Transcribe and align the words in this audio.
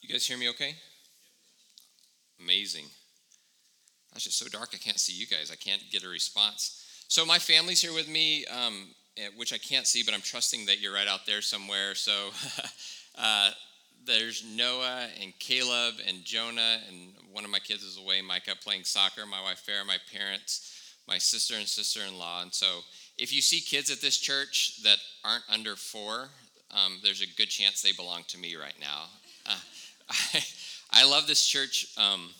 You 0.00 0.08
guys 0.08 0.26
hear 0.26 0.38
me 0.38 0.48
okay? 0.50 0.74
Amazing. 2.40 2.84
That's 4.12 4.24
just 4.24 4.38
so 4.38 4.46
dark 4.48 4.70
I 4.72 4.78
can't 4.78 4.98
see 4.98 5.12
you 5.12 5.26
guys. 5.26 5.50
I 5.50 5.56
can't 5.56 5.82
get 5.90 6.04
a 6.04 6.08
response. 6.08 7.04
So 7.08 7.24
my 7.24 7.38
family's 7.38 7.82
here 7.82 7.94
with 7.94 8.08
me, 8.08 8.44
um, 8.46 8.88
eh, 9.16 9.28
which 9.36 9.52
I 9.52 9.58
can't 9.58 9.86
see, 9.86 10.02
but 10.02 10.14
I'm 10.14 10.20
trusting 10.20 10.66
that 10.66 10.80
you're 10.80 10.94
right 10.94 11.08
out 11.08 11.26
there 11.26 11.42
somewhere. 11.42 11.94
So 11.94 12.30
uh, 13.18 13.50
there's 14.06 14.44
Noah 14.44 15.08
and 15.20 15.38
Caleb 15.38 15.96
and 16.06 16.24
Jonah, 16.24 16.78
and 16.88 17.12
one 17.32 17.44
of 17.44 17.50
my 17.50 17.58
kids 17.58 17.82
is 17.82 17.98
away, 17.98 18.22
Micah, 18.22 18.54
playing 18.62 18.84
soccer. 18.84 19.26
My 19.26 19.42
wife 19.42 19.64
Farah, 19.66 19.86
my 19.86 19.98
parents, 20.12 20.94
my 21.08 21.18
sister 21.18 21.54
and 21.54 21.66
sister-in-law. 21.66 22.42
And 22.42 22.54
so 22.54 22.80
if 23.18 23.34
you 23.34 23.40
see 23.40 23.60
kids 23.60 23.90
at 23.90 24.00
this 24.00 24.16
church 24.16 24.82
that 24.82 24.98
aren't 25.24 25.44
under 25.48 25.76
four, 25.76 26.28
um, 26.70 26.98
there's 27.02 27.22
a 27.22 27.36
good 27.36 27.48
chance 27.48 27.82
they 27.82 27.92
belong 27.92 28.24
to 28.28 28.38
me 28.38 28.56
right 28.56 28.78
now. 28.80 29.04
Uh, 29.44 29.56
I, 30.08 30.44
I 30.90 31.04
love 31.04 31.26
this 31.26 31.46
church. 31.46 31.86
Um, 31.96 32.30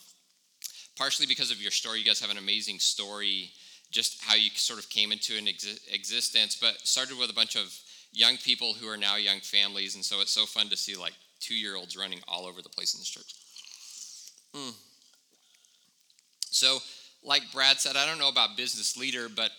partially 0.96 1.26
because 1.26 1.50
of 1.50 1.60
your 1.60 1.70
story. 1.70 1.98
You 1.98 2.04
guys 2.04 2.20
have 2.20 2.30
an 2.30 2.38
amazing 2.38 2.78
story, 2.78 3.50
just 3.90 4.22
how 4.24 4.34
you 4.34 4.50
sort 4.54 4.78
of 4.78 4.88
came 4.88 5.12
into 5.12 5.36
an 5.36 5.44
exi- 5.44 5.78
existence, 5.92 6.56
but 6.56 6.74
started 6.86 7.18
with 7.18 7.30
a 7.30 7.34
bunch 7.34 7.54
of 7.54 7.72
young 8.12 8.36
people 8.38 8.74
who 8.74 8.88
are 8.88 8.96
now 8.96 9.16
young 9.16 9.40
families. 9.40 9.94
And 9.94 10.04
so 10.04 10.20
it's 10.20 10.32
so 10.32 10.46
fun 10.46 10.68
to 10.70 10.76
see 10.76 10.96
like 10.96 11.12
two 11.38 11.54
year 11.54 11.76
olds 11.76 11.96
running 11.96 12.20
all 12.26 12.46
over 12.46 12.62
the 12.62 12.68
place 12.68 12.94
in 12.94 13.00
this 13.00 13.08
church. 13.08 13.34
Mm. 14.54 14.74
So, 16.50 16.78
like 17.22 17.42
Brad 17.52 17.78
said, 17.78 17.96
I 17.96 18.06
don't 18.06 18.18
know 18.18 18.30
about 18.30 18.56
business 18.56 18.96
leader, 18.96 19.28
but 19.28 19.50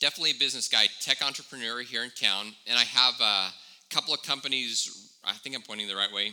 definitely 0.00 0.32
a 0.32 0.38
business 0.38 0.68
guy, 0.68 0.86
tech 1.00 1.24
entrepreneur 1.24 1.80
here 1.80 2.04
in 2.04 2.10
town. 2.10 2.52
And 2.66 2.78
I 2.78 2.84
have 2.84 3.14
a 3.20 3.48
couple 3.88 4.12
of 4.12 4.22
companies, 4.22 5.14
I 5.24 5.32
think 5.32 5.54
I'm 5.54 5.62
pointing 5.62 5.88
the 5.88 5.96
right 5.96 6.12
way, 6.12 6.32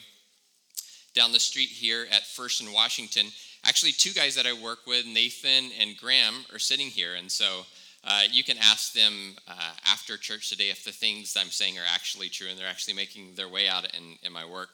down 1.15 1.31
the 1.31 1.39
street 1.39 1.69
here 1.69 2.05
at 2.11 2.27
First 2.27 2.61
and 2.61 2.73
Washington 2.73 3.27
Actually, 3.67 3.93
two 3.93 4.11
guys 4.11 4.35
that 4.35 4.45
I 4.45 4.53
work 4.53 4.85
with, 4.85 5.07
Nathan 5.07 5.71
and 5.81 5.97
Graham, 5.97 6.45
are 6.53 6.59
sitting 6.59 6.87
here. 6.87 7.15
And 7.15 7.31
so 7.31 7.65
uh, 8.03 8.21
you 8.31 8.43
can 8.43 8.57
ask 8.59 8.93
them 8.93 9.35
uh, 9.47 9.73
after 9.87 10.17
church 10.17 10.49
today 10.49 10.69
if 10.69 10.83
the 10.83 10.91
things 10.91 11.35
I'm 11.35 11.49
saying 11.49 11.79
are 11.79 11.85
actually 11.91 12.29
true 12.29 12.47
and 12.47 12.59
they're 12.59 12.67
actually 12.67 12.93
making 12.93 13.33
their 13.35 13.49
way 13.49 13.67
out 13.67 13.85
in, 13.95 14.17
in 14.21 14.31
my 14.31 14.45
work. 14.45 14.69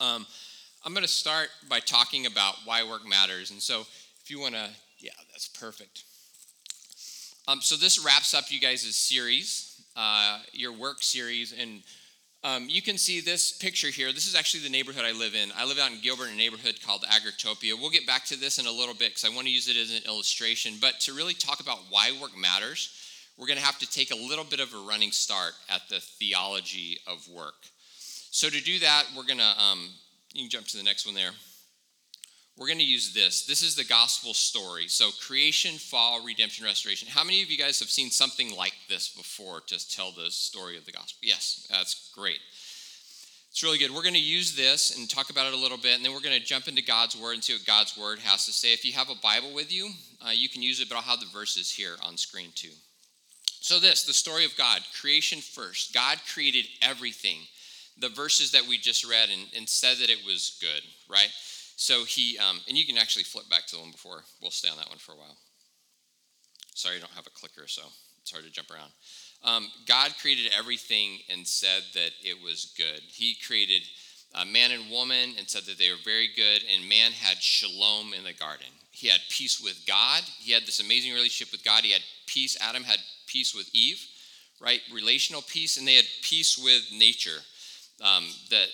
Um, 0.00 0.26
I'm 0.84 0.92
going 0.92 1.04
to 1.04 1.08
start 1.08 1.48
by 1.70 1.80
talking 1.80 2.26
about 2.26 2.56
why 2.66 2.86
work 2.86 3.08
matters. 3.08 3.50
And 3.50 3.62
so 3.62 3.86
if 4.22 4.30
you 4.30 4.38
want 4.38 4.54
to, 4.54 4.68
yeah, 4.98 5.12
that's 5.32 5.48
perfect. 5.48 6.04
Um, 7.48 7.62
so 7.62 7.74
this 7.74 8.04
wraps 8.04 8.34
up 8.34 8.44
you 8.50 8.60
guys' 8.60 8.94
series, 8.94 9.80
uh, 9.96 10.40
your 10.52 10.72
work 10.74 11.02
series. 11.02 11.54
And 11.58 11.80
um, 12.44 12.66
you 12.68 12.82
can 12.82 12.98
see 12.98 13.20
this 13.20 13.52
picture 13.52 13.88
here. 13.88 14.12
This 14.12 14.28
is 14.28 14.34
actually 14.34 14.62
the 14.64 14.68
neighborhood 14.68 15.04
I 15.04 15.12
live 15.12 15.34
in. 15.34 15.50
I 15.56 15.64
live 15.64 15.78
out 15.78 15.90
in 15.90 16.00
Gilbert, 16.00 16.28
a 16.30 16.36
neighborhood 16.36 16.78
called 16.84 17.02
Agritopia. 17.04 17.72
We'll 17.80 17.88
get 17.88 18.06
back 18.06 18.26
to 18.26 18.38
this 18.38 18.58
in 18.58 18.66
a 18.66 18.70
little 18.70 18.94
bit 18.94 19.08
because 19.08 19.24
I 19.24 19.34
want 19.34 19.46
to 19.46 19.52
use 19.52 19.66
it 19.66 19.76
as 19.76 19.90
an 19.90 20.02
illustration. 20.06 20.74
But 20.78 21.00
to 21.00 21.14
really 21.14 21.32
talk 21.32 21.60
about 21.60 21.78
why 21.88 22.12
work 22.20 22.36
matters, 22.36 22.90
we're 23.38 23.46
going 23.46 23.58
to 23.58 23.64
have 23.64 23.78
to 23.78 23.90
take 23.90 24.10
a 24.10 24.16
little 24.16 24.44
bit 24.44 24.60
of 24.60 24.74
a 24.74 24.86
running 24.86 25.10
start 25.10 25.52
at 25.70 25.88
the 25.88 26.00
theology 26.00 26.98
of 27.06 27.26
work. 27.28 27.54
So 28.30 28.50
to 28.50 28.60
do 28.60 28.78
that, 28.80 29.04
we're 29.16 29.24
going 29.24 29.38
to, 29.38 29.54
um, 29.58 29.88
you 30.34 30.42
can 30.42 30.50
jump 30.50 30.66
to 30.66 30.76
the 30.76 30.82
next 30.82 31.06
one 31.06 31.14
there 31.14 31.30
we're 32.56 32.68
going 32.68 32.78
to 32.78 32.84
use 32.84 33.12
this. 33.12 33.46
This 33.46 33.62
is 33.62 33.74
the 33.74 33.84
gospel 33.84 34.32
story. 34.32 34.86
So, 34.86 35.10
creation, 35.20 35.76
fall, 35.76 36.24
redemption, 36.24 36.64
restoration. 36.64 37.08
How 37.08 37.24
many 37.24 37.42
of 37.42 37.50
you 37.50 37.58
guys 37.58 37.80
have 37.80 37.90
seen 37.90 38.10
something 38.10 38.54
like 38.54 38.74
this 38.88 39.08
before 39.08 39.60
to 39.66 39.88
tell 39.88 40.12
the 40.12 40.30
story 40.30 40.76
of 40.76 40.84
the 40.84 40.92
gospel? 40.92 41.18
Yes, 41.22 41.66
that's 41.68 42.10
great. 42.14 42.38
It's 43.50 43.62
really 43.62 43.78
good. 43.78 43.92
We're 43.92 44.02
going 44.02 44.14
to 44.14 44.20
use 44.20 44.54
this 44.54 44.96
and 44.96 45.08
talk 45.08 45.30
about 45.30 45.46
it 45.46 45.52
a 45.52 45.56
little 45.56 45.78
bit, 45.78 45.96
and 45.96 46.04
then 46.04 46.12
we're 46.12 46.20
going 46.20 46.38
to 46.38 46.44
jump 46.44 46.68
into 46.68 46.82
God's 46.82 47.16
word 47.16 47.34
and 47.34 47.44
see 47.44 47.54
what 47.54 47.66
God's 47.66 47.96
word 47.96 48.18
has 48.20 48.46
to 48.46 48.52
say. 48.52 48.72
If 48.72 48.84
you 48.84 48.92
have 48.94 49.10
a 49.10 49.20
Bible 49.22 49.52
with 49.52 49.72
you, 49.72 49.90
uh, 50.24 50.30
you 50.30 50.48
can 50.48 50.62
use 50.62 50.80
it, 50.80 50.88
but 50.88 50.96
I'll 50.96 51.02
have 51.02 51.20
the 51.20 51.26
verses 51.26 51.70
here 51.70 51.96
on 52.04 52.16
screen 52.16 52.50
too. 52.54 52.72
So, 53.60 53.80
this, 53.80 54.04
the 54.04 54.12
story 54.12 54.44
of 54.44 54.56
God, 54.56 54.80
creation 55.00 55.40
first. 55.40 55.94
God 55.94 56.18
created 56.32 56.66
everything. 56.82 57.38
The 57.98 58.08
verses 58.08 58.50
that 58.50 58.66
we 58.68 58.76
just 58.76 59.08
read 59.08 59.28
and, 59.30 59.42
and 59.56 59.68
said 59.68 59.98
that 59.98 60.10
it 60.10 60.24
was 60.26 60.58
good, 60.60 60.82
right? 61.08 61.30
So 61.76 62.04
he, 62.04 62.38
um, 62.38 62.60
and 62.68 62.76
you 62.76 62.86
can 62.86 62.98
actually 62.98 63.24
flip 63.24 63.48
back 63.50 63.66
to 63.66 63.76
the 63.76 63.82
one 63.82 63.90
before. 63.90 64.22
We'll 64.40 64.50
stay 64.50 64.68
on 64.68 64.76
that 64.76 64.88
one 64.88 64.98
for 64.98 65.12
a 65.12 65.16
while. 65.16 65.36
Sorry, 66.74 66.96
I 66.96 67.00
don't 67.00 67.12
have 67.12 67.26
a 67.26 67.30
clicker, 67.30 67.66
so 67.66 67.82
it's 68.20 68.30
hard 68.30 68.44
to 68.44 68.50
jump 68.50 68.70
around. 68.70 68.90
Um, 69.44 69.68
God 69.86 70.12
created 70.20 70.52
everything 70.56 71.18
and 71.30 71.46
said 71.46 71.82
that 71.94 72.10
it 72.22 72.42
was 72.42 72.72
good. 72.76 73.00
He 73.06 73.36
created 73.46 73.82
man 74.50 74.72
and 74.72 74.90
woman 74.90 75.34
and 75.38 75.48
said 75.48 75.62
that 75.64 75.78
they 75.78 75.90
were 75.90 76.02
very 76.04 76.28
good, 76.34 76.62
and 76.72 76.88
man 76.88 77.12
had 77.12 77.38
shalom 77.40 78.12
in 78.14 78.24
the 78.24 78.32
garden. 78.32 78.66
He 78.90 79.08
had 79.08 79.20
peace 79.28 79.60
with 79.60 79.84
God. 79.86 80.22
He 80.38 80.52
had 80.52 80.64
this 80.64 80.80
amazing 80.80 81.12
relationship 81.12 81.52
with 81.52 81.64
God. 81.64 81.84
He 81.84 81.92
had 81.92 82.02
peace. 82.26 82.56
Adam 82.60 82.82
had 82.82 82.98
peace 83.26 83.54
with 83.54 83.68
Eve, 83.72 84.04
right? 84.60 84.80
Relational 84.92 85.42
peace, 85.42 85.76
and 85.76 85.86
they 85.86 85.94
had 85.94 86.06
peace 86.22 86.58
with 86.58 86.82
nature. 86.92 87.40
Um, 88.02 88.24
that 88.50 88.66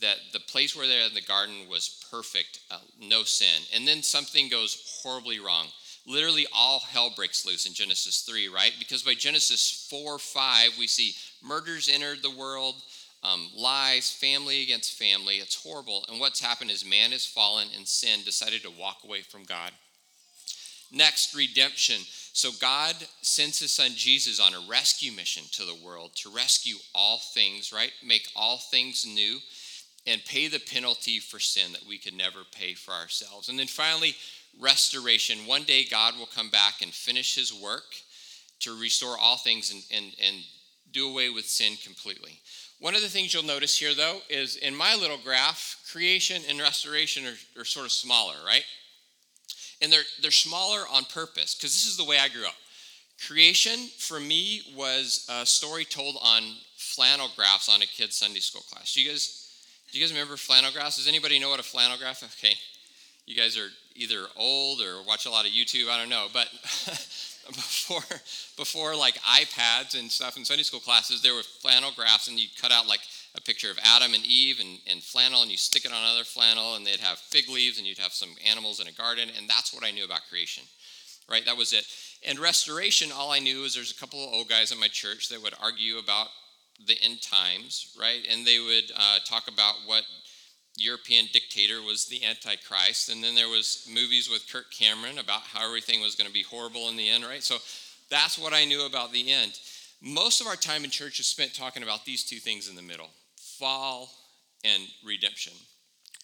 that 0.00 0.16
the 0.32 0.40
place 0.40 0.76
where 0.76 0.86
they're 0.86 1.06
in 1.06 1.14
the 1.14 1.20
garden 1.20 1.68
was 1.68 2.04
perfect, 2.10 2.60
uh, 2.70 2.78
no 3.00 3.22
sin. 3.22 3.62
And 3.74 3.86
then 3.86 4.02
something 4.02 4.48
goes 4.48 5.00
horribly 5.02 5.40
wrong. 5.40 5.66
Literally, 6.06 6.46
all 6.54 6.80
hell 6.80 7.12
breaks 7.14 7.44
loose 7.44 7.66
in 7.66 7.74
Genesis 7.74 8.22
3, 8.22 8.48
right? 8.48 8.72
Because 8.78 9.02
by 9.02 9.14
Genesis 9.14 9.86
4 9.90 10.18
5, 10.18 10.78
we 10.78 10.86
see 10.86 11.14
murders 11.46 11.90
entered 11.92 12.22
the 12.22 12.30
world, 12.30 12.76
um, 13.22 13.50
lies, 13.54 14.10
family 14.10 14.62
against 14.62 14.98
family. 14.98 15.34
It's 15.36 15.62
horrible. 15.62 16.04
And 16.08 16.18
what's 16.18 16.40
happened 16.40 16.70
is 16.70 16.84
man 16.84 17.12
has 17.12 17.26
fallen 17.26 17.68
and 17.76 17.86
sin 17.86 18.20
decided 18.24 18.62
to 18.62 18.70
walk 18.70 18.98
away 19.04 19.20
from 19.20 19.44
God. 19.44 19.72
Next, 20.90 21.34
redemption. 21.34 22.02
So 22.32 22.50
God 22.60 22.94
sends 23.20 23.58
his 23.58 23.72
son 23.72 23.90
Jesus 23.94 24.40
on 24.40 24.54
a 24.54 24.70
rescue 24.70 25.12
mission 25.12 25.42
to 25.52 25.64
the 25.64 25.74
world 25.84 26.12
to 26.16 26.30
rescue 26.30 26.76
all 26.94 27.18
things, 27.18 27.72
right? 27.72 27.92
Make 28.02 28.28
all 28.34 28.56
things 28.56 29.04
new 29.04 29.38
and 30.08 30.24
pay 30.24 30.48
the 30.48 30.58
penalty 30.58 31.18
for 31.18 31.38
sin 31.38 31.72
that 31.72 31.86
we 31.86 31.98
could 31.98 32.14
never 32.14 32.40
pay 32.50 32.72
for 32.72 32.92
ourselves. 32.92 33.48
And 33.48 33.58
then 33.58 33.66
finally, 33.66 34.16
restoration. 34.58 35.46
One 35.46 35.64
day 35.64 35.84
God 35.84 36.14
will 36.18 36.26
come 36.26 36.48
back 36.48 36.80
and 36.82 36.90
finish 36.90 37.34
his 37.34 37.52
work 37.52 37.84
to 38.60 38.80
restore 38.80 39.16
all 39.18 39.36
things 39.36 39.70
and, 39.70 39.82
and, 39.92 40.14
and 40.26 40.36
do 40.92 41.08
away 41.08 41.28
with 41.28 41.44
sin 41.44 41.74
completely. 41.84 42.40
One 42.80 42.94
of 42.94 43.02
the 43.02 43.08
things 43.08 43.34
you'll 43.34 43.42
notice 43.42 43.78
here, 43.78 43.94
though, 43.94 44.20
is 44.30 44.56
in 44.56 44.74
my 44.74 44.94
little 44.94 45.18
graph, 45.22 45.76
creation 45.92 46.42
and 46.48 46.58
restoration 46.58 47.26
are, 47.26 47.60
are 47.60 47.64
sort 47.64 47.86
of 47.86 47.92
smaller, 47.92 48.34
right? 48.46 48.64
And 49.82 49.92
they're, 49.92 50.02
they're 50.22 50.30
smaller 50.30 50.80
on 50.90 51.04
purpose 51.04 51.54
because 51.54 51.74
this 51.74 51.86
is 51.86 51.96
the 51.96 52.04
way 52.04 52.18
I 52.18 52.28
grew 52.28 52.46
up. 52.46 52.54
Creation, 53.26 53.88
for 53.98 54.20
me, 54.20 54.62
was 54.76 55.26
a 55.28 55.44
story 55.44 55.84
told 55.84 56.16
on 56.22 56.42
flannel 56.76 57.28
graphs 57.36 57.68
on 57.68 57.82
a 57.82 57.86
kid's 57.86 58.16
Sunday 58.16 58.40
school 58.40 58.62
class. 58.62 58.96
You 58.96 59.10
guys 59.10 59.47
do 59.90 59.98
you 59.98 60.04
guys 60.04 60.12
remember 60.12 60.36
flannel 60.36 60.70
graphs? 60.70 60.96
Does 60.96 61.08
anybody 61.08 61.38
know 61.38 61.48
what 61.48 61.60
a 61.60 61.64
flannel 61.64 61.96
graph? 61.96 62.22
Okay, 62.22 62.54
you 63.26 63.34
guys 63.34 63.56
are 63.56 63.68
either 63.94 64.26
old 64.36 64.80
or 64.80 65.02
watch 65.06 65.26
a 65.26 65.30
lot 65.30 65.46
of 65.46 65.52
YouTube. 65.52 65.88
I 65.88 65.98
don't 65.98 66.10
know, 66.10 66.26
but 66.32 66.48
before 67.46 68.02
before 68.56 68.94
like 68.94 69.14
iPads 69.22 69.98
and 69.98 70.10
stuff 70.10 70.36
in 70.36 70.44
Sunday 70.44 70.62
school 70.62 70.80
classes, 70.80 71.22
there 71.22 71.34
were 71.34 71.42
flannel 71.42 71.90
graphs, 71.96 72.28
and 72.28 72.38
you 72.38 72.48
cut 72.60 72.70
out 72.70 72.86
like 72.86 73.00
a 73.34 73.40
picture 73.40 73.70
of 73.70 73.78
Adam 73.82 74.12
and 74.12 74.24
Eve 74.24 74.60
and, 74.60 74.78
and 74.90 75.02
flannel, 75.02 75.42
and 75.42 75.50
you 75.50 75.56
stick 75.56 75.86
it 75.86 75.92
on 75.92 76.02
another 76.02 76.24
flannel, 76.24 76.76
and 76.76 76.86
they'd 76.86 77.00
have 77.00 77.18
fig 77.18 77.48
leaves, 77.48 77.78
and 77.78 77.86
you'd 77.86 77.98
have 77.98 78.12
some 78.12 78.30
animals 78.48 78.80
in 78.80 78.88
a 78.88 78.92
garden, 78.92 79.30
and 79.36 79.48
that's 79.48 79.72
what 79.72 79.84
I 79.84 79.90
knew 79.90 80.04
about 80.04 80.28
creation, 80.28 80.64
right? 81.30 81.44
That 81.46 81.56
was 81.56 81.72
it. 81.72 81.86
And 82.26 82.38
restoration, 82.38 83.10
all 83.10 83.30
I 83.30 83.38
knew 83.38 83.62
was 83.62 83.74
there's 83.74 83.92
a 83.92 83.98
couple 83.98 84.22
of 84.22 84.34
old 84.34 84.48
guys 84.48 84.70
in 84.70 84.80
my 84.80 84.88
church 84.88 85.28
that 85.30 85.42
would 85.42 85.54
argue 85.62 85.98
about 85.98 86.28
the 86.86 86.96
end 87.02 87.22
times, 87.22 87.94
right? 87.98 88.26
And 88.30 88.46
they 88.46 88.58
would 88.58 88.92
uh, 88.96 89.18
talk 89.24 89.48
about 89.48 89.74
what 89.86 90.04
European 90.76 91.26
dictator 91.32 91.82
was 91.82 92.06
the 92.06 92.24
Antichrist. 92.24 93.10
And 93.10 93.22
then 93.22 93.34
there 93.34 93.48
was 93.48 93.88
movies 93.92 94.30
with 94.30 94.50
Kirk 94.50 94.66
Cameron 94.70 95.18
about 95.18 95.42
how 95.42 95.66
everything 95.66 96.00
was 96.00 96.14
going 96.14 96.28
to 96.28 96.32
be 96.32 96.44
horrible 96.44 96.88
in 96.88 96.96
the 96.96 97.08
end, 97.08 97.24
right? 97.24 97.42
So 97.42 97.56
that's 98.10 98.38
what 98.38 98.54
I 98.54 98.64
knew 98.64 98.86
about 98.86 99.12
the 99.12 99.30
end. 99.30 99.58
Most 100.00 100.40
of 100.40 100.46
our 100.46 100.56
time 100.56 100.84
in 100.84 100.90
church 100.90 101.18
is 101.18 101.26
spent 101.26 101.54
talking 101.54 101.82
about 101.82 102.04
these 102.04 102.24
two 102.24 102.38
things 102.38 102.68
in 102.68 102.76
the 102.76 102.82
middle 102.82 103.10
fall 103.36 104.08
and 104.64 104.84
redemption, 105.04 105.52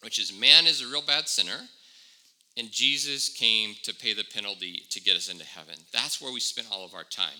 which 0.03 0.21
is 0.21 0.33
man 0.39 0.67
is 0.67 0.81
a 0.81 0.87
real 0.87 1.03
bad 1.03 1.29
sinner, 1.29 1.69
and 2.57 2.71
Jesus 2.71 3.29
came 3.29 3.75
to 3.83 3.93
pay 3.93 4.15
the 4.15 4.25
penalty 4.33 4.85
to 4.91 5.00
get 5.00 5.17
us 5.17 5.29
into 5.29 5.45
heaven. 5.45 5.75
That's 5.93 6.21
where 6.21 6.33
we 6.33 6.39
spent 6.39 6.69
all 6.71 6.85
of 6.85 6.95
our 6.95 7.03
time. 7.03 7.39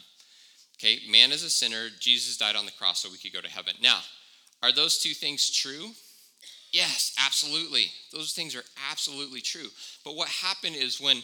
Okay, 0.79 0.99
man 1.09 1.33
is 1.33 1.45
a 1.45 1.51
sinner. 1.51 1.89
Jesus 2.01 2.37
died 2.37 2.57
on 2.57 2.67
the 2.67 2.73
cross 2.73 3.01
so 3.01 3.11
we 3.11 3.19
could 3.19 3.33
go 3.33 3.41
to 3.41 3.51
heaven. 3.51 3.75
Now, 3.81 4.01
are 4.63 4.73
those 4.73 4.99
two 4.99 5.15
things 5.15 5.51
true? 5.51 5.91
Yes, 6.73 7.15
absolutely. 7.25 7.93
Those 8.13 8.33
things 8.33 8.57
are 8.57 8.65
absolutely 8.91 9.41
true. 9.41 9.69
But 10.05 10.17
what 10.17 10.29
happened 10.29 10.75
is 10.75 11.01
when 11.01 11.23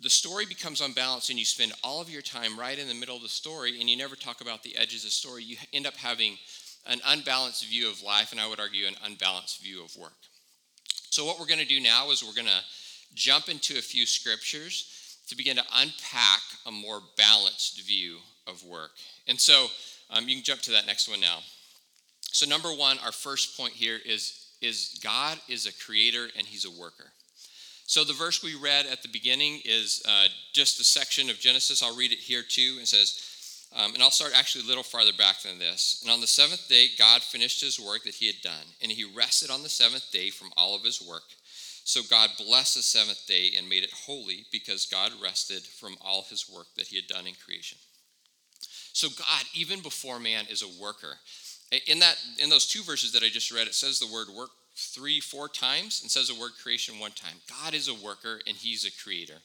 the 0.00 0.10
story 0.10 0.46
becomes 0.46 0.80
unbalanced 0.80 1.30
and 1.30 1.38
you 1.38 1.44
spend 1.44 1.72
all 1.82 2.00
of 2.00 2.10
your 2.10 2.22
time 2.22 2.58
right 2.58 2.78
in 2.78 2.88
the 2.88 2.94
middle 2.94 3.16
of 3.16 3.22
the 3.22 3.28
story 3.28 3.80
and 3.80 3.90
you 3.90 3.96
never 3.96 4.14
talk 4.14 4.40
about 4.40 4.62
the 4.62 4.76
edges 4.76 5.02
of 5.02 5.08
the 5.08 5.10
story, 5.10 5.42
you 5.42 5.56
end 5.72 5.86
up 5.86 5.96
having 5.96 6.38
an 6.86 7.00
unbalanced 7.06 7.64
view 7.66 7.88
of 7.88 8.02
life, 8.02 8.32
and 8.32 8.40
I 8.40 8.48
would 8.48 8.60
argue 8.60 8.86
an 8.86 8.96
unbalanced 9.04 9.62
view 9.62 9.84
of 9.84 9.96
work. 9.96 10.12
So, 11.10 11.24
what 11.24 11.38
we're 11.38 11.46
going 11.46 11.60
to 11.60 11.66
do 11.66 11.80
now 11.80 12.10
is 12.10 12.24
we're 12.24 12.34
going 12.34 12.46
to 12.46 12.64
jump 13.14 13.48
into 13.48 13.78
a 13.78 13.82
few 13.82 14.06
scriptures 14.06 15.18
to 15.28 15.36
begin 15.36 15.56
to 15.56 15.64
unpack 15.76 16.40
a 16.66 16.72
more 16.72 17.00
balanced 17.16 17.80
view 17.86 18.18
of 18.46 18.64
work. 18.64 18.90
And 19.28 19.40
so, 19.40 19.68
um, 20.10 20.28
you 20.28 20.36
can 20.36 20.44
jump 20.44 20.60
to 20.62 20.72
that 20.72 20.86
next 20.86 21.08
one 21.08 21.20
now. 21.20 21.38
So, 22.32 22.46
number 22.46 22.68
one, 22.68 22.98
our 23.04 23.12
first 23.12 23.56
point 23.56 23.72
here 23.72 23.98
is, 24.04 24.48
is 24.60 24.98
God 25.02 25.38
is 25.48 25.66
a 25.66 25.84
creator 25.84 26.28
and 26.36 26.46
he's 26.46 26.64
a 26.64 26.70
worker. 26.70 27.12
So, 27.86 28.04
the 28.04 28.12
verse 28.12 28.42
we 28.42 28.54
read 28.54 28.86
at 28.86 29.02
the 29.02 29.08
beginning 29.08 29.60
is 29.64 30.02
uh, 30.08 30.28
just 30.52 30.78
the 30.78 30.84
section 30.84 31.30
of 31.30 31.38
Genesis. 31.38 31.82
I'll 31.82 31.96
read 31.96 32.12
it 32.12 32.18
here 32.18 32.42
too. 32.46 32.78
It 32.80 32.88
says, 32.88 33.68
um, 33.74 33.94
and 33.94 34.02
I'll 34.02 34.10
start 34.10 34.32
actually 34.36 34.64
a 34.64 34.68
little 34.68 34.82
farther 34.82 35.12
back 35.16 35.40
than 35.40 35.58
this. 35.58 36.00
And 36.02 36.12
on 36.12 36.20
the 36.20 36.26
seventh 36.26 36.68
day, 36.68 36.88
God 36.98 37.22
finished 37.22 37.62
his 37.62 37.80
work 37.80 38.04
that 38.04 38.14
he 38.14 38.26
had 38.26 38.40
done, 38.42 38.66
and 38.82 38.92
he 38.92 39.04
rested 39.04 39.50
on 39.50 39.62
the 39.62 39.68
seventh 39.68 40.10
day 40.12 40.28
from 40.28 40.52
all 40.56 40.74
of 40.74 40.84
his 40.84 41.00
work. 41.00 41.22
So 41.84 42.02
God 42.08 42.30
blessed 42.38 42.76
the 42.76 42.82
seventh 42.82 43.26
day 43.26 43.52
and 43.56 43.68
made 43.68 43.82
it 43.82 43.92
holy 44.06 44.46
because 44.52 44.86
God 44.86 45.12
rested 45.22 45.62
from 45.62 45.96
all 46.00 46.24
his 46.28 46.48
work 46.48 46.66
that 46.76 46.86
he 46.86 46.96
had 46.96 47.08
done 47.08 47.26
in 47.26 47.34
creation. 47.44 47.78
So 48.92 49.08
God, 49.08 49.44
even 49.54 49.80
before 49.80 50.18
man, 50.18 50.44
is 50.50 50.62
a 50.62 50.82
worker. 50.82 51.16
In 51.86 52.00
that, 52.00 52.16
in 52.38 52.50
those 52.50 52.66
two 52.66 52.82
verses 52.82 53.12
that 53.12 53.22
I 53.22 53.28
just 53.28 53.50
read, 53.50 53.66
it 53.66 53.74
says 53.74 53.98
the 53.98 54.12
word 54.12 54.28
work 54.28 54.50
three, 54.76 55.20
four 55.20 55.48
times, 55.48 56.00
and 56.02 56.10
says 56.10 56.28
the 56.28 56.38
word 56.38 56.52
creation 56.62 56.98
one 56.98 57.12
time. 57.12 57.36
God 57.62 57.74
is 57.74 57.88
a 57.88 57.94
worker 57.94 58.40
and 58.46 58.56
he's 58.56 58.84
a 58.84 59.02
creator. 59.02 59.40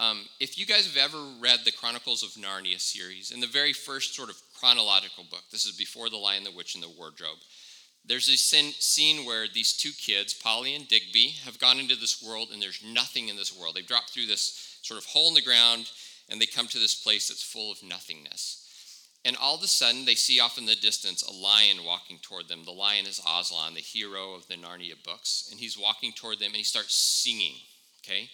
Um, 0.00 0.24
if 0.40 0.58
you 0.58 0.66
guys 0.66 0.86
have 0.86 0.96
ever 0.96 1.24
read 1.40 1.60
the 1.64 1.70
Chronicles 1.70 2.24
of 2.24 2.30
Narnia 2.30 2.80
series, 2.80 3.30
in 3.30 3.38
the 3.38 3.46
very 3.46 3.72
first 3.72 4.14
sort 4.14 4.28
of 4.28 4.36
chronological 4.58 5.24
book, 5.30 5.44
this 5.52 5.66
is 5.66 5.76
before 5.76 6.10
The 6.10 6.16
Lion, 6.16 6.42
the 6.42 6.50
Witch, 6.50 6.74
and 6.74 6.82
the 6.82 6.88
Wardrobe, 6.88 7.38
there's 8.06 8.28
a 8.28 8.36
scene 8.36 9.24
where 9.24 9.46
these 9.48 9.72
two 9.72 9.92
kids, 9.92 10.34
Polly 10.34 10.74
and 10.74 10.86
Digby, 10.86 11.36
have 11.44 11.58
gone 11.58 11.78
into 11.78 11.96
this 11.96 12.22
world 12.22 12.48
and 12.52 12.60
there's 12.60 12.82
nothing 12.84 13.28
in 13.28 13.36
this 13.36 13.56
world. 13.56 13.76
They've 13.76 13.86
dropped 13.86 14.10
through 14.10 14.26
this 14.26 14.78
sort 14.82 14.98
of 14.98 15.06
hole 15.06 15.28
in 15.28 15.34
the 15.34 15.42
ground 15.42 15.90
and 16.28 16.40
they 16.40 16.46
come 16.46 16.66
to 16.66 16.78
this 16.78 16.94
place 16.94 17.28
that's 17.28 17.42
full 17.42 17.72
of 17.72 17.82
nothingness. 17.82 18.63
And 19.24 19.36
all 19.38 19.54
of 19.54 19.62
a 19.62 19.66
sudden, 19.66 20.04
they 20.04 20.14
see 20.14 20.38
off 20.38 20.58
in 20.58 20.66
the 20.66 20.76
distance 20.76 21.22
a 21.22 21.32
lion 21.32 21.78
walking 21.84 22.18
toward 22.20 22.48
them. 22.48 22.64
The 22.64 22.72
lion 22.72 23.06
is 23.06 23.20
Aslan, 23.20 23.74
the 23.74 23.80
hero 23.80 24.34
of 24.34 24.46
the 24.48 24.54
Narnia 24.54 25.02
books. 25.02 25.48
And 25.50 25.58
he's 25.58 25.78
walking 25.78 26.12
toward 26.12 26.38
them 26.38 26.48
and 26.48 26.56
he 26.56 26.62
starts 26.62 26.94
singing, 26.94 27.54
okay? 28.02 28.28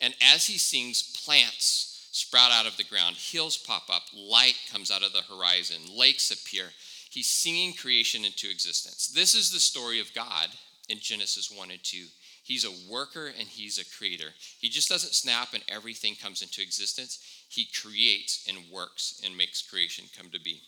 And 0.00 0.14
as 0.34 0.46
he 0.46 0.58
sings, 0.58 1.02
plants 1.24 2.08
sprout 2.12 2.52
out 2.52 2.66
of 2.66 2.76
the 2.76 2.84
ground, 2.84 3.16
hills 3.16 3.56
pop 3.56 3.84
up, 3.90 4.02
light 4.14 4.56
comes 4.70 4.90
out 4.90 5.02
of 5.02 5.12
the 5.12 5.22
horizon, 5.22 5.82
lakes 5.96 6.30
appear. 6.30 6.66
He's 7.10 7.28
singing 7.28 7.72
creation 7.72 8.24
into 8.24 8.50
existence. 8.50 9.08
This 9.08 9.34
is 9.34 9.50
the 9.50 9.60
story 9.60 9.98
of 9.98 10.14
God 10.14 10.48
in 10.88 10.98
Genesis 11.00 11.50
1 11.50 11.70
and 11.70 11.82
2. 11.82 12.04
He's 12.44 12.64
a 12.64 12.92
worker 12.92 13.26
and 13.26 13.48
he's 13.48 13.78
a 13.78 13.98
creator. 13.98 14.28
He 14.60 14.68
just 14.68 14.88
doesn't 14.88 15.14
snap 15.14 15.54
and 15.54 15.64
everything 15.68 16.14
comes 16.14 16.42
into 16.42 16.60
existence. 16.60 17.18
He 17.54 17.66
creates 17.66 18.46
and 18.48 18.58
works 18.72 19.20
and 19.24 19.36
makes 19.36 19.62
creation 19.62 20.06
come 20.16 20.30
to 20.30 20.40
be. 20.40 20.60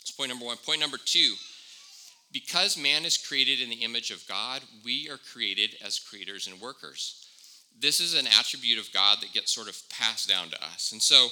That's 0.00 0.12
point 0.12 0.30
number 0.30 0.44
one. 0.44 0.56
Point 0.58 0.80
number 0.80 0.98
two 0.98 1.34
because 2.32 2.76
man 2.76 3.04
is 3.04 3.16
created 3.16 3.60
in 3.60 3.70
the 3.70 3.84
image 3.84 4.10
of 4.10 4.26
God, 4.26 4.60
we 4.84 5.08
are 5.08 5.16
created 5.32 5.76
as 5.82 5.98
creators 5.98 6.48
and 6.48 6.60
workers 6.60 7.26
this 7.80 8.00
is 8.00 8.14
an 8.14 8.26
attribute 8.38 8.78
of 8.78 8.92
God 8.92 9.18
that 9.20 9.32
gets 9.32 9.52
sort 9.52 9.68
of 9.68 9.88
passed 9.88 10.28
down 10.28 10.48
to 10.50 10.64
us. 10.64 10.92
And 10.92 11.02
so, 11.02 11.28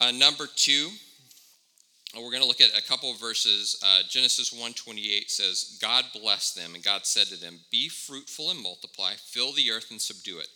uh, 0.00 0.12
number 0.12 0.46
two, 0.54 0.90
uh, 2.16 2.20
we're 2.20 2.30
going 2.30 2.42
to 2.42 2.48
look 2.48 2.60
at 2.60 2.76
a 2.76 2.82
couple 2.82 3.10
of 3.10 3.20
verses. 3.20 3.80
Uh, 3.84 4.02
Genesis 4.08 4.52
1:28 4.52 5.30
says, 5.30 5.76
"God 5.80 6.04
blessed 6.12 6.54
them, 6.54 6.74
and 6.74 6.84
God 6.84 7.06
said 7.06 7.26
to 7.28 7.36
them, 7.36 7.64
Be 7.70 7.88
fruitful 7.88 8.50
and 8.50 8.60
multiply, 8.60 9.16
fill 9.16 9.52
the 9.52 9.70
earth 9.70 9.90
and 9.90 10.00
subdue 10.00 10.38
it. 10.38 10.48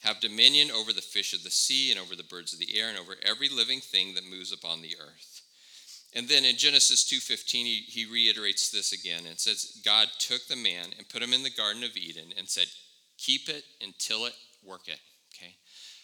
Have 0.00 0.20
dominion 0.20 0.70
over 0.70 0.92
the 0.92 1.02
fish 1.02 1.32
of 1.32 1.42
the 1.42 1.50
sea, 1.50 1.90
and 1.90 2.00
over 2.00 2.16
the 2.16 2.22
birds 2.22 2.52
of 2.52 2.58
the 2.58 2.78
air, 2.78 2.88
and 2.88 2.98
over 2.98 3.16
every 3.22 3.48
living 3.48 3.80
thing 3.80 4.14
that 4.14 4.24
moves 4.24 4.52
upon 4.52 4.82
the 4.82 4.96
earth." 4.98 5.42
And 6.12 6.28
then 6.28 6.44
in 6.44 6.56
Genesis 6.56 7.04
2:15, 7.04 7.66
he, 7.66 7.84
he 7.86 8.04
reiterates 8.04 8.70
this 8.70 8.92
again 8.92 9.26
and 9.26 9.38
says, 9.38 9.80
God 9.84 10.08
took 10.18 10.46
the 10.46 10.56
man 10.56 10.92
and 10.98 11.08
put 11.08 11.22
him 11.22 11.32
in 11.32 11.44
the 11.44 11.50
Garden 11.50 11.84
of 11.84 11.96
Eden 11.96 12.32
and 12.36 12.48
said, 12.48 12.66
Keep 13.16 13.48
it 13.48 13.64
and 13.80 13.96
till 13.98 14.26
it 14.26 14.34
work 14.64 14.88
it. 14.88 14.98
Okay? 15.34 15.54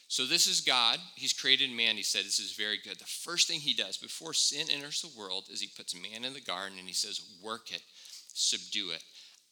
So 0.08 0.24
this 0.24 0.46
is 0.46 0.60
God. 0.60 1.00
He's 1.16 1.32
created 1.32 1.70
man. 1.70 1.96
He 1.96 2.02
said 2.02 2.24
this 2.24 2.38
is 2.38 2.52
very 2.52 2.78
good. 2.78 2.98
The 2.98 3.04
first 3.04 3.48
thing 3.48 3.58
he 3.58 3.74
does 3.74 3.96
before 3.96 4.34
sin 4.34 4.68
enters 4.70 5.02
the 5.02 5.18
world 5.18 5.48
is 5.50 5.60
he 5.60 5.70
puts 5.76 5.94
man 5.94 6.24
in 6.24 6.34
the 6.34 6.40
garden 6.40 6.78
and 6.78 6.86
he 6.86 6.94
says, 6.94 7.20
work 7.42 7.72
it, 7.72 7.82
subdue 8.32 8.90
it. 8.90 9.02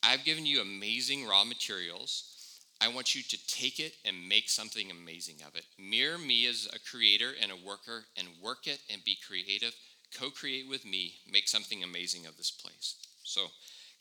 I've 0.03 0.25
given 0.25 0.47
you 0.47 0.61
amazing 0.61 1.27
raw 1.27 1.45
materials. 1.45 2.34
I 2.81 2.89
want 2.89 3.15
you 3.15 3.23
to 3.23 3.47
take 3.47 3.81
it 3.81 3.95
and 4.05 4.29
make 4.29 4.49
something 4.49 4.91
amazing 4.91 5.37
of 5.47 5.55
it. 5.55 5.65
Mirror 5.79 6.19
me 6.19 6.47
as 6.47 6.69
a 6.75 6.79
creator 6.79 7.31
and 7.41 7.51
a 7.51 7.67
worker 7.67 8.05
and 8.17 8.29
work 8.43 8.67
it 8.67 8.81
and 8.91 9.03
be 9.05 9.17
creative. 9.27 9.75
Co 10.19 10.31
create 10.31 10.69
with 10.69 10.85
me. 10.85 11.15
Make 11.31 11.49
something 11.49 11.83
amazing 11.83 12.27
of 12.27 12.37
this 12.37 12.51
place. 12.51 12.97
So, 13.23 13.47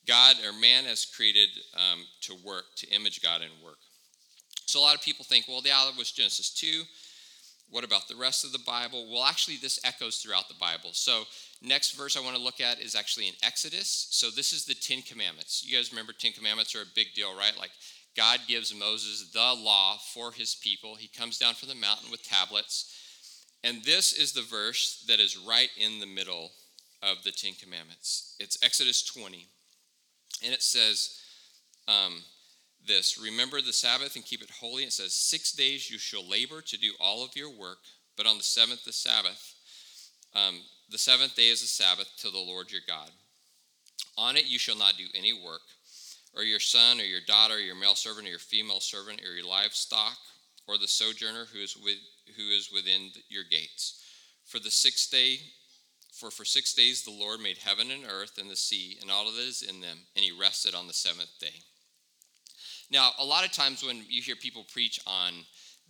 God 0.07 0.35
or 0.45 0.59
man 0.59 0.83
has 0.83 1.05
created 1.05 1.49
um, 1.75 2.01
to 2.21 2.35
work, 2.43 2.65
to 2.77 2.89
image 2.89 3.21
God 3.21 3.41
and 3.41 3.51
work. 3.63 3.77
So 4.65 4.79
a 4.79 4.81
lot 4.81 4.95
of 4.95 5.01
people 5.01 5.25
think, 5.25 5.47
well, 5.47 5.61
yeah, 5.63 5.85
that 5.85 5.97
was 5.97 6.11
Genesis 6.11 6.49
2. 6.49 6.83
What 7.69 7.83
about 7.83 8.07
the 8.07 8.15
rest 8.15 8.45
of 8.45 8.51
the 8.51 8.59
Bible? 8.59 9.07
Well, 9.11 9.23
actually, 9.23 9.57
this 9.57 9.79
echoes 9.83 10.17
throughout 10.17 10.47
the 10.47 10.55
Bible. 10.59 10.91
So, 10.93 11.23
next 11.61 11.93
verse 11.93 12.15
I 12.15 12.21
want 12.21 12.35
to 12.35 12.41
look 12.41 12.61
at 12.61 12.79
is 12.79 12.93
actually 12.93 13.27
in 13.27 13.33
Exodus. 13.41 14.07
So, 14.11 14.29
this 14.29 14.53
is 14.53 14.65
the 14.65 14.75
Ten 14.75 15.01
Commandments. 15.01 15.63
You 15.65 15.75
guys 15.75 15.91
remember 15.91 16.13
Ten 16.13 16.33
Commandments 16.33 16.75
are 16.75 16.81
a 16.81 16.95
big 16.95 17.15
deal, 17.15 17.35
right? 17.35 17.57
Like, 17.57 17.71
God 18.15 18.41
gives 18.47 18.73
Moses 18.73 19.31
the 19.31 19.39
law 19.39 19.97
for 19.97 20.31
his 20.31 20.55
people. 20.55 20.95
He 20.95 21.07
comes 21.07 21.37
down 21.37 21.55
from 21.55 21.69
the 21.69 21.75
mountain 21.75 22.11
with 22.11 22.23
tablets. 22.23 23.45
And 23.63 23.83
this 23.83 24.13
is 24.13 24.33
the 24.33 24.41
verse 24.41 25.03
that 25.07 25.19
is 25.19 25.37
right 25.37 25.69
in 25.77 25.99
the 25.99 26.05
middle 26.05 26.51
of 27.01 27.23
the 27.23 27.31
Ten 27.31 27.53
Commandments. 27.53 28.35
It's 28.39 28.63
Exodus 28.63 29.03
20. 29.03 29.47
And 30.43 30.53
it 30.53 30.61
says, 30.61 31.19
um, 31.87 32.23
this 32.87 33.19
Remember 33.21 33.61
the 33.61 33.73
Sabbath 33.73 34.15
and 34.15 34.25
keep 34.25 34.41
it 34.41 34.49
holy. 34.49 34.83
It 34.83 34.93
says, 34.93 35.13
Six 35.13 35.53
days 35.53 35.89
you 35.89 35.97
shall 35.97 36.27
labor 36.27 36.61
to 36.61 36.77
do 36.77 36.91
all 36.99 37.23
of 37.23 37.35
your 37.35 37.49
work, 37.49 37.79
but 38.17 38.27
on 38.27 38.37
the 38.37 38.43
seventh, 38.43 38.83
the 38.83 38.93
Sabbath, 38.93 39.55
um, 40.35 40.61
the 40.89 40.97
seventh 40.97 41.35
day 41.35 41.49
is 41.49 41.63
a 41.63 41.67
Sabbath 41.67 42.09
to 42.17 42.29
the 42.29 42.37
Lord 42.37 42.71
your 42.71 42.81
God. 42.87 43.09
On 44.17 44.35
it 44.35 44.47
you 44.47 44.59
shall 44.59 44.77
not 44.77 44.97
do 44.97 45.05
any 45.15 45.33
work, 45.33 45.61
or 46.35 46.43
your 46.43 46.59
son, 46.59 46.99
or 46.99 47.03
your 47.03 47.21
daughter, 47.27 47.55
or 47.55 47.59
your 47.59 47.75
male 47.75 47.95
servant, 47.95 48.27
or 48.27 48.31
your 48.31 48.39
female 48.39 48.79
servant, 48.79 49.21
or 49.21 49.33
your 49.33 49.47
livestock, 49.47 50.17
or 50.67 50.77
the 50.77 50.87
sojourner 50.87 51.45
who 51.53 51.59
is, 51.59 51.75
with, 51.77 51.97
who 52.35 52.43
is 52.49 52.69
within 52.73 53.11
your 53.29 53.43
gates. 53.49 54.03
For 54.45 54.59
the 54.59 54.71
sixth 54.71 55.11
day, 55.11 55.37
for 56.13 56.29
for 56.29 56.45
six 56.45 56.73
days 56.73 57.03
the 57.03 57.11
Lord 57.11 57.39
made 57.39 57.57
heaven 57.57 57.89
and 57.91 58.03
earth 58.05 58.37
and 58.39 58.49
the 58.49 58.55
sea 58.55 58.97
and 59.01 59.09
all 59.09 59.25
that 59.25 59.39
is 59.39 59.63
in 59.63 59.81
them, 59.81 59.97
and 60.15 60.23
he 60.23 60.31
rested 60.31 60.75
on 60.75 60.87
the 60.87 60.93
seventh 60.93 61.39
day. 61.39 61.61
Now, 62.91 63.11
a 63.17 63.25
lot 63.25 63.45
of 63.45 63.51
times 63.51 63.83
when 63.83 64.03
you 64.07 64.21
hear 64.21 64.35
people 64.35 64.65
preach 64.71 64.99
on 65.07 65.33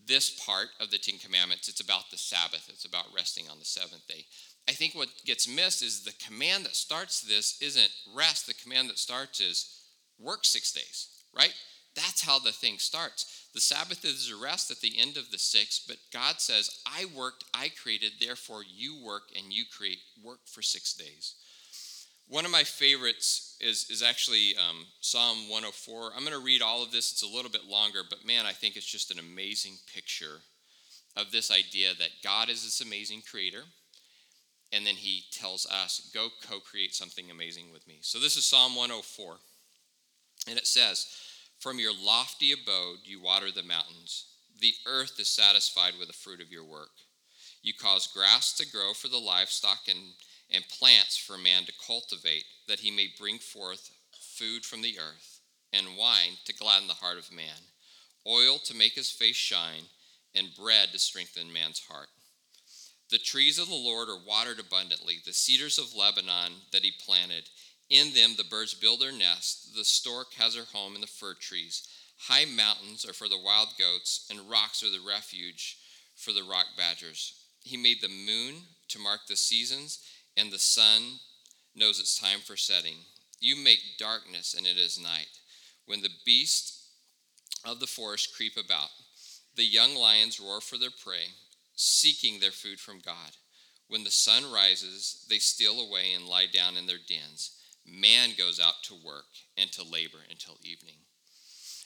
this 0.06 0.44
part 0.46 0.68
of 0.80 0.92
the 0.92 0.98
Ten 0.98 1.20
Commandments, 1.20 1.68
it's 1.68 1.82
about 1.82 2.10
the 2.10 2.18
Sabbath, 2.18 2.70
it's 2.70 2.86
about 2.86 3.06
resting 3.16 3.46
on 3.50 3.60
the 3.60 3.66
seventh 3.66 4.08
day. 4.08 4.26
I 4.68 4.72
think 4.72 4.96
what 4.96 5.10
gets 5.26 5.48
missed 5.48 5.84
is 5.84 6.04
the 6.04 6.14
command 6.26 6.66
that 6.66 6.76
starts 6.76 7.22
this 7.22 7.62
isn't 7.62 7.92
rest, 8.16 8.48
the 8.48 8.54
command 8.54 8.90
that 8.90 9.00
starts 9.00 9.42
is 9.42 9.83
work 10.20 10.46
six 10.46 10.72
days, 10.72 11.08
right? 11.36 11.54
That's 11.96 12.24
how 12.24 12.40
the 12.40 12.52
thing 12.52 12.78
starts. 12.80 13.48
The 13.54 13.62
Sabbath 13.62 14.04
is 14.04 14.32
a 14.32 14.42
rest 14.42 14.72
at 14.72 14.80
the 14.80 14.98
end 14.98 15.16
of 15.16 15.30
the 15.30 15.38
six, 15.38 15.84
but 15.88 15.98
God 16.12 16.42
says, 16.42 16.82
I 16.88 17.06
worked, 17.16 17.44
I 17.54 17.70
created, 17.70 18.14
therefore 18.20 18.64
you 18.64 19.04
work 19.04 19.24
and 19.36 19.54
you 19.54 19.64
create 19.66 20.00
work 20.24 20.40
for 20.46 20.62
six 20.62 20.94
days. 20.94 21.36
One 22.28 22.46
of 22.46 22.52
my 22.52 22.64
favorites 22.64 23.58
is, 23.60 23.88
is 23.90 24.02
actually 24.02 24.56
um, 24.58 24.86
Psalm 25.02 25.50
104. 25.50 26.12
I'm 26.16 26.24
going 26.24 26.32
to 26.32 26.44
read 26.44 26.62
all 26.62 26.82
of 26.82 26.92
this. 26.92 27.12
It's 27.12 27.22
a 27.22 27.28
little 27.28 27.52
bit 27.52 27.66
longer, 27.66 28.00
but 28.10 28.26
man, 28.26 28.46
I 28.46 28.54
think 28.54 28.76
it's 28.76 28.86
just 28.86 29.12
an 29.12 29.20
amazing 29.20 29.78
picture 29.94 30.42
of 31.16 31.32
this 31.32 31.52
idea 31.52 31.90
that 32.00 32.10
God 32.24 32.50
is 32.50 32.64
this 32.64 32.82
amazing 32.82 33.22
creator, 33.30 33.64
and 34.72 34.86
then 34.86 34.96
he 34.96 35.26
tells 35.32 35.68
us, 35.68 36.10
go 36.14 36.30
co 36.50 36.60
create 36.60 36.96
something 36.96 37.30
amazing 37.30 37.72
with 37.72 37.88
me. 37.88 38.00
So 38.02 38.20
this 38.20 38.36
is 38.36 38.46
Psalm 38.46 38.76
104, 38.76 39.36
and 40.48 40.58
it 40.58 40.68
says, 40.68 41.08
From 41.60 41.80
your 41.80 41.94
lofty 41.94 42.52
abode 42.52 43.00
you 43.04 43.22
water 43.22 43.52
the 43.52 43.64
mountains, 43.64 44.26
the 44.60 44.74
earth 44.86 45.20
is 45.20 45.30
satisfied 45.30 45.94
with 45.98 46.08
the 46.08 46.14
fruit 46.14 46.42
of 46.42 46.52
your 46.52 46.64
work. 46.64 46.92
You 47.62 47.74
cause 47.74 48.08
grass 48.08 48.54
to 48.58 48.70
grow 48.70 48.94
for 48.94 49.08
the 49.08 49.18
livestock 49.18 49.80
and 49.88 50.14
and 50.54 50.64
plants 50.70 51.18
for 51.18 51.38
man 51.38 51.64
to 51.66 51.74
cultivate, 51.86 52.46
that 52.68 52.80
he 52.80 52.92
may 52.92 53.12
bring 53.20 53.40
forth 53.40 53.92
food 54.38 54.64
from 54.64 54.82
the 54.82 54.98
earth, 55.00 55.40
and 55.74 55.98
wine 55.98 56.38
to 56.46 56.54
gladden 56.54 56.88
the 56.88 56.94
heart 56.94 57.18
of 57.18 57.32
man, 57.32 57.72
oil 58.28 58.60
to 58.60 58.76
make 58.76 58.94
his 58.94 59.10
face 59.10 59.36
shine, 59.36 59.84
and 60.36 60.56
bread 60.58 60.90
to 60.92 61.00
strengthen 61.00 61.52
man's 61.52 61.80
heart. 61.80 62.10
The 63.10 63.18
trees 63.18 63.60
of 63.60 63.68
the 63.68 63.76
Lord 63.76 64.10
are 64.10 64.28
watered 64.28 64.60
abundantly, 64.60 65.18
the 65.26 65.34
cedars 65.34 65.78
of 65.78 65.96
Lebanon 65.96 66.54
that 66.72 66.84
he 66.84 66.92
planted. 67.06 67.50
In 67.90 68.14
them 68.14 68.36
the 68.38 68.44
birds 68.44 68.74
build 68.74 69.02
their 69.02 69.12
nests, 69.12 69.72
the 69.76 69.84
stork 69.84 70.34
has 70.34 70.56
her 70.56 70.66
home 70.74 70.96
in 70.96 71.02
the 71.02 71.08
fir 71.08 71.36
trees. 71.36 71.88
High 72.18 72.46
mountains 72.46 73.06
are 73.06 73.14
for 73.14 73.28
the 73.28 73.38
wild 73.38 73.70
goats, 73.78 74.26
and 74.30 74.50
rocks 74.50 74.82
are 74.84 74.90
the 74.90 75.06
refuge 75.06 75.78
for 76.16 76.32
the 76.32 76.44
rock 76.44 76.68
badgers. 76.78 77.34
He 77.64 77.78
made 77.78 78.02
the 78.02 78.10
moon 78.10 78.56
to 78.90 79.00
mark 79.00 79.22
the 79.28 79.36
seasons, 79.36 80.00
and 80.38 80.52
the 80.52 80.60
sun 80.60 81.20
knows 81.76 82.00
its 82.00 82.20
time 82.20 82.40
for 82.40 82.56
setting. 82.56 82.96
You 83.40 83.56
make 83.56 83.98
darkness, 83.98 84.54
and 84.54 84.66
it 84.66 84.78
is 84.78 85.02
night. 85.02 85.28
When 85.86 86.02
the 86.02 86.10
beasts 86.26 86.88
of 87.66 87.80
the 87.80 87.88
forest 87.88 88.36
creep 88.36 88.58
about, 88.58 88.90
the 89.56 89.66
young 89.66 89.96
lions 89.96 90.40
roar 90.40 90.62
for 90.62 90.78
their 90.78 90.90
prey, 90.90 91.28
seeking 91.76 92.40
their 92.40 92.52
food 92.52 92.80
from 92.80 93.00
God. 93.00 93.38
When 93.88 94.04
the 94.04 94.12
sun 94.12 94.52
rises, 94.52 95.26
they 95.30 95.40
steal 95.40 95.80
away 95.80 96.14
and 96.14 96.26
lie 96.26 96.48
down 96.48 96.78
in 96.78 96.88
their 96.88 96.98
dens. 96.98 97.52
Man 97.86 98.30
goes 98.38 98.60
out 98.60 98.82
to 98.84 98.94
work 99.06 99.26
and 99.58 99.72
to 99.74 99.84
labor 99.84 100.20
until 100.30 100.58
evening. 100.64 100.96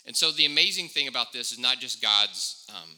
And 0.06 0.16
so 0.16 0.32
the 0.32 0.46
amazing 0.46 0.88
thing 0.88 1.08
about 1.08 1.34
this 1.34 1.51
is 1.51 1.60
not 1.60 1.80
just 1.80 2.01
God's 2.01 2.66
um, 2.70 2.89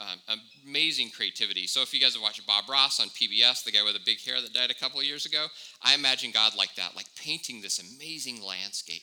um, 0.00 0.40
amazing 0.66 1.10
creativity. 1.10 1.66
So 1.66 1.82
if 1.82 1.92
you 1.92 2.00
guys 2.00 2.14
have 2.14 2.22
watched 2.22 2.46
Bob 2.46 2.68
Ross 2.68 3.00
on 3.00 3.08
PBS, 3.08 3.64
the 3.64 3.72
guy 3.72 3.82
with 3.82 3.94
the 3.94 4.00
big 4.04 4.20
hair 4.20 4.40
that 4.40 4.52
died 4.52 4.70
a 4.70 4.74
couple 4.74 5.00
of 5.00 5.06
years 5.06 5.26
ago, 5.26 5.46
I 5.82 5.94
imagine 5.94 6.30
God 6.32 6.52
like 6.56 6.74
that, 6.76 6.96
like 6.96 7.06
painting 7.16 7.60
this 7.60 7.80
amazing 7.80 8.42
landscape, 8.42 9.02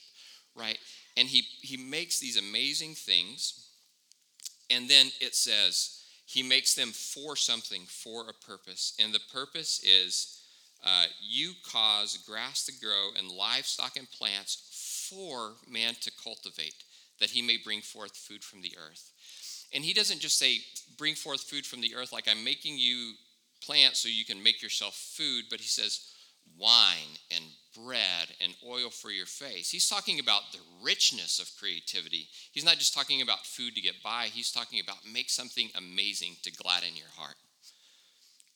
right? 0.56 0.78
And 1.18 1.28
he 1.28 1.44
he 1.62 1.78
makes 1.78 2.20
these 2.20 2.38
amazing 2.38 2.94
things, 2.94 3.70
and 4.70 4.90
then 4.90 5.08
it 5.22 5.36
says 5.36 6.04
he 6.26 6.44
makes 6.44 6.76
them 6.76 6.90
for 6.90 7.36
something, 7.36 7.84
for 7.88 8.30
a 8.30 8.46
purpose, 8.46 8.96
and 9.00 9.14
the 9.14 9.22
purpose 9.32 9.82
is 9.84 10.45
uh, 10.86 11.06
you 11.20 11.54
cause 11.70 12.18
grass 12.28 12.66
to 12.66 12.74
grow 12.80 13.10
and 13.18 13.32
livestock 13.32 13.98
and 13.98 14.10
plants 14.12 15.08
for 15.10 15.54
man 15.68 15.96
to 16.02 16.12
cultivate, 16.24 16.84
that 17.20 17.32
he 17.32 17.42
may 17.42 17.58
bring 17.58 17.82
forth 17.82 18.16
food 18.16 18.44
from 18.44 18.62
the 18.62 18.74
earth. 18.78 19.12
And 19.74 19.84
he 19.84 19.94
doesn't 19.94 20.20
just 20.20 20.38
say, 20.38 20.60
bring 20.98 21.16
forth 21.16 21.42
food 21.42 21.66
from 21.66 21.82
the 21.82 21.96
earth, 21.96 22.14
like 22.14 22.28
I'm 22.30 22.44
making 22.44 22.78
you 22.78 23.14
plant 23.62 23.96
so 23.96 24.08
you 24.08 24.26
can 24.26 24.44
make 24.44 24.62
yourself 24.62 24.96
food, 24.96 25.46
but 25.50 25.60
he 25.60 25.68
says, 25.68 26.12
wine 26.60 27.18
and 27.32 27.44
bread 27.76 28.28
and 28.40 28.54
oil 28.66 28.90
for 28.90 29.10
your 29.10 29.26
face. 29.26 29.72
He's 29.72 29.90
talking 29.90 30.20
about 30.20 30.52
the 30.52 30.60
richness 30.84 31.40
of 31.40 31.52
creativity. 31.60 32.28
He's 32.52 32.64
not 32.64 32.78
just 32.78 32.94
talking 32.94 33.22
about 33.22 33.46
food 33.46 33.76
to 33.76 33.82
get 33.82 34.04
by, 34.04 34.28
he's 34.32 34.52
talking 34.52 34.80
about 34.80 34.98
make 35.12 35.30
something 35.30 35.70
amazing 35.76 36.38
to 36.44 36.52
gladden 36.52 36.96
your 36.96 37.10
heart. 37.18 37.36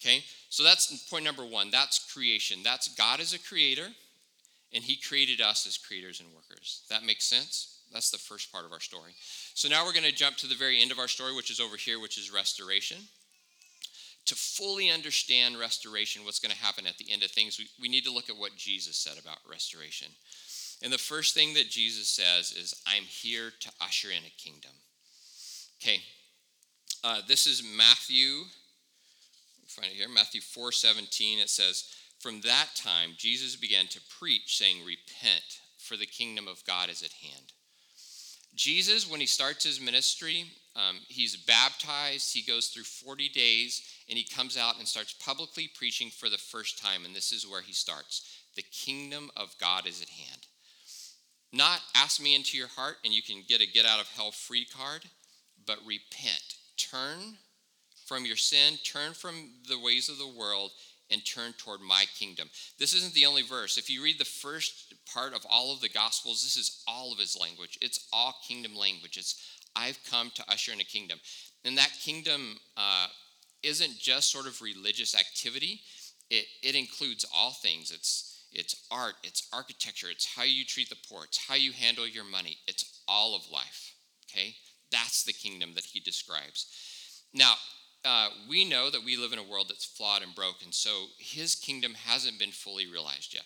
Okay? 0.01 0.23
So 0.49 0.63
that's 0.63 1.09
point 1.09 1.25
number 1.25 1.45
one. 1.45 1.71
That's 1.71 2.11
creation. 2.13 2.59
That's 2.63 2.87
God 2.95 3.19
as 3.19 3.33
a 3.33 3.39
creator, 3.39 3.87
and 4.73 4.83
He 4.83 4.95
created 4.95 5.41
us 5.41 5.67
as 5.67 5.77
creators 5.77 6.19
and 6.19 6.29
workers. 6.33 6.83
That 6.89 7.03
makes 7.03 7.25
sense? 7.25 7.79
That's 7.91 8.11
the 8.11 8.17
first 8.17 8.51
part 8.51 8.65
of 8.65 8.71
our 8.71 8.79
story. 8.79 9.13
So 9.55 9.67
now 9.67 9.85
we're 9.85 9.93
going 9.93 10.03
to 10.03 10.11
jump 10.11 10.37
to 10.37 10.47
the 10.47 10.55
very 10.55 10.81
end 10.81 10.91
of 10.91 10.99
our 10.99 11.07
story, 11.07 11.35
which 11.35 11.49
is 11.49 11.59
over 11.59 11.75
here, 11.75 11.99
which 11.99 12.17
is 12.17 12.31
restoration. 12.31 12.97
To 14.25 14.35
fully 14.35 14.91
understand 14.91 15.57
restoration, 15.59 16.23
what's 16.23 16.39
going 16.39 16.53
to 16.53 16.63
happen 16.63 16.85
at 16.85 16.97
the 16.97 17.11
end 17.11 17.23
of 17.23 17.31
things, 17.31 17.57
we, 17.57 17.67
we 17.81 17.89
need 17.89 18.05
to 18.05 18.11
look 18.11 18.29
at 18.29 18.37
what 18.37 18.55
Jesus 18.55 18.95
said 18.95 19.17
about 19.19 19.37
restoration. 19.49 20.09
And 20.83 20.93
the 20.93 20.97
first 20.97 21.33
thing 21.33 21.55
that 21.55 21.69
Jesus 21.69 22.07
says 22.07 22.51
is, 22.51 22.75
I'm 22.85 23.03
here 23.03 23.51
to 23.59 23.69
usher 23.81 24.09
in 24.09 24.23
a 24.23 24.41
kingdom. 24.41 24.71
Okay, 25.81 26.01
uh, 27.03 27.21
this 27.27 27.47
is 27.47 27.63
Matthew 27.63 28.43
find 29.79 29.91
it 29.91 29.98
here, 29.98 30.09
Matthew 30.09 30.41
4 30.41 30.71
17, 30.71 31.39
it 31.39 31.50
says, 31.50 31.86
From 32.19 32.41
that 32.41 32.69
time, 32.75 33.12
Jesus 33.17 33.55
began 33.55 33.88
to 33.88 34.01
preach, 34.19 34.57
saying, 34.57 34.79
Repent, 34.79 35.62
for 35.77 35.95
the 35.95 36.05
kingdom 36.05 36.48
of 36.48 36.65
God 36.65 36.89
is 36.89 37.03
at 37.03 37.13
hand. 37.13 37.53
Jesus, 38.55 39.09
when 39.09 39.19
he 39.19 39.25
starts 39.25 39.63
his 39.63 39.79
ministry, 39.79 40.45
um, 40.75 40.98
he's 41.07 41.36
baptized, 41.36 42.33
he 42.33 42.41
goes 42.41 42.67
through 42.67 42.83
40 42.83 43.29
days, 43.29 43.81
and 44.09 44.17
he 44.17 44.24
comes 44.25 44.57
out 44.57 44.77
and 44.79 44.88
starts 44.88 45.13
publicly 45.13 45.69
preaching 45.74 46.09
for 46.09 46.29
the 46.29 46.38
first 46.38 46.81
time. 46.81 47.05
And 47.05 47.15
this 47.15 47.31
is 47.31 47.48
where 47.48 47.62
he 47.62 47.74
starts 47.74 48.43
The 48.55 48.63
kingdom 48.63 49.29
of 49.38 49.55
God 49.59 49.88
is 49.88 50.01
at 50.01 50.09
hand. 50.09 50.48
Not 51.51 51.79
ask 51.95 52.21
me 52.21 52.36
into 52.36 52.57
your 52.57 52.67
heart 52.67 52.98
and 53.03 53.13
you 53.13 53.24
can 53.24 53.43
get 53.48 53.62
a 53.62 53.65
get 53.65 53.86
out 53.86 54.00
of 54.00 54.07
hell 54.09 54.31
free 54.31 54.65
card, 54.65 55.05
but 55.65 55.79
repent. 55.86 56.55
Turn 56.77 57.38
from 58.09 58.25
your 58.25 58.35
sin, 58.35 58.73
turn 58.83 59.13
from 59.13 59.51
the 59.67 59.79
ways 59.79 60.09
of 60.09 60.17
the 60.17 60.27
world, 60.27 60.71
and 61.11 61.23
turn 61.23 61.53
toward 61.53 61.79
my 61.79 62.05
kingdom. 62.17 62.49
This 62.79 62.93
isn't 62.93 63.13
the 63.13 63.27
only 63.27 63.43
verse. 63.43 63.77
If 63.77 63.87
you 63.87 64.03
read 64.03 64.17
the 64.17 64.25
first 64.25 64.95
part 65.13 65.35
of 65.35 65.45
all 65.47 65.71
of 65.71 65.79
the 65.79 65.89
Gospels, 65.89 66.41
this 66.41 66.57
is 66.57 66.83
all 66.87 67.13
of 67.13 67.19
his 67.19 67.37
language. 67.39 67.77
It's 67.81 68.07
all 68.11 68.35
kingdom 68.47 68.75
language. 68.75 69.15
It's, 69.15 69.59
I've 69.75 69.99
come 70.09 70.31
to 70.35 70.51
usher 70.51 70.73
in 70.73 70.81
a 70.81 70.83
kingdom. 70.83 71.19
And 71.63 71.77
that 71.77 71.91
kingdom 72.03 72.57
uh, 72.75 73.07
isn't 73.61 73.99
just 73.99 74.31
sort 74.31 74.47
of 74.47 74.59
religious 74.59 75.15
activity, 75.15 75.81
it, 76.31 76.45
it 76.63 76.75
includes 76.75 77.25
all 77.35 77.51
things. 77.51 77.91
It's, 77.91 78.45
it's 78.51 78.87
art, 78.91 79.15
it's 79.23 79.47
architecture, 79.53 80.07
it's 80.09 80.35
how 80.35 80.43
you 80.43 80.65
treat 80.65 80.89
the 80.89 80.97
poor, 81.07 81.25
it's 81.25 81.47
how 81.47 81.55
you 81.55 81.73
handle 81.73 82.07
your 82.07 82.23
money, 82.23 82.57
it's 82.67 83.01
all 83.07 83.35
of 83.35 83.51
life. 83.51 83.93
Okay? 84.25 84.55
That's 84.91 85.23
the 85.23 85.33
kingdom 85.33 85.73
that 85.75 85.85
he 85.85 85.99
describes. 85.99 86.65
Now, 87.33 87.53
uh, 88.05 88.29
we 88.47 88.63
know 88.65 88.89
that 88.89 89.03
we 89.03 89.17
live 89.17 89.33
in 89.33 89.39
a 89.39 89.43
world 89.43 89.67
that's 89.69 89.85
flawed 89.85 90.21
and 90.21 90.33
broken, 90.33 90.71
so 90.71 91.07
his 91.17 91.55
kingdom 91.55 91.93
hasn't 91.93 92.39
been 92.39 92.51
fully 92.51 92.87
realized 92.87 93.33
yet. 93.33 93.43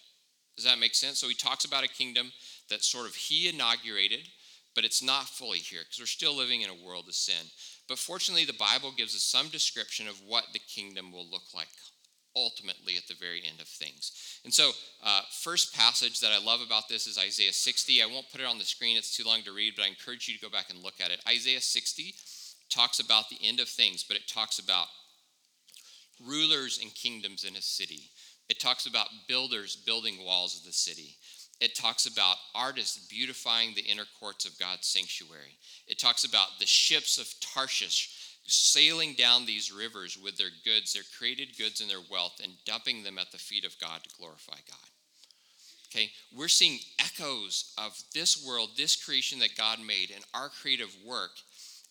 Does 0.55 0.65
that 0.65 0.79
make 0.79 0.93
sense? 0.93 1.17
So 1.17 1.27
he 1.27 1.33
talks 1.33 1.65
about 1.65 1.83
a 1.83 1.89
kingdom 1.89 2.31
that 2.69 2.83
sort 2.83 3.07
of 3.07 3.15
he 3.15 3.49
inaugurated, 3.49 4.27
but 4.75 4.85
it's 4.85 5.01
not 5.01 5.27
fully 5.29 5.57
here 5.57 5.81
because 5.81 5.99
we're 5.99 6.05
still 6.05 6.35
living 6.35 6.61
in 6.61 6.69
a 6.69 6.85
world 6.85 7.05
of 7.07 7.15
sin. 7.15 7.47
But 7.87 7.97
fortunately, 7.97 8.45
the 8.45 8.53
Bible 8.53 8.91
gives 8.95 9.15
us 9.15 9.23
some 9.23 9.49
description 9.49 10.07
of 10.07 10.21
what 10.25 10.45
the 10.53 10.59
kingdom 10.59 11.11
will 11.11 11.29
look 11.29 11.53
like 11.55 11.67
ultimately 12.35 12.97
at 12.97 13.07
the 13.07 13.13
very 13.19 13.43
end 13.47 13.61
of 13.61 13.67
things. 13.67 14.39
And 14.43 14.53
so, 14.53 14.71
uh, 15.03 15.21
first 15.31 15.75
passage 15.75 16.19
that 16.21 16.31
I 16.31 16.43
love 16.43 16.61
about 16.65 16.89
this 16.89 17.05
is 17.05 17.17
Isaiah 17.17 17.53
60. 17.53 18.01
I 18.01 18.07
won't 18.07 18.29
put 18.31 18.41
it 18.41 18.47
on 18.47 18.57
the 18.57 18.65
screen, 18.65 18.97
it's 18.97 19.15
too 19.15 19.23
long 19.23 19.43
to 19.43 19.53
read, 19.53 19.73
but 19.75 19.85
I 19.85 19.89
encourage 19.89 20.27
you 20.27 20.35
to 20.35 20.41
go 20.41 20.49
back 20.49 20.69
and 20.69 20.81
look 20.81 20.99
at 20.99 21.11
it. 21.11 21.21
Isaiah 21.27 21.61
60 21.61 22.15
talks 22.73 22.99
about 22.99 23.29
the 23.29 23.37
end 23.43 23.59
of 23.59 23.67
things, 23.67 24.03
but 24.03 24.17
it 24.17 24.27
talks 24.27 24.59
about 24.59 24.87
rulers 26.25 26.79
and 26.81 26.93
kingdoms 26.93 27.43
in 27.43 27.55
a 27.55 27.61
city. 27.61 28.09
It 28.49 28.59
talks 28.59 28.85
about 28.85 29.07
builders 29.27 29.75
building 29.75 30.23
walls 30.23 30.57
of 30.57 30.65
the 30.65 30.73
city. 30.73 31.15
It 31.59 31.75
talks 31.75 32.05
about 32.05 32.37
artists 32.55 33.07
beautifying 33.07 33.73
the 33.73 33.81
inner 33.81 34.05
courts 34.19 34.45
of 34.45 34.57
God's 34.59 34.87
sanctuary. 34.87 35.57
It 35.87 35.99
talks 35.99 36.23
about 36.23 36.59
the 36.59 36.65
ships 36.65 37.17
of 37.17 37.33
Tarshish 37.39 38.39
sailing 38.45 39.13
down 39.13 39.45
these 39.45 39.71
rivers 39.71 40.17
with 40.21 40.37
their 40.37 40.49
goods, 40.65 40.93
their 40.93 41.03
created 41.17 41.57
goods 41.57 41.79
and 41.79 41.89
their 41.89 42.01
wealth, 42.11 42.41
and 42.43 42.53
dumping 42.65 43.03
them 43.03 43.17
at 43.17 43.31
the 43.31 43.37
feet 43.37 43.65
of 43.65 43.79
God 43.79 44.03
to 44.03 44.17
glorify 44.17 44.57
God. 44.67 44.89
Okay, 45.89 46.11
we're 46.35 46.47
seeing 46.47 46.79
echoes 46.99 47.73
of 47.77 47.95
this 48.13 48.45
world, 48.45 48.71
this 48.75 48.95
creation 48.95 49.39
that 49.39 49.55
God 49.55 49.79
made, 49.79 50.09
and 50.13 50.25
our 50.33 50.49
creative 50.49 50.93
work 51.05 51.31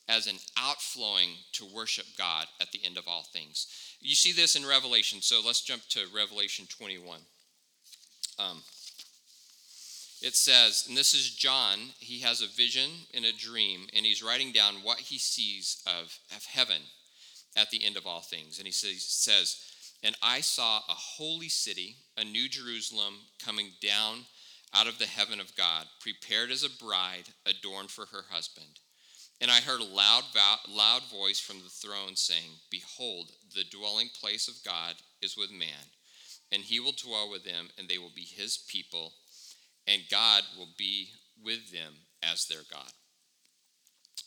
as 0.09 0.27
an 0.27 0.37
outflowing 0.59 1.31
to 1.53 1.65
worship 1.65 2.07
God 2.19 2.47
at 2.61 2.73
the 2.73 2.81
end 2.85 2.99
of 2.99 3.07
all 3.07 3.23
things. 3.23 3.67
You 4.01 4.15
see 4.15 4.33
this 4.33 4.57
in 4.57 4.67
Revelation, 4.67 5.23
so 5.23 5.41
let's 5.45 5.63
jump 5.63 5.83
to 5.91 6.01
Revelation 6.15 6.67
21. 6.69 7.21
Um, 8.39 8.63
it 10.21 10.37
says, 10.37 10.87
and 10.89 10.97
this 10.97 11.15
is 11.15 11.35
John, 11.35 11.79
he 11.99 12.21
has 12.21 12.43
a 12.43 12.47
vision 12.47 12.91
in 13.13 13.25
a 13.25 13.33
dream, 13.33 13.87
and 13.95 14.07
he's 14.07 14.23
writing 14.23 14.53
down 14.53 14.77
what 14.83 14.99
he 14.99 15.19
sees 15.19 15.83
of, 15.87 16.19
of 16.35 16.45
heaven 16.45 16.83
at 17.57 17.71
the 17.71 17.85
end 17.85 17.97
of 17.97 18.07
all 18.07 18.21
things. 18.21 18.59
And 18.59 18.67
he 18.67 18.73
says, 18.73 19.03
says, 19.03 19.57
And 20.03 20.17
I 20.23 20.41
saw 20.41 20.79
a 20.79 20.95
holy 20.95 21.49
city, 21.49 21.97
a 22.17 22.25
new 22.25 22.49
Jerusalem, 22.49 23.15
coming 23.45 23.73
down 23.81 24.27
out 24.75 24.87
of 24.87 24.99
the 24.99 25.07
heaven 25.07 25.41
of 25.41 25.57
God, 25.57 25.87
prepared 26.01 26.51
as 26.51 26.63
a 26.63 26.71
bride 26.71 27.31
adorned 27.45 27.91
for 27.91 28.07
her 28.07 28.25
husband. 28.31 28.81
And 29.41 29.51
I 29.51 29.61
heard 29.61 29.81
a 29.81 29.85
loud, 29.85 30.25
loud 30.69 31.03
voice 31.11 31.41
from 31.41 31.59
the 31.59 31.69
throne 31.69 32.15
saying, 32.15 32.59
Behold, 32.71 33.33
the 33.55 33.65
dwelling 33.65 34.09
place 34.21 34.47
of 34.47 34.62
God 34.65 34.95
is 35.21 35.37
with 35.37 35.51
man, 35.51 35.91
and 36.53 36.62
he 36.62 36.79
will 36.79 36.93
dwell 36.93 37.29
with 37.31 37.45
them, 37.45 37.69
and 37.77 37.89
they 37.89 37.99
will 37.99 38.12
be 38.15 38.23
his 38.23 38.65
people, 38.69 39.15
and 39.89 40.03
God 40.11 40.43
will 40.57 40.69
be 40.79 41.09
with 41.45 41.73
them 41.73 41.95
as 42.23 42.47
their 42.47 42.62
God. 42.71 42.93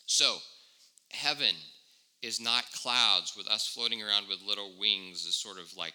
So, 0.04 0.36
heaven 1.10 1.54
is 2.22 2.40
not 2.40 2.72
clouds 2.72 3.34
with 3.36 3.48
us 3.48 3.66
floating 3.66 4.02
around 4.02 4.28
with 4.28 4.42
little 4.46 4.72
wings 4.78 5.24
as 5.26 5.34
sort 5.34 5.58
of 5.58 5.76
like 5.76 5.94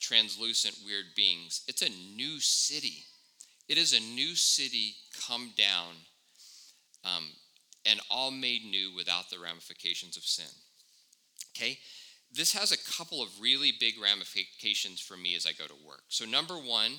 translucent, 0.00 0.78
weird 0.84 1.06
beings. 1.16 1.62
It's 1.68 1.82
a 1.82 1.90
new 2.16 2.40
city. 2.40 3.04
It 3.68 3.78
is 3.78 3.92
a 3.92 4.00
new 4.00 4.34
city 4.34 4.94
come 5.26 5.52
down. 5.56 5.94
Um, 7.04 7.30
and 7.88 8.00
all 8.10 8.30
made 8.30 8.64
new 8.64 8.94
without 8.94 9.30
the 9.30 9.38
ramifications 9.38 10.16
of 10.16 10.24
sin. 10.24 10.50
Okay? 11.56 11.78
This 12.32 12.52
has 12.52 12.72
a 12.72 12.92
couple 12.96 13.22
of 13.22 13.40
really 13.40 13.72
big 13.78 13.94
ramifications 14.00 15.00
for 15.00 15.16
me 15.16 15.34
as 15.34 15.46
I 15.46 15.52
go 15.52 15.66
to 15.66 15.86
work. 15.86 16.02
So, 16.08 16.26
number 16.26 16.54
one, 16.54 16.92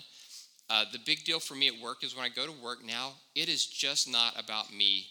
uh, 0.70 0.86
the 0.92 1.00
big 1.06 1.24
deal 1.24 1.40
for 1.40 1.56
me 1.56 1.68
at 1.68 1.82
work 1.82 2.04
is 2.04 2.16
when 2.16 2.26
I 2.26 2.30
go 2.30 2.46
to 2.46 2.64
work 2.64 2.84
now, 2.84 3.14
it 3.36 3.50
is 3.50 3.66
just 3.66 4.10
not 4.10 4.40
about 4.40 4.74
me 4.74 5.08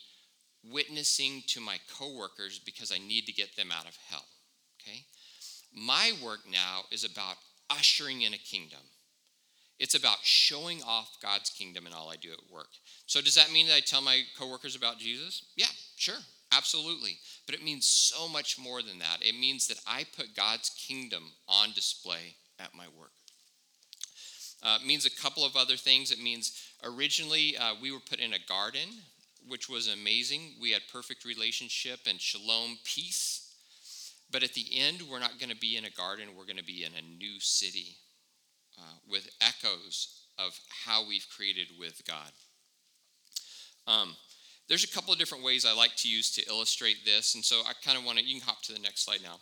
witnessing 0.71 1.43
to 1.49 1.61
my 1.61 1.79
coworkers 1.97 2.59
because 2.59 2.93
I 2.93 2.99
need 2.99 3.27
to 3.27 3.33
get 3.33 3.57
them 3.57 3.71
out 3.73 3.87
of 3.87 3.97
hell. 4.09 4.25
Okay? 4.81 5.05
My 5.73 6.13
work 6.25 6.41
now 6.51 6.83
is 6.91 7.05
about 7.05 7.37
ushering 7.71 8.23
in 8.23 8.35
a 8.35 8.39
kingdom. 8.39 8.81
It's 9.79 9.95
about 9.95 10.19
showing 10.23 10.83
off 10.83 11.19
God's 11.23 11.51
kingdom 11.51 11.87
in 11.87 11.93
all 11.93 12.11
I 12.11 12.17
do 12.17 12.33
at 12.33 12.53
work. 12.53 12.69
So, 13.07 13.21
does 13.21 13.37
that 13.37 13.53
mean 13.53 13.69
that 13.69 13.77
I 13.77 13.81
tell 13.81 14.01
my 14.03 14.23
coworkers 14.37 14.75
about 14.75 14.99
Jesus? 14.99 15.45
Yeah, 15.57 15.67
sure, 15.97 16.19
absolutely. 16.53 17.19
But 17.47 17.55
it 17.55 17.63
means 17.63 17.87
so 17.87 18.29
much 18.29 18.59
more 18.59 18.83
than 18.83 18.99
that. 18.99 19.19
It 19.21 19.39
means 19.39 19.69
that 19.69 19.79
I 19.87 20.05
put 20.17 20.35
God's 20.35 20.71
kingdom 20.71 21.31
on 21.49 21.73
display 21.73 22.35
at 22.59 22.75
my 22.75 22.87
work. 22.99 23.13
Uh, 24.61 24.79
it 24.83 24.87
means 24.87 25.07
a 25.07 25.23
couple 25.23 25.45
of 25.45 25.55
other 25.55 25.77
things. 25.77 26.11
It 26.11 26.21
means 26.21 26.61
originally 26.83 27.57
uh, 27.57 27.75
we 27.81 27.93
were 27.93 28.01
put 28.01 28.19
in 28.19 28.33
a 28.33 28.49
garden, 28.49 28.89
which 29.47 29.69
was 29.69 29.87
amazing. 29.87 30.55
We 30.61 30.73
had 30.73 30.83
perfect 30.93 31.25
relationship 31.25 32.01
and 32.09 32.21
shalom, 32.21 32.79
peace. 32.83 33.55
But 34.33 34.43
at 34.43 34.55
the 34.55 34.67
end, 34.73 35.03
we're 35.09 35.21
not 35.21 35.39
going 35.39 35.51
to 35.51 35.57
be 35.57 35.77
in 35.77 35.85
a 35.85 35.91
garden, 35.91 36.31
we're 36.37 36.45
going 36.45 36.57
to 36.57 36.65
be 36.65 36.85
in 36.85 36.93
a 36.99 37.17
new 37.17 37.39
city 37.39 37.97
uh, 38.79 38.97
with 39.09 39.29
echoes 39.41 40.25
of 40.39 40.59
how 40.87 41.07
we've 41.07 41.27
created 41.35 41.69
with 41.79 42.03
God. 42.07 42.31
Um, 43.87 44.17
there's 44.69 44.85
a 44.85 44.89
couple 44.89 45.13
of 45.13 45.19
different 45.19 45.45
ways 45.45 45.65
I 45.65 45.75
like 45.75 45.97
to 45.97 46.09
use 46.09 46.31
to 46.33 46.47
illustrate 46.49 47.05
this, 47.05 47.35
and 47.35 47.45
so 47.45 47.61
I 47.67 47.73
kind 47.85 47.99
of 47.99 48.05
want 48.05 48.19
to, 48.19 48.25
you 48.25 48.39
can 48.39 48.49
hop 48.49 48.63
to 48.63 48.73
the 48.73 48.79
next 48.79 49.05
slide 49.05 49.21
now. 49.23 49.37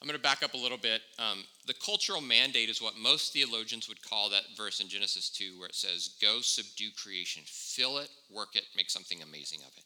I'm 0.00 0.08
going 0.08 0.16
to 0.16 0.22
back 0.22 0.42
up 0.42 0.54
a 0.54 0.58
little 0.58 0.78
bit. 0.78 1.02
Um, 1.18 1.44
the 1.66 1.74
cultural 1.74 2.22
mandate 2.22 2.70
is 2.70 2.80
what 2.80 2.96
most 2.96 3.34
theologians 3.34 3.86
would 3.86 4.02
call 4.02 4.30
that 4.30 4.44
verse 4.56 4.80
in 4.80 4.88
Genesis 4.88 5.28
2 5.28 5.58
where 5.58 5.68
it 5.68 5.74
says, 5.74 6.16
Go 6.22 6.40
subdue 6.40 6.90
creation, 6.96 7.42
fill 7.46 7.98
it, 7.98 8.08
work 8.30 8.56
it, 8.56 8.64
make 8.74 8.88
something 8.88 9.22
amazing 9.22 9.60
of 9.60 9.72
it. 9.76 9.84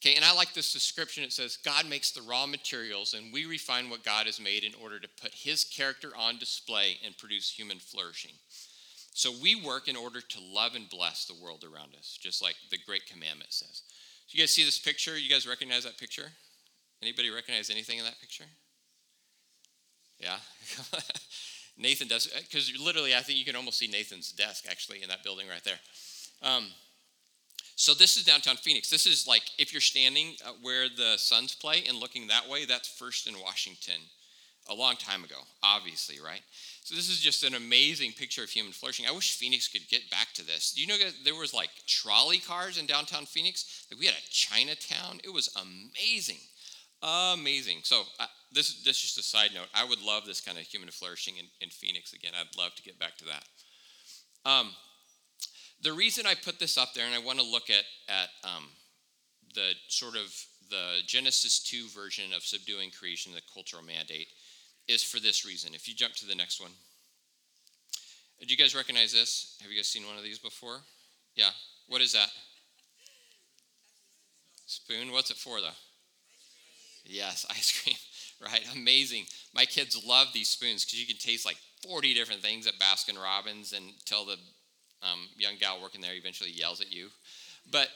Okay, 0.00 0.14
and 0.14 0.24
I 0.24 0.32
like 0.32 0.54
this 0.54 0.72
description. 0.72 1.24
It 1.24 1.32
says, 1.32 1.58
God 1.62 1.86
makes 1.86 2.10
the 2.10 2.22
raw 2.22 2.46
materials, 2.46 3.12
and 3.12 3.30
we 3.30 3.44
refine 3.44 3.90
what 3.90 4.02
God 4.02 4.24
has 4.24 4.40
made 4.40 4.64
in 4.64 4.72
order 4.82 4.98
to 4.98 5.08
put 5.20 5.34
his 5.34 5.62
character 5.62 6.10
on 6.16 6.38
display 6.38 6.98
and 7.04 7.16
produce 7.18 7.50
human 7.50 7.78
flourishing. 7.78 8.32
So 9.12 9.30
we 9.42 9.54
work 9.54 9.88
in 9.88 9.96
order 9.96 10.22
to 10.22 10.38
love 10.40 10.74
and 10.74 10.88
bless 10.88 11.26
the 11.26 11.34
world 11.42 11.64
around 11.64 11.94
us, 11.98 12.18
just 12.18 12.42
like 12.42 12.54
the 12.70 12.78
Great 12.86 13.06
Commandment 13.06 13.52
says. 13.52 13.82
So 14.26 14.36
you 14.36 14.42
guys 14.42 14.52
see 14.52 14.64
this 14.64 14.78
picture? 14.78 15.18
You 15.18 15.28
guys 15.28 15.46
recognize 15.46 15.84
that 15.84 15.98
picture? 15.98 16.30
Anybody 17.02 17.28
recognize 17.28 17.68
anything 17.68 17.98
in 17.98 18.04
that 18.04 18.20
picture? 18.20 18.44
Yeah? 20.18 20.36
Nathan 21.76 22.08
does, 22.08 22.26
because 22.26 22.72
literally, 22.80 23.14
I 23.14 23.20
think 23.20 23.38
you 23.38 23.44
can 23.44 23.56
almost 23.56 23.78
see 23.78 23.86
Nathan's 23.86 24.32
desk 24.32 24.64
actually 24.70 25.02
in 25.02 25.08
that 25.10 25.24
building 25.24 25.46
right 25.48 25.64
there. 25.64 25.78
Um, 26.42 26.68
so 27.80 27.94
this 27.94 28.18
is 28.18 28.24
downtown 28.24 28.56
Phoenix. 28.56 28.90
This 28.90 29.06
is 29.06 29.26
like 29.26 29.40
if 29.56 29.72
you're 29.72 29.80
standing 29.80 30.34
uh, 30.44 30.50
where 30.60 30.90
the 30.94 31.16
Suns 31.16 31.54
play 31.54 31.82
and 31.88 31.96
looking 31.96 32.26
that 32.26 32.46
way, 32.46 32.66
that's 32.66 32.86
First 32.86 33.26
and 33.26 33.34
Washington, 33.42 34.02
a 34.68 34.74
long 34.74 34.96
time 34.96 35.24
ago, 35.24 35.36
obviously, 35.62 36.16
right? 36.22 36.42
So 36.84 36.94
this 36.94 37.08
is 37.08 37.20
just 37.20 37.42
an 37.42 37.54
amazing 37.54 38.12
picture 38.12 38.42
of 38.42 38.50
human 38.50 38.72
flourishing. 38.72 39.06
I 39.08 39.12
wish 39.12 39.34
Phoenix 39.34 39.66
could 39.66 39.88
get 39.88 40.10
back 40.10 40.34
to 40.34 40.46
this. 40.46 40.72
Do 40.72 40.82
you 40.82 40.88
know 40.88 40.96
there 41.24 41.34
was 41.34 41.54
like 41.54 41.70
trolley 41.86 42.36
cars 42.36 42.76
in 42.76 42.84
downtown 42.84 43.24
Phoenix? 43.24 43.86
Like 43.90 43.98
we 43.98 44.04
had 44.04 44.14
a 44.14 44.28
Chinatown. 44.28 45.20
It 45.24 45.32
was 45.32 45.48
amazing, 45.56 46.40
amazing. 47.02 47.78
So 47.84 48.02
uh, 48.18 48.26
this, 48.52 48.82
this 48.82 48.98
is 48.98 49.14
just 49.14 49.18
a 49.18 49.22
side 49.22 49.52
note. 49.54 49.68
I 49.74 49.86
would 49.86 50.02
love 50.02 50.26
this 50.26 50.42
kind 50.42 50.58
of 50.58 50.64
human 50.64 50.90
flourishing 50.90 51.38
in, 51.38 51.46
in 51.62 51.70
Phoenix 51.70 52.12
again. 52.12 52.32
I'd 52.38 52.58
love 52.58 52.74
to 52.74 52.82
get 52.82 52.98
back 52.98 53.16
to 53.16 53.24
that. 53.24 53.44
Um, 54.44 54.72
the 55.82 55.92
reason 55.92 56.26
I 56.26 56.34
put 56.34 56.58
this 56.58 56.76
up 56.76 56.94
there, 56.94 57.06
and 57.06 57.14
I 57.14 57.18
want 57.18 57.38
to 57.38 57.44
look 57.44 57.70
at, 57.70 57.84
at 58.08 58.28
um, 58.44 58.68
the 59.54 59.72
sort 59.88 60.16
of 60.16 60.32
the 60.68 60.98
Genesis 61.06 61.60
2 61.60 61.88
version 61.88 62.32
of 62.34 62.42
subduing 62.42 62.90
creation, 62.90 63.32
the 63.32 63.40
cultural 63.52 63.82
mandate, 63.82 64.28
is 64.88 65.02
for 65.02 65.20
this 65.20 65.44
reason. 65.44 65.74
If 65.74 65.88
you 65.88 65.94
jump 65.94 66.14
to 66.14 66.26
the 66.26 66.34
next 66.34 66.60
one. 66.60 66.70
Do 68.40 68.46
you 68.46 68.56
guys 68.56 68.74
recognize 68.74 69.12
this? 69.12 69.58
Have 69.60 69.70
you 69.70 69.76
guys 69.76 69.88
seen 69.88 70.06
one 70.06 70.16
of 70.16 70.22
these 70.22 70.38
before? 70.38 70.78
Yeah. 71.34 71.50
What 71.88 72.00
is 72.00 72.12
that? 72.12 72.28
Spoon? 74.66 75.12
What's 75.12 75.30
it 75.30 75.36
for, 75.36 75.60
though? 75.60 75.76
Yes, 77.04 77.44
ice 77.50 77.82
cream. 77.82 77.96
Right? 78.40 78.64
Amazing. 78.74 79.24
My 79.54 79.66
kids 79.66 80.02
love 80.06 80.28
these 80.32 80.48
spoons 80.48 80.84
because 80.84 81.00
you 81.00 81.06
can 81.06 81.18
taste 81.18 81.44
like 81.44 81.58
40 81.86 82.14
different 82.14 82.40
things 82.40 82.66
at 82.66 82.78
Baskin 82.78 83.20
Robbins 83.22 83.74
until 83.74 84.24
the 84.24 84.36
um, 85.02 85.28
young 85.36 85.56
gal 85.58 85.80
working 85.80 86.00
there 86.00 86.14
eventually 86.14 86.50
yells 86.50 86.80
at 86.80 86.92
you. 86.92 87.08
But 87.70 87.88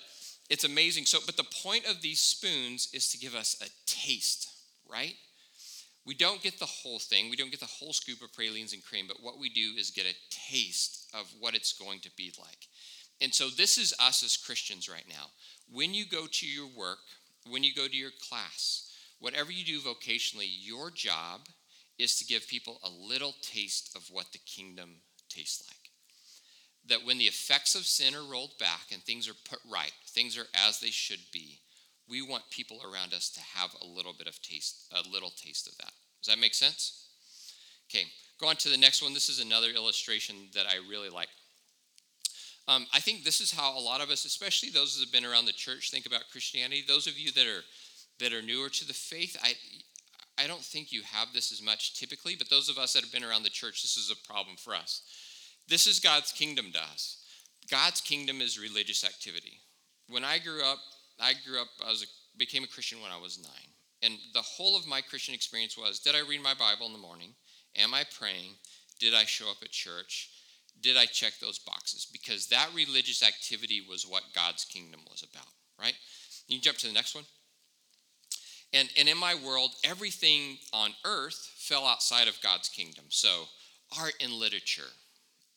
it's 0.50 0.64
amazing. 0.64 1.06
So, 1.06 1.18
but 1.24 1.36
the 1.36 1.44
point 1.62 1.86
of 1.86 2.02
these 2.02 2.20
spoons 2.20 2.88
is 2.92 3.10
to 3.10 3.18
give 3.18 3.34
us 3.34 3.56
a 3.60 3.68
taste, 3.86 4.50
right? 4.90 5.14
We 6.06 6.14
don't 6.14 6.42
get 6.42 6.58
the 6.58 6.66
whole 6.66 6.98
thing. 6.98 7.30
We 7.30 7.36
don't 7.36 7.50
get 7.50 7.60
the 7.60 7.66
whole 7.66 7.94
scoop 7.94 8.22
of 8.22 8.32
pralines 8.34 8.74
and 8.74 8.84
cream, 8.84 9.06
but 9.08 9.22
what 9.22 9.38
we 9.38 9.48
do 9.48 9.72
is 9.78 9.90
get 9.90 10.04
a 10.04 10.14
taste 10.30 11.08
of 11.14 11.32
what 11.40 11.54
it's 11.54 11.72
going 11.72 12.00
to 12.00 12.10
be 12.16 12.32
like. 12.38 12.68
And 13.22 13.32
so 13.32 13.48
this 13.48 13.78
is 13.78 13.94
us 13.98 14.22
as 14.22 14.36
Christians 14.36 14.88
right 14.88 15.06
now. 15.08 15.26
When 15.72 15.94
you 15.94 16.04
go 16.04 16.26
to 16.30 16.46
your 16.46 16.68
work, 16.76 16.98
when 17.48 17.64
you 17.64 17.72
go 17.74 17.88
to 17.88 17.96
your 17.96 18.10
class, 18.28 18.90
whatever 19.18 19.50
you 19.50 19.64
do 19.64 19.80
vocationally, 19.80 20.48
your 20.48 20.90
job 20.90 21.40
is 21.98 22.18
to 22.18 22.26
give 22.26 22.48
people 22.48 22.80
a 22.82 22.90
little 22.90 23.34
taste 23.40 23.96
of 23.96 24.08
what 24.10 24.32
the 24.32 24.38
kingdom 24.38 24.96
tastes 25.30 25.66
like 25.68 25.83
that 26.88 27.04
when 27.04 27.18
the 27.18 27.24
effects 27.24 27.74
of 27.74 27.86
sin 27.86 28.14
are 28.14 28.30
rolled 28.30 28.58
back 28.58 28.92
and 28.92 29.02
things 29.02 29.28
are 29.28 29.34
put 29.48 29.60
right, 29.70 29.92
things 30.08 30.36
are 30.36 30.46
as 30.66 30.80
they 30.80 30.90
should 30.90 31.20
be, 31.32 31.58
we 32.08 32.20
want 32.20 32.42
people 32.50 32.80
around 32.84 33.14
us 33.14 33.30
to 33.30 33.40
have 33.40 33.74
a 33.80 33.86
little 33.86 34.12
bit 34.12 34.26
of 34.26 34.40
taste, 34.42 34.92
a 34.92 35.08
little 35.10 35.30
taste 35.30 35.66
of 35.66 35.76
that. 35.78 35.92
Does 36.22 36.34
that 36.34 36.40
make 36.40 36.54
sense? 36.54 37.06
Okay, 37.90 38.04
go 38.38 38.48
on 38.48 38.56
to 38.56 38.68
the 38.68 38.76
next 38.76 39.02
one. 39.02 39.14
This 39.14 39.28
is 39.28 39.40
another 39.40 39.70
illustration 39.70 40.36
that 40.54 40.66
I 40.66 40.76
really 40.88 41.08
like. 41.08 41.28
Um, 42.66 42.86
I 42.94 43.00
think 43.00 43.24
this 43.24 43.40
is 43.40 43.52
how 43.52 43.78
a 43.78 43.80
lot 43.80 44.00
of 44.00 44.10
us, 44.10 44.24
especially 44.24 44.70
those 44.70 44.94
that 44.94 45.04
have 45.04 45.12
been 45.12 45.30
around 45.30 45.44
the 45.44 45.52
church, 45.52 45.90
think 45.90 46.06
about 46.06 46.30
Christianity. 46.32 46.82
Those 46.86 47.06
of 47.06 47.18
you 47.18 47.30
that 47.32 47.46
are 47.46 47.62
that 48.20 48.32
are 48.32 48.42
newer 48.42 48.68
to 48.68 48.86
the 48.86 48.94
faith, 48.94 49.36
I 49.42 49.54
I 50.42 50.46
don't 50.46 50.62
think 50.62 50.92
you 50.92 51.02
have 51.02 51.28
this 51.32 51.52
as 51.52 51.62
much 51.62 51.98
typically, 51.98 52.36
but 52.36 52.48
those 52.48 52.68
of 52.68 52.78
us 52.78 52.94
that 52.94 53.02
have 53.02 53.12
been 53.12 53.24
around 53.24 53.42
the 53.42 53.50
church, 53.50 53.82
this 53.82 53.96
is 53.96 54.10
a 54.10 54.26
problem 54.26 54.56
for 54.56 54.74
us. 54.74 55.02
This 55.68 55.86
is 55.86 56.00
God's 56.00 56.32
kingdom 56.32 56.72
to 56.72 56.78
us. 56.78 57.24
God's 57.70 58.00
kingdom 58.00 58.40
is 58.40 58.58
religious 58.58 59.04
activity. 59.04 59.60
When 60.08 60.24
I 60.24 60.38
grew 60.38 60.62
up, 60.62 60.78
I 61.18 61.32
grew 61.46 61.60
up, 61.60 61.68
I 61.84 61.90
was 61.90 62.02
a, 62.02 62.06
became 62.36 62.64
a 62.64 62.68
Christian 62.68 63.00
when 63.00 63.10
I 63.10 63.20
was 63.20 63.38
nine. 63.42 63.72
And 64.02 64.18
the 64.34 64.42
whole 64.42 64.76
of 64.76 64.86
my 64.86 65.00
Christian 65.00 65.34
experience 65.34 65.78
was 65.78 66.00
did 66.00 66.14
I 66.14 66.28
read 66.28 66.42
my 66.42 66.54
Bible 66.54 66.86
in 66.86 66.92
the 66.92 66.98
morning? 66.98 67.34
Am 67.76 67.94
I 67.94 68.04
praying? 68.18 68.52
Did 69.00 69.14
I 69.14 69.24
show 69.24 69.50
up 69.50 69.56
at 69.62 69.70
church? 69.70 70.30
Did 70.80 70.96
I 70.96 71.06
check 71.06 71.34
those 71.40 71.58
boxes? 71.58 72.06
Because 72.12 72.48
that 72.48 72.68
religious 72.74 73.22
activity 73.22 73.82
was 73.88 74.06
what 74.06 74.22
God's 74.34 74.64
kingdom 74.64 75.00
was 75.10 75.22
about, 75.22 75.46
right? 75.80 75.94
You 76.48 76.60
jump 76.60 76.78
to 76.78 76.86
the 76.86 76.92
next 76.92 77.14
one. 77.14 77.24
And, 78.72 78.88
and 78.98 79.08
in 79.08 79.16
my 79.16 79.36
world, 79.36 79.70
everything 79.84 80.58
on 80.72 80.90
earth 81.04 81.52
fell 81.56 81.86
outside 81.86 82.28
of 82.28 82.40
God's 82.42 82.68
kingdom. 82.68 83.04
So, 83.08 83.44
art 83.98 84.14
and 84.20 84.32
literature, 84.32 84.90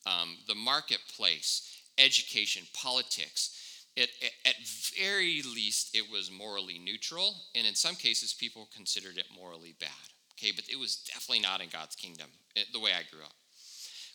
um, 0.08 0.36
the 0.46 0.54
marketplace, 0.54 1.82
education, 1.98 2.62
politics. 2.72 3.84
It, 3.96 4.10
at 4.46 4.54
very 4.96 5.42
least, 5.42 5.96
it 5.96 6.04
was 6.10 6.30
morally 6.30 6.78
neutral, 6.78 7.34
and 7.56 7.66
in 7.66 7.74
some 7.74 7.96
cases, 7.96 8.32
people 8.32 8.68
considered 8.74 9.18
it 9.18 9.26
morally 9.34 9.74
bad. 9.80 9.88
Okay, 10.34 10.52
but 10.54 10.64
it 10.70 10.78
was 10.78 11.04
definitely 11.12 11.42
not 11.42 11.60
in 11.60 11.68
God's 11.68 11.96
kingdom, 11.96 12.28
eh, 12.56 12.62
the 12.72 12.78
way 12.78 12.92
I 12.92 13.02
grew 13.12 13.24
up. 13.24 13.34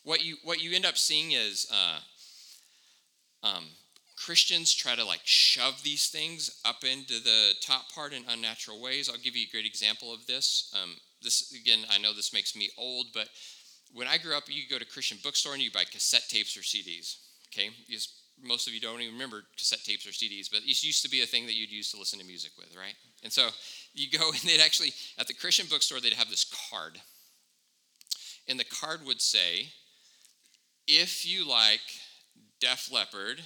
What 0.04 0.24
you 0.24 0.38
what 0.44 0.62
you 0.64 0.74
end 0.74 0.86
up 0.86 0.98
seeing 0.98 1.34
is 1.34 1.68
uh, 1.70 2.00
um, 3.46 3.66
Christians 4.16 4.74
try 4.74 4.96
to 4.96 5.04
like 5.04 5.22
shove 5.26 5.84
these 5.84 6.08
things 6.08 6.62
up 6.64 6.84
into 6.84 7.22
the 7.22 7.52
top 7.62 7.92
part 7.94 8.14
in 8.14 8.24
unnatural 8.30 8.82
ways. 8.82 9.10
I'll 9.10 9.18
give 9.18 9.36
you 9.36 9.48
a 9.48 9.52
great 9.52 9.66
example 9.66 10.14
of 10.14 10.26
this. 10.28 10.74
Um, 10.82 10.96
this 11.22 11.54
again, 11.54 11.80
I 11.90 11.98
know 11.98 12.14
this 12.14 12.34
makes 12.34 12.56
me 12.56 12.70
old, 12.78 13.08
but 13.14 13.28
when 13.94 14.08
I 14.08 14.18
grew 14.18 14.36
up, 14.36 14.44
you 14.48 14.64
go 14.70 14.80
to 14.80 14.86
Christian 14.86 15.18
bookstore 15.24 15.54
and 15.54 15.62
you 15.62 15.72
buy 15.72 15.84
cassette 15.84 16.28
tapes 16.28 16.58
or 16.58 16.62
CDs. 16.62 17.18
Okay, 17.54 17.70
most 18.42 18.68
of 18.68 18.74
you 18.74 18.80
don't 18.80 19.00
even 19.02 19.14
remember 19.14 19.44
cassette 19.58 19.84
tapes 19.84 20.08
or 20.08 20.10
CDs, 20.10 20.50
but 20.52 20.62
it 20.62 20.84
used 20.84 21.04
to 21.04 21.10
be 21.10 21.22
a 21.22 21.26
thing 21.26 21.46
that 21.46 21.54
you'd 21.54 21.72
use 21.72 21.92
to 21.92 21.98
listen 21.98 22.20
to 22.20 22.26
music 22.26 22.52
with, 22.58 22.76
right? 22.76 22.96
And 23.22 23.32
so 23.32 23.50
you 23.94 24.10
go 24.18 24.30
and 24.32 24.40
they'd 24.42 24.64
actually 24.64 24.94
at 25.18 25.28
the 25.28 25.34
Christian 25.34 25.68
bookstore 25.70 26.00
they'd 26.00 26.14
have 26.14 26.30
this 26.30 26.46
card, 26.72 27.00
and 28.48 28.60
the 28.60 28.66
card 28.66 29.06
would 29.06 29.22
say, 29.22 29.70
"If 30.88 31.26
you 31.26 31.48
like 31.48 31.82
Def 32.60 32.92
Leppard, 32.92 33.42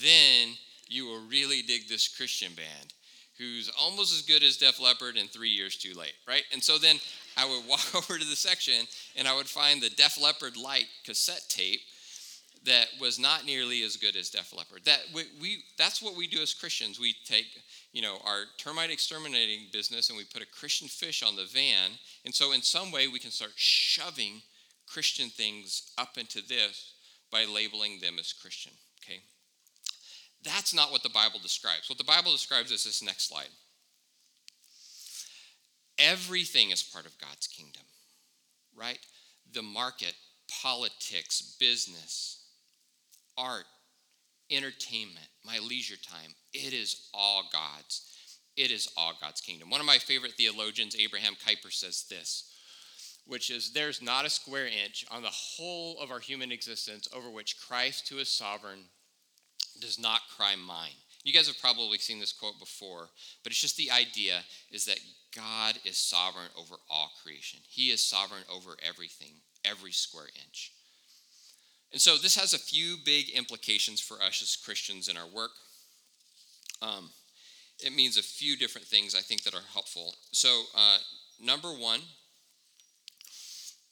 then 0.00 0.50
you 0.86 1.06
will 1.06 1.26
really 1.26 1.62
dig 1.62 1.88
this 1.88 2.08
Christian 2.08 2.52
band." 2.54 2.94
Who's 3.38 3.70
almost 3.80 4.12
as 4.12 4.22
good 4.22 4.42
as 4.42 4.56
Def 4.56 4.80
Leppard 4.80 5.16
and 5.16 5.30
three 5.30 5.48
years 5.48 5.76
too 5.76 5.94
late, 5.94 6.14
right? 6.26 6.42
And 6.52 6.62
so 6.62 6.76
then 6.78 6.96
I 7.36 7.44
would 7.44 7.66
walk 7.68 7.94
over 7.94 8.18
to 8.18 8.24
the 8.24 8.36
section 8.36 8.86
and 9.16 9.28
I 9.28 9.36
would 9.36 9.48
find 9.48 9.80
the 9.80 9.90
Def 9.90 10.20
Leppard 10.20 10.56
Light 10.56 10.86
cassette 11.04 11.44
tape 11.48 11.80
that 12.64 12.88
was 13.00 13.18
not 13.18 13.46
nearly 13.46 13.82
as 13.82 13.96
good 13.96 14.16
as 14.16 14.30
Def 14.30 14.52
Leppard. 14.56 14.84
That 14.84 15.00
we, 15.14 15.22
we 15.40 15.58
that's 15.76 16.02
what 16.02 16.16
we 16.16 16.26
do 16.26 16.40
as 16.40 16.54
Christians. 16.54 16.98
We 16.98 17.14
take 17.24 17.46
you 17.92 18.02
know 18.02 18.18
our 18.24 18.44
termite 18.58 18.90
exterminating 18.90 19.66
business 19.72 20.08
and 20.08 20.18
we 20.18 20.24
put 20.24 20.42
a 20.42 20.46
Christian 20.46 20.88
fish 20.88 21.22
on 21.22 21.36
the 21.36 21.44
van, 21.44 21.92
and 22.24 22.34
so 22.34 22.52
in 22.52 22.62
some 22.62 22.90
way 22.90 23.08
we 23.08 23.18
can 23.18 23.30
start 23.30 23.52
shoving 23.54 24.42
Christian 24.86 25.28
things 25.28 25.92
up 25.98 26.18
into 26.18 26.46
this 26.46 26.94
by 27.30 27.44
labeling 27.44 28.00
them 28.00 28.18
as 28.18 28.32
Christian. 28.32 28.72
That's 30.48 30.72
not 30.72 30.90
what 30.90 31.02
the 31.02 31.10
Bible 31.10 31.38
describes. 31.42 31.90
What 31.90 31.98
the 31.98 32.04
Bible 32.04 32.32
describes 32.32 32.72
is 32.72 32.84
this 32.84 33.02
next 33.02 33.28
slide. 33.28 33.50
Everything 35.98 36.70
is 36.70 36.82
part 36.82 37.04
of 37.04 37.18
God's 37.18 37.46
kingdom, 37.46 37.82
right? 38.74 38.98
The 39.52 39.62
market, 39.62 40.14
politics, 40.62 41.56
business, 41.60 42.46
art, 43.36 43.66
entertainment, 44.50 45.28
my 45.44 45.58
leisure 45.58 45.96
time, 45.96 46.34
it 46.54 46.72
is 46.72 47.10
all 47.12 47.44
God's. 47.52 48.14
It 48.56 48.70
is 48.70 48.88
all 48.96 49.12
God's 49.20 49.42
kingdom. 49.42 49.68
One 49.68 49.80
of 49.80 49.86
my 49.86 49.98
favorite 49.98 50.32
theologians, 50.32 50.96
Abraham 50.98 51.34
Kuyper, 51.34 51.72
says 51.72 52.06
this, 52.08 52.50
which 53.26 53.50
is 53.50 53.72
there's 53.72 54.00
not 54.00 54.24
a 54.24 54.30
square 54.30 54.66
inch 54.66 55.04
on 55.10 55.22
the 55.22 55.28
whole 55.28 55.98
of 56.00 56.10
our 56.10 56.20
human 56.20 56.50
existence 56.50 57.06
over 57.14 57.30
which 57.30 57.60
Christ, 57.60 58.08
who 58.08 58.18
is 58.18 58.30
sovereign, 58.30 58.84
does 59.80 59.98
not 59.98 60.20
cry 60.36 60.54
mine. 60.56 60.96
You 61.24 61.32
guys 61.32 61.46
have 61.46 61.60
probably 61.60 61.98
seen 61.98 62.20
this 62.20 62.32
quote 62.32 62.58
before, 62.58 63.08
but 63.42 63.52
it's 63.52 63.60
just 63.60 63.76
the 63.76 63.90
idea 63.90 64.40
is 64.70 64.86
that 64.86 65.00
God 65.34 65.74
is 65.84 65.96
sovereign 65.98 66.48
over 66.56 66.76
all 66.88 67.12
creation. 67.22 67.60
He 67.68 67.90
is 67.90 68.04
sovereign 68.04 68.44
over 68.50 68.76
everything, 68.86 69.34
every 69.64 69.92
square 69.92 70.28
inch. 70.46 70.72
And 71.92 72.00
so 72.00 72.16
this 72.16 72.36
has 72.36 72.54
a 72.54 72.58
few 72.58 72.96
big 73.04 73.30
implications 73.30 74.00
for 74.00 74.22
us 74.22 74.42
as 74.42 74.56
Christians 74.56 75.08
in 75.08 75.16
our 75.16 75.26
work. 75.26 75.50
Um, 76.82 77.10
it 77.80 77.94
means 77.94 78.16
a 78.16 78.22
few 78.22 78.56
different 78.56 78.86
things 78.86 79.14
I 79.14 79.20
think 79.20 79.42
that 79.44 79.54
are 79.54 79.62
helpful. 79.72 80.14
So, 80.32 80.64
uh, 80.76 80.98
number 81.40 81.68
one, 81.68 82.00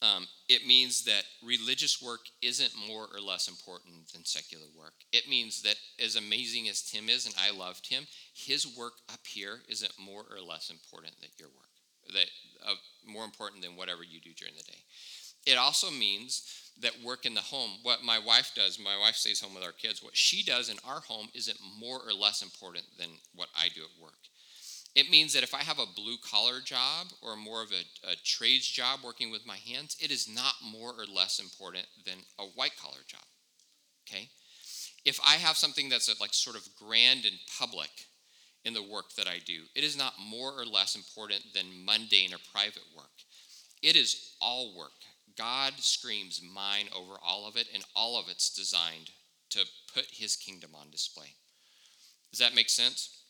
um, 0.02 0.26
it 0.48 0.66
means 0.66 1.04
that 1.04 1.24
religious 1.42 2.02
work 2.02 2.20
isn't 2.42 2.72
more 2.88 3.08
or 3.14 3.20
less 3.20 3.48
important 3.48 4.12
than 4.12 4.24
secular 4.24 4.66
work. 4.78 4.92
It 5.12 5.28
means 5.28 5.62
that 5.62 5.76
as 6.02 6.16
amazing 6.16 6.68
as 6.68 6.82
Tim 6.82 7.08
is, 7.08 7.24
and 7.24 7.34
I 7.40 7.56
loved 7.56 7.88
him, 7.88 8.06
his 8.34 8.66
work 8.76 8.94
up 9.10 9.26
here 9.26 9.60
isn't 9.68 9.92
more 9.98 10.24
or 10.30 10.40
less 10.40 10.70
important 10.70 11.14
than 11.20 11.30
your 11.38 11.48
work, 11.48 12.14
that 12.14 12.26
uh, 12.66 12.74
more 13.06 13.24
important 13.24 13.62
than 13.62 13.76
whatever 13.76 14.02
you 14.02 14.20
do 14.20 14.34
during 14.34 14.54
the 14.54 14.64
day. 14.64 14.78
It 15.46 15.56
also 15.56 15.90
means 15.90 16.42
that 16.82 17.02
work 17.02 17.24
in 17.24 17.32
the 17.32 17.40
home, 17.40 17.70
what 17.82 18.02
my 18.02 18.18
wife 18.18 18.52
does, 18.54 18.78
my 18.78 18.98
wife 18.98 19.14
stays 19.14 19.40
home 19.40 19.54
with 19.54 19.64
our 19.64 19.72
kids, 19.72 20.02
what 20.02 20.16
she 20.16 20.42
does 20.42 20.68
in 20.68 20.76
our 20.84 21.00
home 21.00 21.28
isn't 21.34 21.58
more 21.78 22.00
or 22.06 22.12
less 22.12 22.42
important 22.42 22.84
than 22.98 23.08
what 23.34 23.48
I 23.56 23.68
do 23.68 23.82
at 23.82 24.02
work. 24.02 24.18
It 24.96 25.10
means 25.10 25.34
that 25.34 25.42
if 25.42 25.54
I 25.54 25.62
have 25.62 25.78
a 25.78 25.94
blue 25.94 26.16
collar 26.24 26.60
job 26.64 27.08
or 27.20 27.36
more 27.36 27.62
of 27.62 27.70
a, 27.70 28.10
a 28.10 28.16
trades 28.24 28.66
job 28.66 29.00
working 29.04 29.30
with 29.30 29.46
my 29.46 29.58
hands, 29.58 29.94
it 30.00 30.10
is 30.10 30.26
not 30.26 30.54
more 30.64 30.90
or 30.90 31.04
less 31.04 31.38
important 31.38 31.86
than 32.06 32.16
a 32.38 32.44
white 32.44 32.78
collar 32.80 33.04
job. 33.06 33.20
Okay? 34.08 34.30
If 35.04 35.20
I 35.20 35.34
have 35.34 35.58
something 35.58 35.90
that's 35.90 36.08
like 36.18 36.32
sort 36.32 36.56
of 36.56 36.66
grand 36.82 37.26
and 37.26 37.36
public 37.58 37.90
in 38.64 38.72
the 38.72 38.82
work 38.82 39.12
that 39.18 39.28
I 39.28 39.38
do, 39.44 39.64
it 39.74 39.84
is 39.84 39.98
not 39.98 40.14
more 40.18 40.58
or 40.58 40.64
less 40.64 40.96
important 40.96 41.42
than 41.52 41.84
mundane 41.84 42.32
or 42.32 42.38
private 42.50 42.82
work. 42.96 43.12
It 43.82 43.96
is 43.96 44.32
all 44.40 44.74
work. 44.78 45.04
God 45.36 45.74
screams 45.76 46.40
mine 46.42 46.86
over 46.96 47.16
all 47.22 47.46
of 47.46 47.56
it, 47.56 47.68
and 47.74 47.84
all 47.94 48.18
of 48.18 48.30
it's 48.30 48.48
designed 48.54 49.10
to 49.50 49.66
put 49.92 50.06
his 50.10 50.36
kingdom 50.36 50.70
on 50.74 50.90
display. 50.90 51.34
Does 52.30 52.40
that 52.40 52.54
make 52.54 52.70
sense? 52.70 53.25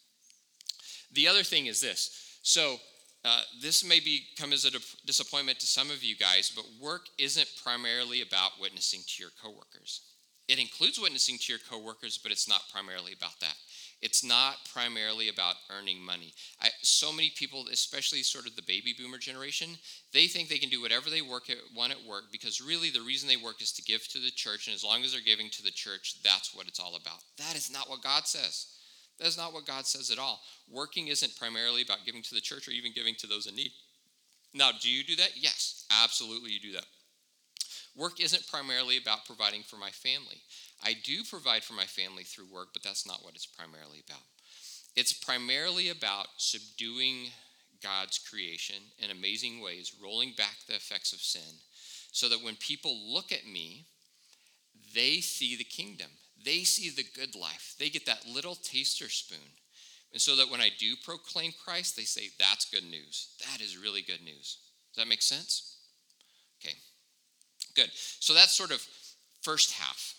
The 1.12 1.28
other 1.28 1.42
thing 1.42 1.66
is 1.66 1.80
this. 1.80 2.38
So, 2.42 2.76
uh, 3.24 3.40
this 3.60 3.84
may 3.84 3.98
be 3.98 4.26
come 4.38 4.52
as 4.52 4.64
a 4.64 4.70
disappointment 5.04 5.58
to 5.58 5.66
some 5.66 5.90
of 5.90 6.04
you 6.04 6.14
guys, 6.16 6.52
but 6.54 6.64
work 6.80 7.06
isn't 7.18 7.48
primarily 7.64 8.22
about 8.22 8.52
witnessing 8.60 9.00
to 9.04 9.22
your 9.22 9.32
coworkers. 9.42 10.02
It 10.46 10.60
includes 10.60 11.00
witnessing 11.00 11.38
to 11.38 11.52
your 11.52 11.58
coworkers, 11.68 12.18
but 12.18 12.30
it's 12.30 12.48
not 12.48 12.62
primarily 12.72 13.12
about 13.12 13.40
that. 13.40 13.56
It's 14.00 14.22
not 14.22 14.58
primarily 14.72 15.28
about 15.28 15.56
earning 15.76 16.00
money. 16.00 16.34
I, 16.62 16.68
so 16.82 17.12
many 17.12 17.32
people, 17.34 17.66
especially 17.72 18.22
sort 18.22 18.46
of 18.46 18.54
the 18.54 18.62
baby 18.62 18.94
boomer 18.96 19.18
generation, 19.18 19.70
they 20.12 20.28
think 20.28 20.48
they 20.48 20.58
can 20.58 20.68
do 20.68 20.80
whatever 20.80 21.10
they 21.10 21.22
work 21.22 21.50
at, 21.50 21.56
want 21.74 21.92
at 21.92 22.04
work 22.06 22.24
because 22.30 22.60
really 22.60 22.90
the 22.90 23.00
reason 23.00 23.28
they 23.28 23.36
work 23.36 23.60
is 23.60 23.72
to 23.72 23.82
give 23.82 24.06
to 24.08 24.20
the 24.20 24.30
church, 24.30 24.68
and 24.68 24.74
as 24.74 24.84
long 24.84 25.02
as 25.02 25.12
they're 25.12 25.20
giving 25.20 25.50
to 25.50 25.62
the 25.62 25.72
church, 25.72 26.22
that's 26.22 26.54
what 26.54 26.68
it's 26.68 26.78
all 26.78 26.94
about. 26.94 27.24
That 27.38 27.56
is 27.56 27.72
not 27.72 27.90
what 27.90 28.02
God 28.02 28.28
says. 28.28 28.66
That's 29.18 29.38
not 29.38 29.52
what 29.52 29.66
God 29.66 29.86
says 29.86 30.10
at 30.10 30.18
all. 30.18 30.40
Working 30.70 31.08
isn't 31.08 31.38
primarily 31.38 31.82
about 31.82 32.04
giving 32.04 32.22
to 32.22 32.34
the 32.34 32.40
church 32.40 32.68
or 32.68 32.72
even 32.72 32.92
giving 32.92 33.14
to 33.16 33.26
those 33.26 33.46
in 33.46 33.56
need. 33.56 33.72
Now, 34.52 34.70
do 34.78 34.90
you 34.90 35.04
do 35.04 35.16
that? 35.16 35.32
Yes, 35.36 35.86
absolutely, 36.02 36.50
you 36.50 36.60
do 36.60 36.72
that. 36.72 36.86
Work 37.96 38.20
isn't 38.20 38.46
primarily 38.46 38.98
about 38.98 39.24
providing 39.24 39.62
for 39.62 39.76
my 39.76 39.90
family. 39.90 40.42
I 40.84 40.94
do 41.02 41.24
provide 41.24 41.64
for 41.64 41.72
my 41.72 41.84
family 41.84 42.24
through 42.24 42.52
work, 42.52 42.68
but 42.74 42.82
that's 42.82 43.06
not 43.06 43.24
what 43.24 43.34
it's 43.34 43.46
primarily 43.46 44.02
about. 44.06 44.22
It's 44.94 45.12
primarily 45.12 45.88
about 45.88 46.26
subduing 46.36 47.28
God's 47.82 48.18
creation 48.18 48.76
in 48.98 49.10
amazing 49.10 49.60
ways, 49.60 49.94
rolling 50.02 50.32
back 50.36 50.56
the 50.66 50.74
effects 50.74 51.12
of 51.12 51.20
sin, 51.20 51.60
so 52.12 52.28
that 52.28 52.42
when 52.42 52.56
people 52.56 53.12
look 53.12 53.32
at 53.32 53.46
me, 53.46 53.86
they 54.94 55.20
see 55.20 55.56
the 55.56 55.64
kingdom. 55.64 56.08
They 56.46 56.60
see 56.60 56.90
the 56.90 57.04
good 57.18 57.34
life. 57.34 57.74
They 57.78 57.90
get 57.90 58.06
that 58.06 58.24
little 58.26 58.54
taster 58.54 59.10
spoon. 59.10 59.50
And 60.12 60.22
so 60.22 60.36
that 60.36 60.50
when 60.50 60.60
I 60.60 60.70
do 60.78 60.94
proclaim 61.04 61.52
Christ, 61.62 61.96
they 61.96 62.04
say, 62.04 62.30
that's 62.38 62.70
good 62.70 62.84
news. 62.84 63.34
That 63.50 63.60
is 63.60 63.76
really 63.76 64.00
good 64.00 64.22
news. 64.24 64.58
Does 64.94 65.02
that 65.02 65.08
make 65.08 65.22
sense? 65.22 65.76
Okay, 66.62 66.74
good. 67.74 67.90
So 67.92 68.32
that's 68.32 68.52
sort 68.52 68.70
of 68.70 68.80
first 69.42 69.72
half. 69.72 70.14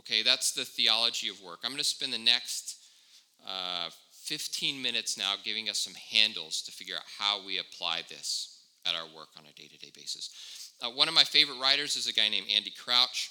Okay, 0.00 0.22
that's 0.22 0.52
the 0.52 0.64
theology 0.64 1.28
of 1.28 1.40
work. 1.40 1.60
I'm 1.62 1.70
going 1.70 1.78
to 1.78 1.84
spend 1.84 2.12
the 2.12 2.18
next 2.18 2.76
uh, 3.46 3.90
15 4.24 4.82
minutes 4.82 5.16
now 5.16 5.34
giving 5.42 5.68
us 5.68 5.78
some 5.78 5.94
handles 5.94 6.62
to 6.62 6.72
figure 6.72 6.96
out 6.96 7.02
how 7.18 7.44
we 7.46 7.58
apply 7.58 8.02
this 8.08 8.60
at 8.86 8.94
our 8.94 9.06
work 9.16 9.28
on 9.38 9.44
a 9.44 9.52
day 9.60 9.68
to 9.68 9.78
day 9.78 9.92
basis. 9.94 10.72
Uh, 10.82 10.90
one 10.90 11.08
of 11.08 11.14
my 11.14 11.24
favorite 11.24 11.60
writers 11.60 11.96
is 11.96 12.08
a 12.08 12.12
guy 12.12 12.28
named 12.28 12.46
Andy 12.54 12.72
Crouch. 12.76 13.30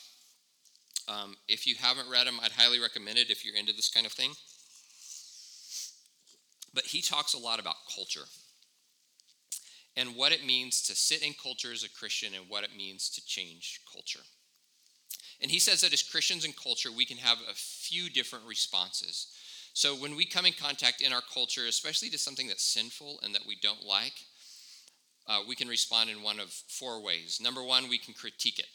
Um, 1.10 1.36
if 1.48 1.66
you 1.66 1.76
haven't 1.76 2.10
read 2.10 2.28
him, 2.28 2.40
I'd 2.42 2.52
highly 2.52 2.80
recommend 2.80 3.18
it 3.18 3.32
if 3.32 3.44
you're 3.44 3.56
into 3.56 3.74
this 3.74 3.90
kind 3.90 4.06
of 4.06 4.12
thing. 4.12 4.32
But 6.74 6.86
he 6.86 7.02
talks 7.02 7.34
a 7.34 7.40
lot 7.40 7.60
about 7.60 7.76
culture 7.94 8.26
and 9.98 10.16
what 10.16 10.32
it 10.32 10.46
means 10.46 10.84
to 10.84 10.96
sit 10.96 11.24
in 11.24 11.34
culture 11.34 11.72
as 11.72 11.84
a 11.84 11.90
Christian 11.90 12.34
and 12.36 12.46
what 12.48 12.64
it 12.64 12.76
means 12.78 13.10
to 13.10 13.26
change 13.26 13.82
culture. 13.92 14.20
And 15.42 15.50
he 15.50 15.60
says 15.60 15.82
that 15.82 15.94
as 15.94 16.04
Christians 16.04 16.46
in 16.46 16.54
culture, 16.54 16.92
we 16.92 17.06
can 17.06 17.18
have 17.18 17.40
a 17.50 17.56
few 17.56 18.10
different 18.10 18.46
responses. 18.46 19.28
So 19.74 19.96
when 19.96 20.16
we 20.16 20.26
come 20.26 20.46
in 20.46 20.54
contact 20.54 21.02
in 21.02 21.12
our 21.12 21.22
culture, 21.34 21.66
especially 21.68 22.10
to 22.10 22.18
something 22.18 22.48
that's 22.48 22.64
sinful 22.64 23.20
and 23.24 23.34
that 23.34 23.48
we 23.48 23.58
don't 23.62 23.84
like, 23.84 24.14
uh, 25.28 25.40
we 25.48 25.56
can 25.56 25.68
respond 25.68 26.10
in 26.10 26.22
one 26.22 26.40
of 26.40 26.50
four 26.50 27.02
ways. 27.02 27.40
Number 27.42 27.64
one, 27.64 27.90
we 27.90 27.98
can 27.98 28.14
critique 28.14 28.60
it. 28.60 28.68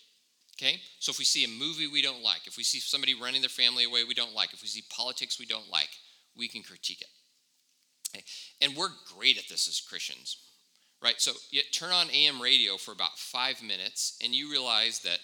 Okay? 0.57 0.81
So 1.01 1.11
if 1.11 1.19
we 1.19 1.25
see 1.25 1.45
a 1.45 1.49
movie 1.49 1.89
we 1.89 2.03
don't 2.03 2.23
like, 2.23 2.47
if 2.47 2.57
we 2.57 2.63
see 2.63 2.79
somebody 2.79 3.15
running 3.15 3.43
their 3.43 3.49
family 3.49 3.85
away 3.85 4.05
we 4.05 4.15
don't 4.15 4.35
like, 4.35 4.53
if 4.53 4.63
we 4.63 4.69
see 4.69 4.85
politics 4.91 5.39
we 5.39 5.47
don't 5.47 5.71
like, 5.71 5.91
we 6.37 6.49
can 6.49 6.63
critique 6.63 7.01
it. 7.01 7.09
Okay? 8.15 8.25
And 8.61 8.77
we're 8.77 8.91
great 9.17 9.39
at 9.39 9.49
this 9.49 9.69
as 9.69 9.81
Christians, 9.81 10.37
right? 11.03 11.21
So 11.21 11.33
you 11.51 11.63
turn 11.73 11.93
on 11.93 12.11
AM 12.11 12.41
radio 12.41 12.77
for 12.77 12.93
about 12.93 13.19
five 13.19 13.63
minutes 13.63 14.17
and 14.23 14.35
you 14.35 14.51
realize 14.51 15.01
that 15.01 15.19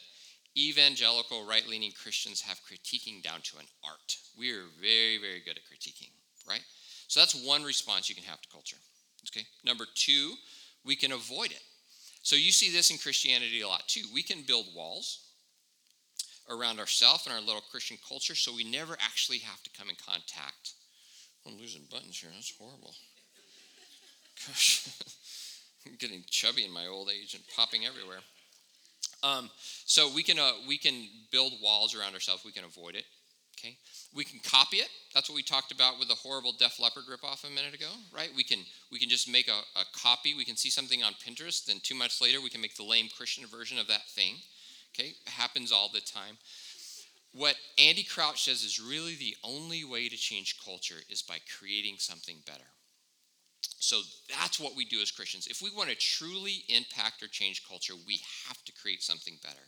evangelical 0.56 1.46
right 1.46 1.66
leaning 1.68 1.92
Christians 1.92 2.40
have 2.42 2.60
critiquing 2.68 3.22
down 3.22 3.40
to 3.42 3.58
an 3.58 3.66
art. 3.84 4.16
We 4.36 4.50
are 4.50 4.64
very, 4.80 5.18
very 5.18 5.40
good 5.44 5.56
at 5.56 5.62
critiquing, 5.62 6.10
right? 6.48 6.62
So 7.06 7.20
that's 7.20 7.34
one 7.46 7.62
response 7.62 8.08
you 8.08 8.16
can 8.16 8.24
have 8.24 8.40
to 8.40 8.48
culture. 8.48 8.76
Okay? 9.28 9.46
Number 9.64 9.86
two, 9.94 10.34
we 10.84 10.96
can 10.96 11.12
avoid 11.12 11.52
it. 11.52 11.62
So 12.22 12.36
you 12.36 12.52
see 12.52 12.70
this 12.70 12.90
in 12.90 12.98
Christianity 12.98 13.62
a 13.62 13.68
lot 13.68 13.88
too. 13.88 14.02
We 14.12 14.22
can 14.22 14.42
build 14.42 14.66
walls 14.74 15.20
around 16.50 16.78
ourselves 16.78 17.26
and 17.26 17.34
our 17.34 17.40
little 17.40 17.62
Christian 17.70 17.96
culture 18.06 18.34
so 18.34 18.54
we 18.54 18.64
never 18.64 18.94
actually 19.00 19.38
have 19.38 19.62
to 19.62 19.70
come 19.70 19.88
in 19.88 19.96
contact. 19.96 20.74
I'm 21.46 21.56
losing 21.56 21.82
buttons 21.90 22.18
here. 22.18 22.30
That's 22.34 22.52
horrible. 22.58 22.94
Gosh, 24.46 24.88
I'm 25.86 25.96
getting 25.98 26.22
chubby 26.28 26.64
in 26.64 26.72
my 26.72 26.86
old 26.86 27.10
age 27.10 27.34
and 27.34 27.42
popping 27.56 27.86
everywhere. 27.86 28.20
Um, 29.22 29.50
so 29.84 30.12
we 30.14 30.22
can 30.22 30.38
uh, 30.38 30.52
we 30.66 30.78
can 30.78 31.06
build 31.30 31.52
walls 31.62 31.94
around 31.94 32.14
ourselves. 32.14 32.44
We 32.44 32.52
can 32.52 32.64
avoid 32.64 32.94
it. 32.94 33.04
Okay, 33.60 33.76
we 34.14 34.24
can 34.24 34.40
copy 34.40 34.78
it. 34.78 34.88
That's 35.12 35.28
what 35.28 35.36
we 35.36 35.42
talked 35.42 35.70
about 35.70 35.98
with 35.98 36.08
the 36.08 36.14
horrible 36.14 36.52
Def 36.52 36.80
Leppard 36.80 37.04
ripoff 37.04 37.44
a 37.46 37.50
minute 37.54 37.74
ago, 37.74 37.90
right? 38.14 38.30
We 38.34 38.42
can 38.42 38.60
we 38.90 38.98
can 38.98 39.10
just 39.10 39.28
make 39.30 39.48
a, 39.48 39.78
a 39.78 39.84
copy. 39.92 40.32
We 40.34 40.46
can 40.46 40.56
see 40.56 40.70
something 40.70 41.02
on 41.02 41.12
Pinterest, 41.14 41.70
and 41.70 41.82
two 41.82 41.94
months 41.94 42.22
later, 42.22 42.40
we 42.40 42.48
can 42.48 42.62
make 42.62 42.76
the 42.76 42.84
lame 42.84 43.08
Christian 43.14 43.46
version 43.46 43.78
of 43.78 43.86
that 43.88 44.08
thing. 44.08 44.36
Okay, 44.94 45.10
it 45.10 45.28
happens 45.28 45.72
all 45.72 45.90
the 45.92 46.00
time. 46.00 46.38
what 47.32 47.54
Andy 47.78 48.02
Crouch 48.02 48.44
says 48.44 48.64
is 48.64 48.80
really 48.80 49.14
the 49.14 49.36
only 49.44 49.84
way 49.84 50.08
to 50.08 50.16
change 50.16 50.56
culture 50.64 51.02
is 51.08 51.22
by 51.22 51.38
creating 51.58 51.96
something 51.98 52.36
better. 52.46 52.64
So 53.78 54.00
that's 54.28 54.58
what 54.58 54.76
we 54.76 54.84
do 54.84 55.00
as 55.00 55.10
Christians. 55.10 55.46
If 55.46 55.62
we 55.62 55.70
want 55.70 55.90
to 55.90 55.96
truly 55.96 56.64
impact 56.68 57.22
or 57.22 57.28
change 57.28 57.66
culture, 57.68 57.94
we 58.06 58.20
have 58.48 58.62
to 58.64 58.72
create 58.72 59.02
something 59.02 59.34
better. 59.42 59.62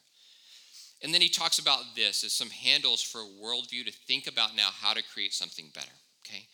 And 1.03 1.13
then 1.13 1.21
he 1.21 1.29
talks 1.29 1.59
about 1.59 1.97
this 1.97 2.23
as 2.25 2.33
some 2.33 2.51
handles 2.51 3.03
for 3.03 3.21
a 3.21 3.45
worldview 3.45 3.85
to 3.87 3.93
think 3.93 4.27
about 4.27 4.55
now 4.57 4.69
how 4.73 4.93
to 4.95 5.03
create 5.03 5.35
something 5.35 5.67
better. 5.75 5.93
Okay? 6.25 6.47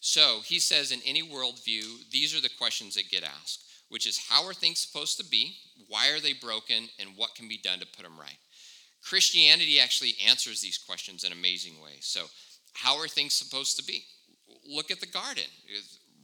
So 0.00 0.40
he 0.44 0.60
says 0.60 0.92
in 0.92 1.00
any 1.04 1.22
worldview, 1.22 2.10
these 2.10 2.36
are 2.36 2.40
the 2.40 2.50
questions 2.56 2.94
that 2.94 3.10
get 3.10 3.24
asked, 3.24 3.64
which 3.88 4.06
is 4.06 4.28
how 4.28 4.46
are 4.46 4.54
things 4.54 4.78
supposed 4.78 5.18
to 5.18 5.24
be? 5.24 5.56
Why 5.88 6.10
are 6.10 6.20
they 6.20 6.32
broken? 6.32 6.88
And 7.00 7.10
what 7.16 7.34
can 7.34 7.48
be 7.48 7.58
done 7.58 7.80
to 7.80 7.86
put 7.86 8.04
them 8.04 8.18
right? 8.18 8.38
Christianity 9.02 9.80
actually 9.80 10.14
answers 10.26 10.60
these 10.60 10.78
questions 10.78 11.24
in 11.24 11.32
amazing 11.32 11.74
ways. 11.82 12.02
So, 12.02 12.26
how 12.74 12.98
are 12.98 13.08
things 13.08 13.34
supposed 13.34 13.76
to 13.78 13.84
be? 13.84 14.04
Look 14.68 14.90
at 14.90 15.00
the 15.00 15.06
garden. 15.06 15.44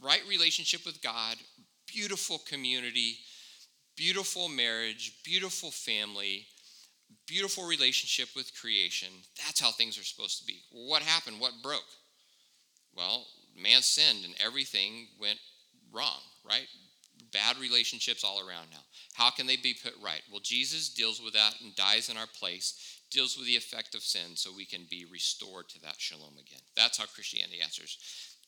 Right 0.02 0.22
relationship 0.28 0.84
with 0.84 1.02
God, 1.02 1.36
beautiful 1.86 2.38
community, 2.38 3.18
beautiful 3.96 4.48
marriage, 4.48 5.14
beautiful 5.24 5.70
family, 5.70 6.46
beautiful 7.26 7.66
relationship 7.66 8.28
with 8.35 8.58
creation. 8.58 9.08
That's 9.44 9.61
how 9.61 9.70
things 9.70 9.98
are 9.98 10.04
supposed 10.04 10.38
to 10.40 10.46
be. 10.46 10.62
What 10.70 11.02
happened? 11.02 11.40
What 11.40 11.62
broke? 11.62 11.80
Well, 12.94 13.26
man 13.61 13.82
sinned 13.82 14.24
and 14.24 14.35
everything 14.44 15.08
went 15.20 15.38
wrong, 15.92 16.20
right? 16.44 16.66
Bad 17.32 17.58
relationships 17.58 18.24
all 18.24 18.40
around 18.40 18.70
now. 18.70 18.85
How 19.14 19.30
can 19.30 19.46
they 19.46 19.56
be 19.56 19.74
put 19.74 19.94
right? 20.02 20.22
Well, 20.30 20.40
Jesus 20.42 20.88
deals 20.90 21.22
with 21.22 21.35
that 21.35 21.54
and 21.62 21.74
dies 21.74 22.08
in 22.08 22.16
our 22.16 22.26
place, 22.38 23.00
deals 23.11 23.37
with 23.37 23.46
the 23.46 23.56
effect 23.56 23.94
of 23.94 24.02
sin 24.02 24.37
so 24.37 24.50
we 24.54 24.66
can 24.66 24.87
be 24.90 25.06
restored 25.11 25.68
to 25.70 25.80
that 25.82 25.96
shalom 25.98 26.35
again. 26.35 26.61
That's 26.76 26.98
how 26.98 27.04
Christianity 27.06 27.61
answers. 27.62 27.98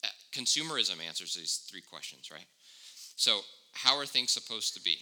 Uh, 0.03 0.09
consumerism 0.33 0.97
answers 1.07 1.35
these 1.35 1.67
three 1.71 1.81
questions, 1.81 2.31
right? 2.31 2.47
So, 3.17 3.41
how 3.73 3.99
are 3.99 4.07
things 4.07 4.33
supposed 4.33 4.75
to 4.75 4.83
be? 4.83 4.99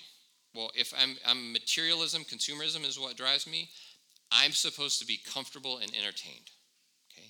Well, 0.55 0.71
if 0.75 0.93
I'm, 0.99 1.17
I'm 1.27 1.53
materialism, 1.53 2.25
consumerism 2.25 2.87
is 2.87 2.99
what 2.99 3.17
drives 3.17 3.47
me, 3.47 3.71
I'm 4.31 4.53
supposed 4.53 4.99
to 5.01 5.07
be 5.07 5.19
comfortable 5.33 5.79
and 5.79 5.93
entertained. 5.95 6.51
Okay? 7.13 7.29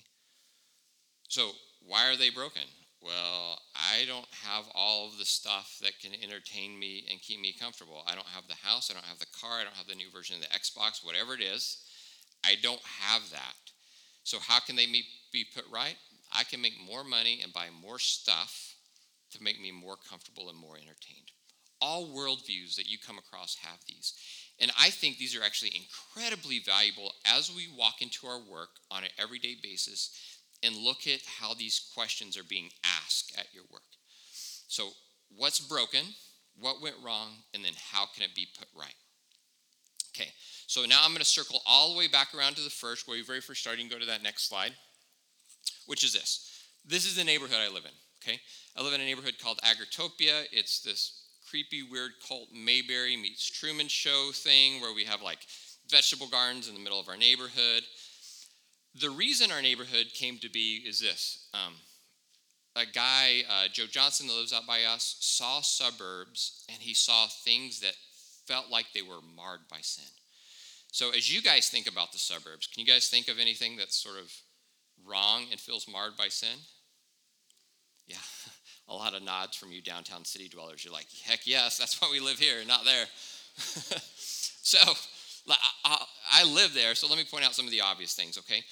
So, 1.29 1.51
why 1.85 2.09
are 2.09 2.17
they 2.17 2.29
broken? 2.29 2.63
Well, 3.01 3.59
I 3.75 4.05
don't 4.07 4.27
have 4.45 4.63
all 4.73 5.07
of 5.07 5.17
the 5.17 5.25
stuff 5.25 5.77
that 5.81 5.99
can 5.99 6.11
entertain 6.23 6.79
me 6.79 7.05
and 7.11 7.21
keep 7.21 7.41
me 7.41 7.53
comfortable. 7.57 8.03
I 8.07 8.15
don't 8.15 8.27
have 8.27 8.47
the 8.47 8.55
house, 8.55 8.89
I 8.89 8.93
don't 8.93 9.05
have 9.05 9.19
the 9.19 9.25
car, 9.37 9.59
I 9.59 9.63
don't 9.63 9.75
have 9.75 9.87
the 9.87 9.95
new 9.95 10.09
version 10.09 10.37
of 10.37 10.41
the 10.41 10.47
Xbox, 10.47 11.03
whatever 11.03 11.33
it 11.33 11.41
is. 11.41 11.83
I 12.45 12.55
don't 12.61 12.81
have 13.01 13.29
that. 13.31 13.55
So, 14.23 14.37
how 14.39 14.59
can 14.59 14.77
they 14.77 14.85
be 14.85 15.45
put 15.53 15.65
right? 15.71 15.97
I 16.31 16.45
can 16.45 16.61
make 16.61 16.79
more 16.79 17.03
money 17.03 17.41
and 17.43 17.51
buy 17.51 17.67
more 17.81 17.99
stuff 17.99 18.75
to 19.31 19.43
make 19.43 19.61
me 19.61 19.71
more 19.71 19.97
comfortable 20.09 20.49
and 20.49 20.57
more 20.57 20.77
entertained. 20.77 21.32
All 21.83 22.07
worldviews 22.07 22.77
that 22.77 22.89
you 22.89 22.97
come 22.97 23.17
across 23.17 23.57
have 23.61 23.79
these. 23.85 24.13
And 24.57 24.71
I 24.79 24.89
think 24.89 25.17
these 25.17 25.35
are 25.35 25.43
actually 25.43 25.73
incredibly 25.75 26.59
valuable 26.59 27.11
as 27.25 27.51
we 27.53 27.67
walk 27.77 28.01
into 28.01 28.25
our 28.25 28.39
work 28.39 28.69
on 28.89 29.03
an 29.03 29.09
everyday 29.17 29.57
basis 29.61 30.17
and 30.63 30.77
look 30.77 31.05
at 31.07 31.19
how 31.41 31.53
these 31.53 31.91
questions 31.93 32.37
are 32.37 32.43
being 32.47 32.69
asked 33.01 33.37
at 33.37 33.53
your 33.53 33.65
work. 33.69 33.81
So, 34.67 34.91
what's 35.35 35.59
broken? 35.59 36.05
What 36.57 36.81
went 36.81 36.95
wrong? 37.03 37.29
And 37.53 37.65
then 37.65 37.73
how 37.91 38.05
can 38.05 38.23
it 38.23 38.33
be 38.33 38.47
put 38.57 38.69
right? 38.73 38.95
Okay, 40.15 40.29
so 40.67 40.85
now 40.85 41.01
I'm 41.03 41.09
going 41.09 41.19
to 41.19 41.25
circle 41.25 41.61
all 41.65 41.91
the 41.91 41.97
way 41.97 42.07
back 42.07 42.33
around 42.33 42.55
to 42.55 42.61
the 42.61 42.69
first, 42.69 43.07
where 43.07 43.17
you 43.17 43.25
very 43.25 43.41
first 43.41 43.61
started. 43.61 43.81
and 43.81 43.91
go 43.91 43.99
to 43.99 44.05
that 44.05 44.23
next 44.23 44.47
slide, 44.47 44.73
which 45.87 46.03
is 46.03 46.13
this. 46.13 46.65
This 46.85 47.05
is 47.05 47.15
the 47.15 47.23
neighborhood 47.23 47.57
I 47.59 47.67
live 47.73 47.85
in. 47.85 47.91
Okay, 48.23 48.39
I 48.77 48.83
live 48.83 48.93
in 48.93 49.01
a 49.01 49.05
neighborhood 49.05 49.35
called 49.41 49.59
Agritopia. 49.63 50.45
It's 50.51 50.81
this 50.81 51.22
creepy, 51.53 51.83
weird 51.83 52.13
cult 52.27 52.47
Mayberry 52.51 53.15
meets 53.15 53.47
Truman 53.47 53.87
Show 53.87 54.31
thing 54.33 54.81
where 54.81 54.91
we 54.91 55.03
have 55.03 55.21
like 55.21 55.37
vegetable 55.87 56.25
gardens 56.25 56.67
in 56.67 56.73
the 56.73 56.79
middle 56.79 56.99
of 56.99 57.07
our 57.07 57.15
neighborhood. 57.15 57.83
The 58.99 59.11
reason 59.11 59.51
our 59.51 59.61
neighborhood 59.61 60.07
came 60.15 60.39
to 60.39 60.49
be 60.49 60.83
is 60.83 60.99
this. 60.99 61.45
Um, 61.53 61.75
a 62.75 62.87
guy, 62.87 63.43
uh, 63.47 63.67
Joe 63.71 63.85
Johnston, 63.85 64.25
that 64.29 64.33
lives 64.33 64.51
out 64.51 64.65
by 64.65 64.85
us, 64.85 65.17
saw 65.19 65.61
suburbs 65.61 66.65
and 66.69 66.81
he 66.81 66.95
saw 66.95 67.27
things 67.27 67.81
that 67.81 67.93
felt 68.47 68.71
like 68.71 68.87
they 68.91 69.03
were 69.03 69.21
marred 69.35 69.67
by 69.69 69.81
sin. 69.81 70.09
So, 70.91 71.11
as 71.11 71.31
you 71.31 71.43
guys 71.43 71.69
think 71.69 71.85
about 71.85 72.13
the 72.13 72.17
suburbs, 72.17 72.65
can 72.65 72.83
you 72.83 72.91
guys 72.91 73.09
think 73.09 73.27
of 73.27 73.37
anything 73.39 73.77
that's 73.77 73.95
sort 73.95 74.17
of 74.17 74.33
wrong 75.05 75.45
and 75.51 75.59
feels 75.59 75.87
marred 75.87 76.17
by 76.17 76.29
sin? 76.29 76.57
Yeah, 78.07 78.17
a 78.89 78.93
lot 78.93 79.13
of 79.13 79.23
nods 79.23 79.55
from 79.55 79.71
you 79.71 79.81
downtown 79.81 80.25
city 80.25 80.49
dwellers. 80.49 80.83
You're 80.83 80.93
like, 80.93 81.07
heck 81.25 81.45
yes, 81.45 81.77
that's 81.77 82.01
why 82.01 82.09
we 82.11 82.19
live 82.19 82.39
here, 82.39 82.55
not 82.67 82.85
there. 82.85 83.05
so, 83.55 84.77
I 86.31 86.43
live 86.45 86.73
there, 86.73 86.95
so 86.95 87.07
let 87.07 87.17
me 87.17 87.25
point 87.29 87.45
out 87.45 87.53
some 87.53 87.65
of 87.65 87.71
the 87.71 87.81
obvious 87.81 88.15
things, 88.15 88.37
okay? 88.37 88.63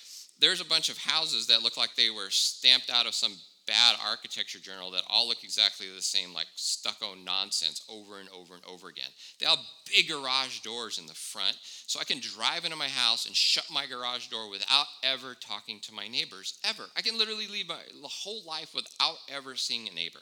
there's 0.41 0.59
a 0.59 0.65
bunch 0.65 0.89
of 0.89 0.97
houses 0.97 1.47
that 1.47 1.61
look 1.61 1.77
like 1.77 1.95
they 1.95 2.09
were 2.09 2.29
stamped 2.29 2.89
out 2.89 3.05
of 3.05 3.13
some 3.13 3.33
bad 3.71 3.95
architecture 4.05 4.59
journal 4.59 4.91
that 4.91 5.03
all 5.09 5.29
look 5.29 5.45
exactly 5.45 5.87
the 5.87 6.01
same, 6.01 6.33
like 6.33 6.47
stucco 6.55 7.15
nonsense 7.15 7.81
over 7.87 8.19
and 8.19 8.27
over 8.29 8.53
and 8.53 8.63
over 8.69 8.89
again. 8.89 9.09
They 9.39 9.45
have 9.45 9.59
big 9.87 10.09
garage 10.09 10.59
doors 10.59 10.99
in 10.99 11.07
the 11.07 11.13
front, 11.13 11.57
so 11.87 12.01
I 12.01 12.03
can 12.03 12.19
drive 12.19 12.65
into 12.65 12.75
my 12.75 12.89
house 12.89 13.25
and 13.25 13.35
shut 13.35 13.63
my 13.71 13.85
garage 13.85 14.27
door 14.27 14.49
without 14.49 14.87
ever 15.03 15.35
talking 15.35 15.79
to 15.83 15.93
my 15.93 16.09
neighbors, 16.09 16.59
ever. 16.65 16.83
I 16.97 17.01
can 17.01 17.17
literally 17.17 17.47
leave 17.47 17.69
my 17.69 17.79
whole 18.03 18.43
life 18.45 18.75
without 18.75 19.15
ever 19.29 19.55
seeing 19.55 19.87
a 19.87 19.95
neighbor. 19.95 20.19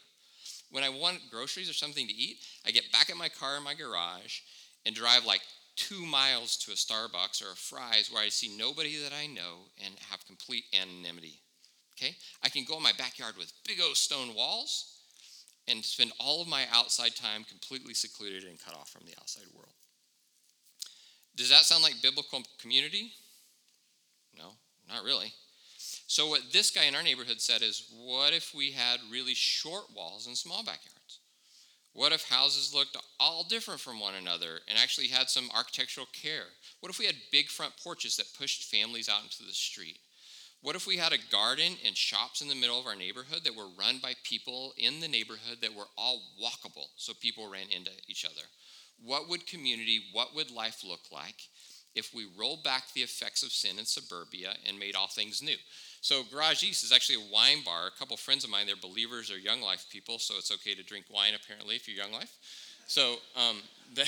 When 0.69 0.83
I 0.83 0.89
want 0.89 1.31
groceries 1.31 1.71
or 1.71 1.73
something 1.73 2.07
to 2.07 2.13
eat, 2.13 2.37
I 2.67 2.69
get 2.69 2.91
back 2.91 3.09
in 3.09 3.17
my 3.17 3.29
car 3.29 3.57
in 3.57 3.63
my 3.63 3.73
garage 3.73 4.41
and 4.85 4.93
drive 4.93 5.25
like 5.25 5.41
two 5.75 6.05
miles 6.05 6.55
to 6.57 6.71
a 6.71 6.75
Starbucks 6.75 7.41
or 7.41 7.53
a 7.53 7.55
Fry's 7.55 8.11
where 8.11 8.21
I 8.21 8.29
see 8.29 8.55
nobody 8.55 9.01
that 9.01 9.13
I 9.13 9.25
know 9.25 9.69
and 9.83 9.95
have 10.11 10.27
complete 10.27 10.65
anonymity. 10.79 11.41
Okay? 11.99 12.15
I 12.43 12.49
can 12.49 12.63
go 12.63 12.77
in 12.77 12.83
my 12.83 12.93
backyard 12.97 13.35
with 13.37 13.51
big 13.67 13.79
old 13.81 13.97
stone 13.97 14.33
walls 14.35 14.99
and 15.67 15.83
spend 15.83 16.11
all 16.19 16.41
of 16.41 16.47
my 16.47 16.65
outside 16.71 17.15
time 17.15 17.43
completely 17.43 17.93
secluded 17.93 18.43
and 18.43 18.63
cut 18.63 18.75
off 18.75 18.89
from 18.89 19.05
the 19.05 19.13
outside 19.19 19.45
world. 19.53 19.73
Does 21.35 21.49
that 21.49 21.63
sound 21.63 21.83
like 21.83 22.01
biblical 22.01 22.41
community? 22.59 23.13
No, 24.37 24.51
not 24.87 25.03
really. 25.03 25.31
So, 26.07 26.27
what 26.27 26.51
this 26.51 26.71
guy 26.71 26.85
in 26.85 26.95
our 26.95 27.03
neighborhood 27.03 27.39
said 27.39 27.61
is 27.61 27.87
what 27.95 28.33
if 28.33 28.53
we 28.53 28.71
had 28.71 28.99
really 29.11 29.33
short 29.33 29.85
walls 29.95 30.27
and 30.27 30.37
small 30.37 30.63
backyards? 30.63 31.19
What 31.93 32.11
if 32.11 32.29
houses 32.29 32.73
looked 32.73 32.97
all 33.19 33.43
different 33.43 33.79
from 33.79 33.99
one 33.99 34.15
another 34.15 34.59
and 34.67 34.77
actually 34.77 35.07
had 35.07 35.29
some 35.29 35.49
architectural 35.55 36.07
care? 36.13 36.45
What 36.79 36.89
if 36.89 36.99
we 36.99 37.05
had 37.05 37.15
big 37.31 37.49
front 37.49 37.73
porches 37.83 38.17
that 38.17 38.33
pushed 38.37 38.63
families 38.63 39.09
out 39.09 39.23
into 39.23 39.43
the 39.43 39.53
street? 39.53 39.99
What 40.61 40.75
if 40.75 40.85
we 40.85 40.97
had 40.97 41.13
a 41.13 41.31
garden 41.31 41.77
and 41.85 41.95
shops 41.95 42.41
in 42.41 42.49
the 42.49 42.55
middle 42.55 42.79
of 42.79 42.85
our 42.85 42.95
neighborhood 42.95 43.45
that 43.45 43.55
were 43.55 43.69
run 43.79 43.99
by 44.01 44.13
people 44.23 44.73
in 44.77 44.99
the 44.99 45.07
neighborhood 45.07 45.59
that 45.61 45.73
were 45.73 45.87
all 45.97 46.21
walkable 46.41 46.87
so 46.97 47.13
people 47.13 47.49
ran 47.49 47.67
into 47.71 47.91
each 48.07 48.25
other? 48.25 48.45
What 49.01 49.29
would 49.29 49.47
community, 49.47 50.01
what 50.11 50.35
would 50.35 50.51
life 50.51 50.83
look 50.83 51.11
like 51.13 51.47
if 51.95 52.13
we 52.13 52.27
rolled 52.37 52.63
back 52.63 52.91
the 52.93 53.01
effects 53.01 53.41
of 53.41 53.53
sin 53.53 53.79
in 53.79 53.85
suburbia 53.85 54.53
and 54.67 54.77
made 54.77 54.95
all 54.95 55.07
things 55.07 55.41
new? 55.41 55.55
So 56.01 56.23
Garage 56.29 56.63
East 56.63 56.83
is 56.83 56.91
actually 56.91 57.23
a 57.23 57.33
wine 57.33 57.63
bar. 57.63 57.87
A 57.87 57.97
couple 57.97 58.17
friends 58.17 58.43
of 58.43 58.49
mine, 58.49 58.67
they're 58.67 58.75
believers 58.75 59.31
or 59.31 59.37
Young 59.37 59.61
Life 59.61 59.85
people, 59.89 60.19
so 60.19 60.35
it's 60.37 60.51
okay 60.51 60.75
to 60.75 60.83
drink 60.83 61.05
wine 61.09 61.33
apparently 61.41 61.77
if 61.77 61.87
you're 61.87 61.95
Young 61.95 62.11
Life. 62.11 62.35
So 62.89 63.17
um, 63.35 63.57
they, 63.93 64.03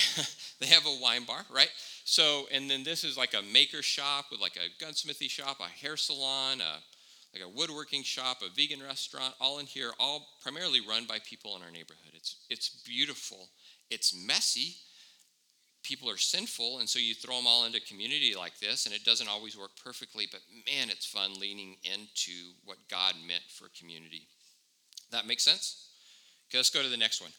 they 0.60 0.66
have 0.66 0.84
a 0.86 0.98
wine 1.00 1.24
bar, 1.24 1.44
right? 1.54 1.70
So, 2.04 2.46
and 2.52 2.68
then 2.68 2.82
this 2.82 3.04
is 3.04 3.16
like 3.16 3.32
a 3.32 3.42
maker 3.52 3.80
shop 3.80 4.26
with 4.30 4.40
like 4.40 4.56
a 4.56 4.84
gunsmithy 4.84 5.30
shop, 5.30 5.58
a 5.60 5.68
hair 5.68 5.96
salon, 5.96 6.60
a, 6.60 6.78
like 7.32 7.44
a 7.44 7.48
woodworking 7.48 8.02
shop, 8.02 8.42
a 8.42 8.52
vegan 8.54 8.82
restaurant, 8.82 9.34
all 9.40 9.60
in 9.60 9.66
here, 9.66 9.92
all 10.00 10.26
primarily 10.42 10.80
run 10.86 11.06
by 11.06 11.18
people 11.24 11.56
in 11.56 11.62
our 11.62 11.70
neighborhood. 11.70 12.12
It's, 12.14 12.36
it's 12.50 12.82
beautiful. 12.84 13.48
It's 13.88 14.14
messy, 14.26 14.74
people 15.84 16.10
are 16.10 16.18
sinful, 16.18 16.80
and 16.80 16.88
so 16.88 16.98
you 16.98 17.14
throw 17.14 17.36
them 17.36 17.46
all 17.46 17.64
into 17.64 17.80
community 17.80 18.34
like 18.36 18.58
this, 18.58 18.86
and 18.86 18.94
it 18.94 19.04
doesn't 19.04 19.28
always 19.28 19.56
work 19.56 19.70
perfectly, 19.82 20.26
but 20.30 20.40
man, 20.66 20.90
it's 20.90 21.06
fun 21.06 21.34
leaning 21.38 21.76
into 21.84 22.32
what 22.64 22.78
God 22.90 23.14
meant 23.26 23.44
for 23.48 23.68
community. 23.78 24.26
That 25.12 25.26
makes 25.26 25.44
sense? 25.44 25.88
Okay, 26.50 26.58
let's 26.58 26.70
go 26.70 26.82
to 26.82 26.88
the 26.88 26.96
next 26.96 27.20
one. 27.20 27.30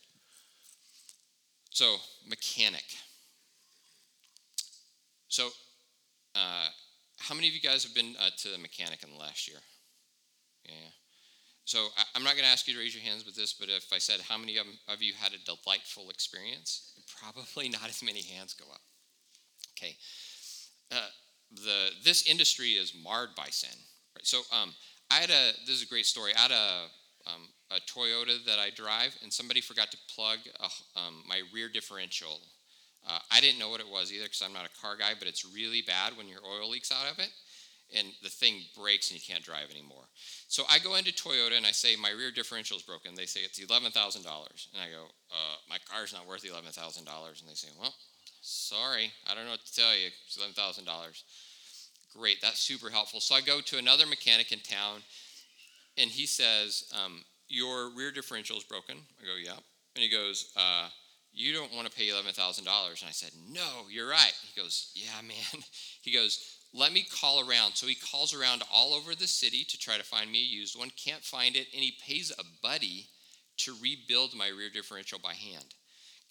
So, 1.73 1.97
mechanic. 2.27 2.85
So, 5.27 5.49
uh, 6.35 6.67
how 7.17 7.33
many 7.33 7.47
of 7.47 7.55
you 7.55 7.61
guys 7.61 7.83
have 7.83 7.95
been 7.95 8.15
uh, 8.19 8.29
to 8.37 8.49
the 8.49 8.59
mechanic 8.59 9.01
in 9.03 9.09
the 9.09 9.17
last 9.17 9.47
year? 9.47 9.57
Yeah. 10.65 10.91
So 11.65 11.87
I, 11.97 12.17
am 12.17 12.23
not 12.23 12.33
going 12.33 12.43
to 12.43 12.51
ask 12.51 12.67
you 12.67 12.75
to 12.75 12.79
raise 12.79 12.93
your 12.93 13.03
hands 13.03 13.25
with 13.25 13.35
this, 13.35 13.53
but 13.53 13.69
if 13.69 13.91
I 13.91 13.97
said 13.97 14.19
how 14.21 14.37
many 14.37 14.57
of, 14.57 14.67
of 14.87 15.01
you 15.01 15.13
had 15.17 15.31
a 15.33 15.43
delightful 15.45 16.09
experience, 16.09 16.93
probably 17.19 17.69
not 17.69 17.89
as 17.89 18.03
many 18.03 18.21
hands 18.21 18.53
go 18.53 18.65
up. 18.71 18.81
Okay. 19.75 19.95
Uh, 20.91 21.07
the 21.55 21.89
this 22.03 22.27
industry 22.29 22.71
is 22.71 22.93
marred 23.03 23.29
by 23.35 23.47
sin. 23.47 23.77
Right? 24.15 24.25
So 24.25 24.41
um, 24.51 24.73
I 25.09 25.15
had 25.15 25.29
a 25.29 25.51
this 25.65 25.77
is 25.77 25.83
a 25.83 25.87
great 25.87 26.05
story. 26.05 26.33
I 26.35 26.41
had 26.41 26.51
a 26.51 26.85
um, 27.25 27.47
a 27.71 27.79
Toyota 27.81 28.43
that 28.45 28.59
I 28.59 28.69
drive, 28.69 29.17
and 29.21 29.31
somebody 29.31 29.61
forgot 29.61 29.91
to 29.91 29.97
plug 30.13 30.39
a, 30.59 30.99
um, 30.99 31.23
my 31.27 31.41
rear 31.53 31.69
differential. 31.69 32.41
Uh, 33.07 33.19
I 33.31 33.41
didn't 33.41 33.59
know 33.59 33.69
what 33.69 33.81
it 33.81 33.89
was 33.89 34.11
either 34.11 34.25
because 34.25 34.41
I'm 34.41 34.53
not 34.53 34.65
a 34.65 34.81
car 34.81 34.95
guy, 34.97 35.11
but 35.17 35.27
it's 35.27 35.45
really 35.45 35.81
bad 35.81 36.17
when 36.17 36.27
your 36.27 36.39
oil 36.45 36.69
leaks 36.69 36.91
out 36.91 37.11
of 37.11 37.19
it 37.19 37.31
and 37.95 38.07
the 38.21 38.29
thing 38.29 38.61
breaks 38.77 39.11
and 39.11 39.19
you 39.19 39.25
can't 39.25 39.43
drive 39.43 39.69
anymore. 39.71 40.03
So 40.47 40.63
I 40.69 40.79
go 40.79 40.95
into 40.95 41.11
Toyota 41.11 41.57
and 41.57 41.65
I 41.65 41.71
say, 41.71 41.95
My 41.95 42.11
rear 42.11 42.31
differential 42.31 42.77
is 42.77 42.83
broken. 42.83 43.15
They 43.15 43.25
say 43.25 43.41
it's 43.41 43.59
$11,000. 43.59 43.93
And 43.93 44.81
I 44.81 44.89
go, 44.89 45.05
uh, 45.31 45.55
My 45.69 45.77
car's 45.89 46.13
not 46.13 46.27
worth 46.27 46.43
$11,000. 46.43 46.97
And 46.97 47.49
they 47.49 47.53
say, 47.53 47.69
Well, 47.79 47.93
sorry, 48.41 49.11
I 49.29 49.35
don't 49.35 49.45
know 49.45 49.51
what 49.51 49.65
to 49.65 49.75
tell 49.75 49.95
you. 49.95 50.09
It's 50.25 50.37
$11,000. 50.37 51.23
Great, 52.15 52.41
that's 52.41 52.59
super 52.59 52.89
helpful. 52.89 53.19
So 53.19 53.35
I 53.35 53.41
go 53.41 53.59
to 53.61 53.77
another 53.77 54.05
mechanic 54.05 54.51
in 54.51 54.59
town 54.59 55.01
and 55.97 56.09
he 56.09 56.25
says, 56.25 56.91
um, 57.03 57.23
Your 57.47 57.89
rear 57.89 58.11
differential 58.11 58.57
is 58.57 58.63
broken. 58.63 58.97
I 59.21 59.25
go, 59.25 59.31
Yeah. 59.43 59.57
And 59.95 60.03
he 60.03 60.09
goes, 60.09 60.51
uh, 60.55 60.89
You 61.31 61.53
don't 61.53 61.73
want 61.73 61.89
to 61.89 61.95
pay 61.95 62.07
$11,000. 62.07 62.59
And 62.59 62.67
I 62.67 63.11
said, 63.11 63.31
No, 63.49 63.85
you're 63.89 64.09
right. 64.09 64.33
He 64.53 64.59
goes, 64.59 64.91
Yeah, 64.95 65.21
man. 65.21 65.63
He 66.01 66.11
goes, 66.11 66.57
let 66.73 66.91
me 66.91 67.05
call 67.21 67.47
around. 67.47 67.75
So 67.75 67.87
he 67.87 67.95
calls 67.95 68.33
around 68.33 68.63
all 68.73 68.93
over 68.93 69.13
the 69.13 69.27
city 69.27 69.63
to 69.63 69.77
try 69.77 69.97
to 69.97 70.03
find 70.03 70.31
me 70.31 70.39
a 70.39 70.45
used 70.45 70.77
one, 70.77 70.89
can't 70.97 71.23
find 71.23 71.55
it, 71.55 71.67
and 71.73 71.83
he 71.83 71.93
pays 72.05 72.31
a 72.31 72.43
buddy 72.61 73.07
to 73.57 73.75
rebuild 73.81 74.35
my 74.35 74.47
rear 74.47 74.69
differential 74.69 75.19
by 75.19 75.33
hand. 75.33 75.75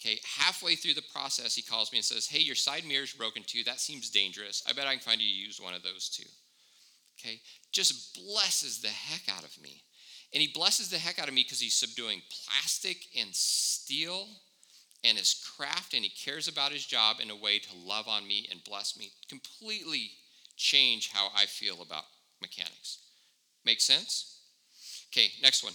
Okay, 0.01 0.19
halfway 0.37 0.75
through 0.75 0.95
the 0.95 1.03
process, 1.13 1.55
he 1.55 1.61
calls 1.61 1.91
me 1.93 1.99
and 1.99 2.05
says, 2.05 2.27
Hey, 2.27 2.39
your 2.39 2.55
side 2.55 2.83
mirror's 2.85 3.13
broken 3.13 3.43
too. 3.45 3.63
That 3.63 3.79
seems 3.79 4.09
dangerous. 4.09 4.61
I 4.67 4.73
bet 4.73 4.85
I 4.85 4.91
can 4.91 4.99
find 4.99 5.21
you 5.21 5.27
used 5.27 5.63
one 5.63 5.73
of 5.73 5.83
those 5.83 6.09
too. 6.09 6.27
Okay, 7.23 7.39
just 7.71 8.15
blesses 8.15 8.81
the 8.81 8.89
heck 8.89 9.33
out 9.35 9.43
of 9.43 9.61
me. 9.61 9.83
And 10.33 10.41
he 10.41 10.51
blesses 10.53 10.89
the 10.89 10.97
heck 10.97 11.19
out 11.19 11.27
of 11.27 11.33
me 11.33 11.43
because 11.43 11.61
he's 11.61 11.75
subduing 11.75 12.21
plastic 12.45 12.97
and 13.17 13.29
steel 13.33 14.27
and 15.03 15.17
his 15.17 15.33
craft, 15.55 15.93
and 15.93 16.03
he 16.03 16.09
cares 16.09 16.47
about 16.47 16.71
his 16.71 16.85
job 16.85 17.17
in 17.21 17.29
a 17.29 17.35
way 17.35 17.59
to 17.59 17.69
love 17.85 18.07
on 18.07 18.27
me 18.27 18.47
and 18.49 18.63
bless 18.63 18.97
me. 18.97 19.11
Completely 19.29 20.11
change 20.57 21.11
how 21.11 21.29
I 21.35 21.45
feel 21.45 21.81
about 21.81 22.03
mechanics. 22.41 22.99
Make 23.65 23.81
sense? 23.81 24.39
Okay, 25.11 25.27
next 25.41 25.63
one. 25.63 25.73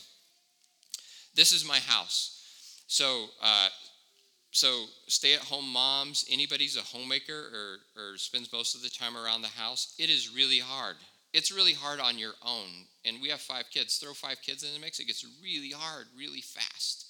This 1.35 1.53
is 1.53 1.65
my 1.67 1.79
house. 1.79 2.83
So, 2.89 3.27
uh, 3.43 3.69
so 4.51 4.87
stay-at-home 5.07 5.69
moms, 5.69 6.25
anybody's 6.31 6.77
a 6.77 6.81
homemaker 6.81 7.79
or, 7.97 8.03
or 8.03 8.17
spends 8.17 8.53
most 8.53 8.75
of 8.75 8.83
the 8.83 8.89
time 8.89 9.17
around 9.17 9.43
the 9.43 9.49
house, 9.49 9.95
it 9.99 10.11
is 10.11 10.35
really 10.35 10.59
hard. 10.59 10.97
It's 11.33 11.53
really 11.53 11.75
hard 11.75 12.01
on 12.01 12.19
your 12.19 12.35
own. 12.45 12.87
And 13.05 13.21
we 13.21 13.29
have 13.29 13.41
five 13.41 13.65
kids. 13.71 13.99
Throw 13.99 14.13
five 14.13 14.41
kids 14.43 14.63
in 14.63 14.73
the 14.73 14.81
mix, 14.81 14.99
it 14.99 15.07
gets 15.07 15.27
really 15.43 15.71
hard, 15.71 16.07
really 16.17 16.41
fast. 16.41 17.07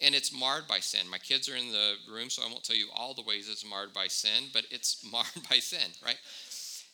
And 0.00 0.14
it's 0.14 0.36
marred 0.36 0.66
by 0.66 0.80
sin. 0.80 1.08
My 1.08 1.18
kids 1.18 1.48
are 1.48 1.54
in 1.54 1.70
the 1.70 1.94
room, 2.12 2.28
so 2.28 2.42
I 2.42 2.50
won't 2.50 2.64
tell 2.64 2.76
you 2.76 2.88
all 2.94 3.14
the 3.14 3.22
ways 3.22 3.48
it's 3.48 3.68
marred 3.68 3.92
by 3.92 4.08
sin, 4.08 4.44
but 4.52 4.64
it's 4.70 5.04
marred 5.12 5.48
by 5.48 5.56
sin, 5.56 5.90
right? 6.04 6.18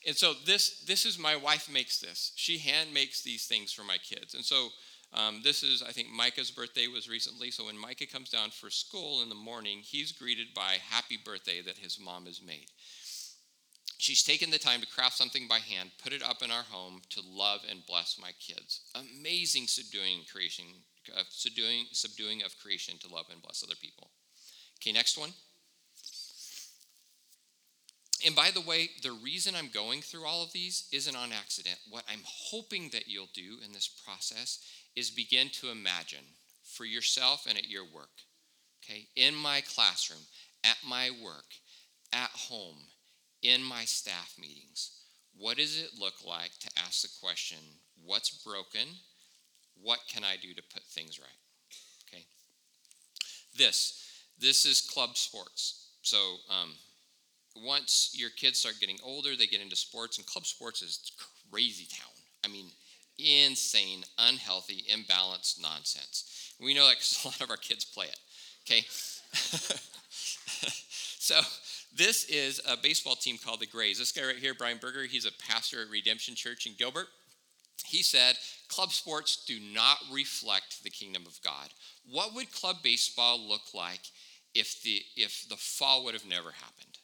And 0.07 0.17
so 0.17 0.35
this 0.45 0.81
this 0.87 1.05
is 1.05 1.19
my 1.19 1.37
wife 1.37 1.71
makes 1.71 1.99
this. 1.99 2.33
She 2.37 2.59
hand 2.59 2.93
makes 2.95 3.23
these 3.23 3.47
things 3.47 3.73
for 3.73 3.83
my 3.83 3.99
kids. 3.99 4.35
And 4.35 4.45
so 4.45 4.69
um, 5.13 5.41
this 5.43 5.63
is 5.63 5.83
I 5.83 5.91
think 5.91 6.09
Micah's 6.11 6.51
birthday 6.51 6.87
was 6.87 7.09
recently. 7.09 7.51
So 7.51 7.67
when 7.67 7.79
Micah 7.79 8.07
comes 8.07 8.31
down 8.31 8.51
for 8.51 8.71
school 8.71 9.23
in 9.23 9.29
the 9.29 9.35
morning, 9.35 9.79
he's 9.83 10.13
greeted 10.13 10.49
by 10.55 10.77
happy 10.91 11.19
birthday 11.23 11.63
that 11.63 11.79
his 11.79 11.99
mom 11.99 12.27
has 12.27 12.41
made. 12.43 12.67
She's 13.99 14.23
taken 14.23 14.51
the 14.51 14.59
time 14.59 14.81
to 14.81 14.87
craft 14.87 15.17
something 15.17 15.49
by 15.49 15.59
hand, 15.59 15.91
put 16.03 16.13
it 16.13 16.23
up 16.23 16.41
in 16.43 16.53
our 16.53 16.63
home 16.63 17.03
to 17.11 17.21
love 17.21 17.61
and 17.69 17.85
bless 17.85 18.17
my 18.21 18.31
kids. 18.39 18.81
Amazing 18.95 19.67
subduing 19.67 20.21
creation, 20.33 20.67
uh, 21.17 21.23
subduing, 21.29 21.87
subduing 21.91 22.43
of 22.45 22.57
creation 22.59 22.95
to 22.99 23.13
love 23.13 23.27
and 23.33 23.43
bless 23.43 23.65
other 23.65 23.75
people. 23.81 24.11
Okay, 24.81 24.93
next 24.93 25.19
one. 25.19 25.31
And 28.25 28.37
by 28.37 28.51
the 28.53 28.61
way, 28.61 28.91
the 29.03 29.13
reason 29.13 29.55
I'm 29.57 29.71
going 29.73 30.01
through 30.01 30.27
all 30.27 30.45
of 30.45 30.53
these 30.53 30.89
isn't 30.93 31.17
on 31.17 31.33
accident. 31.33 31.79
What 31.91 32.05
I'm 32.09 32.23
hoping 32.25 32.91
that 32.93 33.09
you'll 33.09 33.29
do 33.35 33.59
in 33.65 33.73
this 33.73 33.89
process 33.89 34.65
is 34.97 35.11
begin 35.11 35.49
to 35.61 35.71
imagine 35.71 36.25
for 36.65 36.85
yourself 36.85 37.47
and 37.49 37.59
at 37.59 37.69
your 37.69 37.85
work. 37.85 38.23
Okay? 38.83 39.09
In 39.17 39.35
my 39.35 39.61
classroom, 39.61 40.21
at 40.65 40.77
my 40.87 41.11
work, 41.23 41.47
at 42.13 42.31
home, 42.31 42.79
in 43.43 43.63
my 43.63 43.85
staff 43.85 44.35
meetings. 44.41 44.91
What 45.37 45.57
does 45.57 45.81
it 45.81 45.91
look 45.99 46.25
like 46.27 46.59
to 46.61 46.71
ask 46.79 47.03
the 47.03 47.09
question, 47.21 47.59
what's 48.05 48.31
broken? 48.31 48.89
What 49.81 50.01
can 50.09 50.25
I 50.25 50.37
do 50.41 50.55
to 50.55 50.63
put 50.73 50.83
things 50.83 51.19
right? 51.19 51.29
Okay. 52.09 52.25
This, 53.57 54.05
this 54.39 54.65
is 54.65 54.81
club 54.81 55.17
sports. 55.17 55.91
So 56.03 56.17
um, 56.49 56.71
once 57.65 58.11
your 58.15 58.31
kids 58.31 58.59
start 58.59 58.77
getting 58.81 58.99
older, 59.05 59.37
they 59.37 59.47
get 59.47 59.61
into 59.61 59.77
sports, 59.77 60.19
and 60.19 60.27
club 60.27 60.47
sports 60.47 60.83
is 60.83 61.13
crazy 61.51 61.87
town. 61.87 62.11
I 62.45 62.49
mean, 62.49 62.67
insane, 63.19 64.05
unhealthy, 64.19 64.85
imbalanced 64.93 65.61
nonsense. 65.63 66.55
We 66.61 66.75
know 66.75 66.87
that 66.87 66.97
because 66.97 67.21
a 67.25 67.29
lot 67.29 67.41
of 67.41 67.51
our 67.51 67.57
kids 67.57 67.85
play 67.85 68.07
it. 68.07 68.19
Okay? 68.67 68.85
so, 71.19 71.41
this 71.95 72.25
is 72.25 72.61
a 72.69 72.77
baseball 72.77 73.17
team 73.17 73.39
called 73.43 73.61
the 73.61 73.67
Grays. 73.67 73.99
This 73.99 74.13
guy 74.13 74.27
right 74.27 74.37
here, 74.37 74.55
Brian 74.55 74.79
Berger, 74.79 75.05
he's 75.05 75.27
a 75.27 75.33
pastor 75.49 75.83
at 75.83 75.91
Redemption 75.91 76.35
Church 76.35 76.67
in 76.67 76.75
Gilbert. 76.79 77.07
He 77.87 78.03
said, 78.03 78.37
Club 78.69 78.93
sports 78.93 79.45
do 79.47 79.59
not 79.73 79.99
reflect 80.13 80.83
the 80.85 80.91
kingdom 80.91 81.25
of 81.27 81.39
God. 81.43 81.69
What 82.11 82.35
would 82.35 82.53
club 82.53 82.77
baseball 82.83 83.41
look 83.41 83.75
like 83.75 84.01
if 84.55 84.83
the, 84.83 85.03
if 85.17 85.49
the 85.49 85.57
fall 85.57 86.05
would 86.05 86.15
have 86.15 86.27
never 86.27 86.51
happened? 86.51 86.99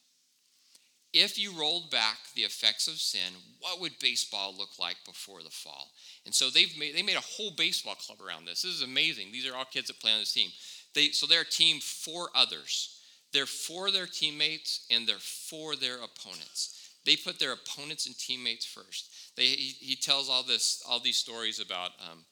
if 1.14 1.38
you 1.38 1.56
rolled 1.58 1.90
back 1.90 2.18
the 2.34 2.42
effects 2.42 2.88
of 2.88 2.94
sin, 2.94 3.32
what 3.60 3.80
would 3.80 3.98
baseball 4.00 4.52
look 4.58 4.80
like 4.80 4.96
before 5.06 5.44
the 5.44 5.48
fall? 5.48 5.92
And 6.26 6.34
so 6.34 6.50
they've 6.50 6.76
made, 6.76 6.96
they 6.96 7.04
made 7.04 7.16
a 7.16 7.20
whole 7.20 7.52
baseball 7.52 7.94
club 7.94 8.18
around 8.20 8.46
this. 8.46 8.62
This 8.62 8.74
is 8.74 8.82
amazing. 8.82 9.30
These 9.30 9.48
are 9.48 9.54
all 9.54 9.64
kids 9.64 9.86
that 9.86 10.00
play 10.00 10.12
on 10.12 10.18
this 10.18 10.32
team. 10.32 10.50
They, 10.92 11.10
so 11.10 11.26
they're 11.26 11.42
a 11.42 11.46
team 11.46 11.78
for 11.78 12.30
others. 12.34 12.93
They're 13.34 13.44
for 13.44 13.90
their 13.90 14.06
teammates 14.06 14.86
and 14.90 15.06
they're 15.06 15.16
for 15.18 15.76
their 15.76 15.96
opponents. 15.96 16.92
They 17.04 17.16
put 17.16 17.38
their 17.38 17.52
opponents 17.52 18.06
and 18.06 18.16
teammates 18.16 18.64
first. 18.64 19.10
They, 19.36 19.46
he, 19.46 19.74
he 19.78 19.96
tells 19.96 20.30
all 20.30 20.42
this, 20.42 20.82
all 20.88 21.00
these 21.00 21.18
stories 21.18 21.60
about 21.60 21.90
um, 22.10 22.24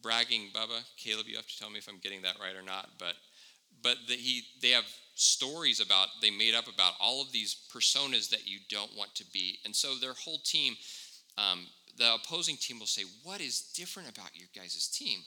bragging. 0.00 0.48
Bubba, 0.54 0.82
Caleb, 0.96 1.26
you 1.26 1.36
have 1.36 1.46
to 1.46 1.58
tell 1.58 1.68
me 1.68 1.78
if 1.78 1.88
I'm 1.88 1.98
getting 1.98 2.22
that 2.22 2.36
right 2.40 2.56
or 2.56 2.64
not. 2.64 2.88
But, 2.98 3.14
but 3.82 3.96
the, 4.08 4.14
he, 4.14 4.44
they 4.62 4.70
have 4.70 4.86
stories 5.14 5.80
about 5.80 6.08
they 6.20 6.30
made 6.30 6.54
up 6.54 6.66
about 6.66 6.94
all 7.00 7.22
of 7.22 7.30
these 7.32 7.56
personas 7.72 8.30
that 8.30 8.48
you 8.48 8.58
don't 8.68 8.96
want 8.96 9.14
to 9.14 9.24
be 9.32 9.58
and 9.64 9.74
so 9.74 9.94
their 9.94 10.12
whole 10.12 10.38
team 10.44 10.74
um, 11.38 11.66
the 11.96 12.14
opposing 12.14 12.56
team 12.56 12.80
will 12.80 12.86
say 12.86 13.04
what 13.22 13.40
is 13.40 13.70
different 13.76 14.08
about 14.08 14.30
your 14.34 14.48
guys' 14.56 14.88
team 14.88 15.20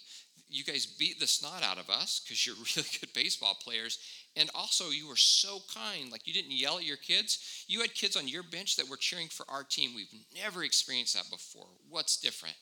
you 0.50 0.64
guys 0.64 0.86
beat 0.86 1.20
the 1.20 1.28
snot 1.28 1.64
out 1.64 1.78
of 1.78 1.90
us 1.90 2.22
because 2.24 2.46
you're 2.46 2.56
really 2.76 2.90
good 3.00 3.14
baseball 3.14 3.58
players 3.62 4.00
and 4.38 4.50
also 4.54 4.90
you 4.90 5.08
were 5.08 5.16
so 5.16 5.60
kind 5.74 6.12
like 6.12 6.28
you 6.28 6.34
didn't 6.34 6.52
yell 6.52 6.78
at 6.78 6.86
your 6.86 6.98
kids. 6.98 7.66
You 7.68 7.82
had 7.82 7.94
kids 7.94 8.16
on 8.16 8.28
your 8.28 8.44
bench 8.44 8.76
that 8.78 8.90
were 8.90 8.98
cheering 8.98 9.28
for 9.28 9.46
our 9.50 9.64
team. 9.64 9.92
We've 9.96 10.14
never 10.36 10.64
experienced 10.64 11.16
that 11.16 11.30
before. 11.30 11.68
What's 11.90 12.18
different 12.18 12.56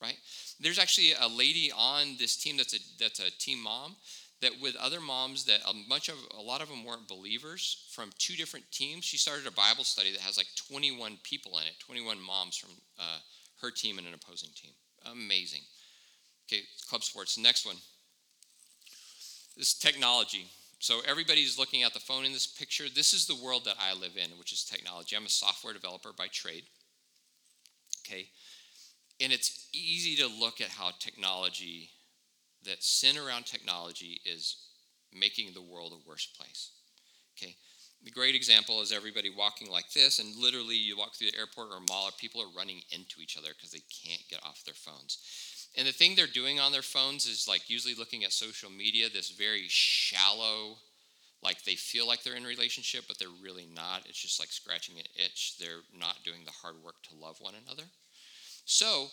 right? 0.00 0.16
There's 0.58 0.78
actually 0.78 1.12
a 1.20 1.28
lady 1.28 1.70
on 1.76 2.16
this 2.18 2.36
team 2.36 2.56
that's 2.56 2.74
a 2.74 2.78
that's 2.98 3.20
a 3.20 3.30
team 3.38 3.62
mom 3.62 3.96
that 4.42 4.52
with 4.60 4.74
other 4.76 5.00
moms 5.00 5.44
that 5.44 5.60
a 5.68 5.74
bunch 5.88 6.08
of 6.08 6.16
a 6.36 6.40
lot 6.40 6.62
of 6.62 6.68
them 6.68 6.84
weren't 6.84 7.06
believers 7.08 7.88
from 7.92 8.10
two 8.18 8.34
different 8.34 8.64
teams. 8.72 9.04
She 9.04 9.18
started 9.18 9.46
a 9.46 9.52
bible 9.52 9.84
study 9.84 10.12
that 10.12 10.20
has 10.20 10.36
like 10.36 10.48
21 10.68 11.18
people 11.22 11.58
in 11.58 11.66
it 11.66 11.74
21 11.80 12.20
moms 12.20 12.56
from 12.56 12.70
uh, 12.98 13.18
her 13.60 13.70
team 13.70 13.98
and 13.98 14.06
an 14.06 14.14
opposing 14.14 14.50
team. 14.54 14.72
Amazing. 15.10 15.62
Okay 16.48 16.62
club 16.88 17.02
sports 17.02 17.38
next 17.38 17.66
one. 17.66 17.76
This 19.56 19.74
technology 19.74 20.46
so 20.80 21.00
everybody's 21.06 21.58
looking 21.58 21.84
at 21.84 21.94
the 21.94 22.00
phone 22.00 22.24
in 22.24 22.32
this 22.32 22.46
picture 22.46 22.88
this 22.94 23.14
is 23.14 23.26
the 23.26 23.44
world 23.44 23.64
that 23.64 23.76
i 23.80 23.94
live 23.94 24.16
in 24.16 24.36
which 24.38 24.52
is 24.52 24.64
technology 24.64 25.16
i'm 25.16 25.26
a 25.26 25.28
software 25.28 25.72
developer 25.72 26.10
by 26.16 26.26
trade 26.26 26.64
okay 28.04 28.26
and 29.20 29.32
it's 29.32 29.68
easy 29.72 30.16
to 30.16 30.26
look 30.26 30.60
at 30.60 30.68
how 30.68 30.90
technology 30.98 31.90
that 32.64 32.82
sin 32.82 33.16
around 33.16 33.46
technology 33.46 34.20
is 34.24 34.56
making 35.12 35.52
the 35.52 35.62
world 35.62 35.92
a 35.92 36.08
worse 36.08 36.26
place. 36.26 36.72
Okay? 37.36 37.54
The 38.02 38.10
great 38.10 38.34
example 38.34 38.80
is 38.80 38.92
everybody 38.92 39.30
walking 39.30 39.70
like 39.70 39.92
this, 39.92 40.18
and 40.18 40.36
literally 40.36 40.76
you 40.76 40.96
walk 40.96 41.14
through 41.14 41.30
the 41.30 41.38
airport 41.38 41.68
or 41.70 41.80
mall, 41.88 42.08
or 42.08 42.12
people 42.18 42.40
are 42.40 42.56
running 42.56 42.80
into 42.90 43.20
each 43.20 43.36
other 43.36 43.50
because 43.54 43.72
they 43.72 43.82
can't 44.04 44.22
get 44.30 44.40
off 44.42 44.64
their 44.64 44.74
phones. 44.74 45.18
And 45.76 45.86
the 45.86 45.92
thing 45.92 46.14
they're 46.14 46.26
doing 46.26 46.58
on 46.58 46.72
their 46.72 46.82
phones 46.82 47.26
is 47.26 47.46
like 47.48 47.70
usually 47.70 47.94
looking 47.94 48.24
at 48.24 48.32
social 48.32 48.70
media, 48.70 49.08
this 49.08 49.30
very 49.30 49.66
shallow, 49.68 50.78
like 51.42 51.62
they 51.64 51.76
feel 51.76 52.06
like 52.06 52.22
they're 52.22 52.34
in 52.34 52.44
a 52.44 52.48
relationship, 52.48 53.04
but 53.06 53.18
they're 53.18 53.28
really 53.42 53.66
not. 53.74 54.02
It's 54.06 54.20
just 54.20 54.40
like 54.40 54.50
scratching 54.50 54.96
an 54.98 55.04
itch. 55.14 55.56
They're 55.58 55.82
not 55.96 56.18
doing 56.24 56.44
the 56.44 56.50
hard 56.50 56.76
work 56.84 56.96
to 57.04 57.14
love 57.14 57.36
one 57.40 57.54
another. 57.64 57.84
So, 58.64 59.08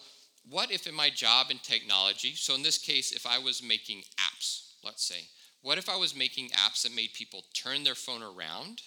what 0.49 0.71
if 0.71 0.87
in 0.87 0.95
my 0.95 1.09
job 1.09 1.47
in 1.51 1.59
technology, 1.59 2.33
so 2.35 2.55
in 2.55 2.63
this 2.63 2.77
case, 2.77 3.11
if 3.11 3.25
I 3.25 3.37
was 3.37 3.61
making 3.61 4.03
apps, 4.19 4.73
let's 4.83 5.03
say, 5.03 5.27
what 5.61 5.77
if 5.77 5.89
I 5.89 5.97
was 5.97 6.15
making 6.15 6.49
apps 6.49 6.83
that 6.83 6.95
made 6.95 7.13
people 7.13 7.43
turn 7.53 7.83
their 7.83 7.95
phone 7.95 8.23
around? 8.23 8.81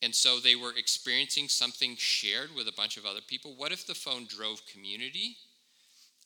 And 0.00 0.14
so 0.14 0.38
they 0.38 0.54
were 0.54 0.72
experiencing 0.76 1.48
something 1.48 1.96
shared 1.96 2.50
with 2.54 2.68
a 2.68 2.72
bunch 2.72 2.96
of 2.96 3.04
other 3.04 3.20
people. 3.26 3.54
What 3.56 3.72
if 3.72 3.84
the 3.84 3.96
phone 3.96 4.26
drove 4.26 4.60
community 4.72 5.38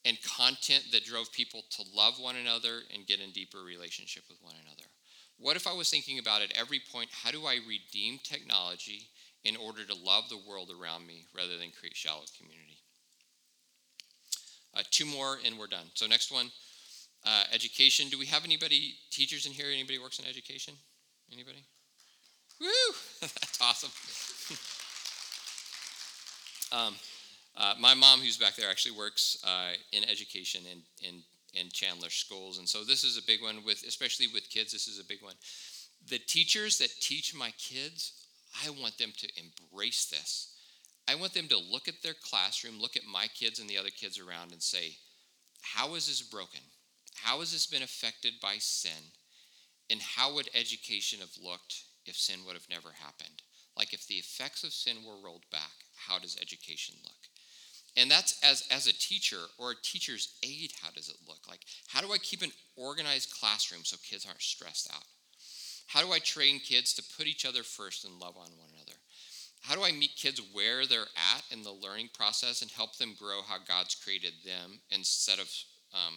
and 0.05 0.19
content 0.23 0.87
that 0.93 1.05
drove 1.05 1.33
people 1.33 1.63
to 1.71 1.83
love 1.95 2.19
one 2.19 2.37
another 2.37 2.81
and 2.93 3.07
get 3.07 3.21
in 3.21 3.31
deeper 3.31 3.59
relationship 3.59 4.25
with 4.29 4.39
one 4.43 4.55
another? 4.65 4.89
What 5.39 5.57
if 5.57 5.67
I 5.67 5.73
was 5.73 5.91
thinking 5.91 6.19
about 6.19 6.43
at 6.43 6.57
every 6.57 6.81
point, 6.93 7.11
how 7.11 7.31
do 7.31 7.47
I 7.47 7.59
redeem 7.67 8.21
technology 8.23 9.09
in 9.45 9.57
order 9.57 9.85
to 9.85 9.95
love 9.95 10.29
the 10.29 10.39
world 10.49 10.71
around 10.71 11.07
me 11.07 11.27
rather 11.35 11.59
than 11.59 11.71
create 11.79 11.97
shallow 11.97 12.23
community? 12.39 12.79
Uh, 14.75 14.83
two 14.91 15.05
more 15.05 15.39
and 15.45 15.59
we're 15.59 15.67
done. 15.67 15.87
So, 15.95 16.07
next 16.07 16.33
one 16.33 16.51
uh, 17.25 17.45
education. 17.53 18.09
Do 18.09 18.19
we 18.19 18.27
have 18.27 18.45
anybody, 18.45 18.97
teachers 19.11 19.47
in 19.47 19.53
here? 19.53 19.67
Anybody 19.73 19.99
works 19.99 20.19
in 20.19 20.27
education? 20.27 20.75
Anybody? 21.33 21.65
Woo! 22.61 22.69
That's 23.21 23.61
awesome. 23.61 23.91
um, 26.87 26.95
uh, 27.57 27.75
my 27.79 27.95
mom, 27.95 28.21
who's 28.21 28.37
back 28.37 28.57
there, 28.57 28.71
actually 28.71 28.97
works 28.97 29.37
uh, 29.45 29.73
in 29.93 30.05
education 30.05 30.63
in, 30.71 30.83
in, 31.07 31.23
in 31.55 31.69
Chandler 31.71 32.11
schools. 32.11 32.59
And 32.59 32.69
so 32.69 32.85
this 32.85 33.05
is 33.05 33.19
a 33.19 33.27
big 33.27 33.43
one, 33.43 33.65
with 33.65 33.85
especially 33.87 34.27
with 34.27 34.49
kids, 34.49 34.73
this 34.73 34.89
is 34.89 34.99
a 34.99 35.05
big 35.05 35.23
one. 35.23 35.35
The 36.09 36.19
teachers 36.19 36.79
that 36.79 36.91
teach 37.01 37.35
my 37.35 37.53
kids, 37.59 38.27
I 38.65 38.71
want 38.71 38.99
them 38.99 39.13
to 39.19 39.29
embrace 39.37 40.07
this. 40.07 40.57
I 41.09 41.15
want 41.15 41.35
them 41.35 41.49
to 41.49 41.59
look 41.59 41.89
at 41.89 42.03
their 42.03 42.15
classroom, 42.15 42.81
look 42.81 42.97
at 42.97 43.05
my 43.05 43.27
kids 43.27 43.59
and 43.59 43.69
the 43.69 43.79
other 43.79 43.91
kids 43.91 44.19
around, 44.19 44.53
and 44.53 44.63
say, 44.63 44.97
How 45.61 45.95
is 45.95 46.07
this 46.07 46.23
broken? 46.23 46.61
How 47.15 47.41
has 47.41 47.53
this 47.53 47.67
been 47.67 47.83
affected 47.83 48.35
by 48.41 48.57
sin? 48.59 49.13
And 49.91 50.01
how 50.01 50.35
would 50.35 50.49
education 50.55 51.21
have 51.21 51.37
looked 51.43 51.85
if 52.07 52.17
sin 52.17 52.41
would 52.47 52.55
have 52.55 52.69
never 52.71 52.91
happened? 52.99 53.43
Like 53.77 53.93
if 53.93 54.07
the 54.07 54.15
effects 54.15 54.65
of 54.65 54.73
sin 54.73 55.05
were 55.05 55.21
rolled 55.23 55.45
back, 55.51 55.73
how 55.97 56.19
does 56.19 56.39
education 56.41 56.97
look? 57.05 57.29
And 57.97 58.11
that's 58.11 58.43
as, 58.43 58.67
as 58.71 58.87
a 58.87 58.93
teacher 58.93 59.41
or 59.59 59.73
a 59.73 59.83
teacher's 59.83 60.35
aide, 60.43 60.73
how 60.81 60.91
does 60.91 61.09
it 61.09 61.17
look? 61.29 61.47
Like, 61.49 61.61
how 61.89 62.01
do 62.01 62.13
I 62.13 62.19
keep 62.19 62.43
an 62.43 62.53
organized 62.77 63.33
classroom 63.39 63.83
so 63.85 63.97
kids 64.09 64.25
aren't 64.27 64.41
stressed 64.41 64.91
out? 64.95 65.05
How 65.87 66.01
do 66.03 66.13
I 66.13 66.19
train 66.19 66.59
kids 66.59 66.95
to 66.95 67.17
put 67.17 67.27
each 67.27 67.45
other 67.45 67.63
first 67.63 68.05
and 68.07 68.19
love 68.19 68.37
on 68.37 68.49
one 68.57 68.71
another? 68.73 68.97
How 69.61 69.75
do 69.75 69.85
I 69.85 69.93
meet 69.93 70.17
kids 70.17 70.41
where 70.53 70.87
they're 70.87 71.03
at 71.03 71.45
in 71.51 71.63
the 71.63 71.71
learning 71.71 72.11
process 72.15 72.63
and 72.63 72.71
help 72.71 72.97
them 72.97 73.15
grow 73.19 73.43
how 73.47 73.59
God's 73.67 73.95
created 73.95 74.33
them 74.45 74.81
instead 74.91 75.39
of 75.39 75.49
um, 75.93 76.15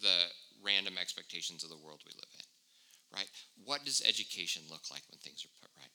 the 0.00 0.30
random 0.64 0.94
expectations 0.98 1.64
of 1.64 1.70
the 1.70 1.76
world 1.76 2.00
we 2.06 2.12
live 2.12 2.30
in? 2.32 2.46
Right? 3.18 3.28
What 3.64 3.84
does 3.84 4.02
education 4.06 4.62
look 4.70 4.90
like 4.90 5.02
when 5.10 5.18
things 5.18 5.44
are 5.44 5.52
put 5.60 5.70
right? 5.76 5.90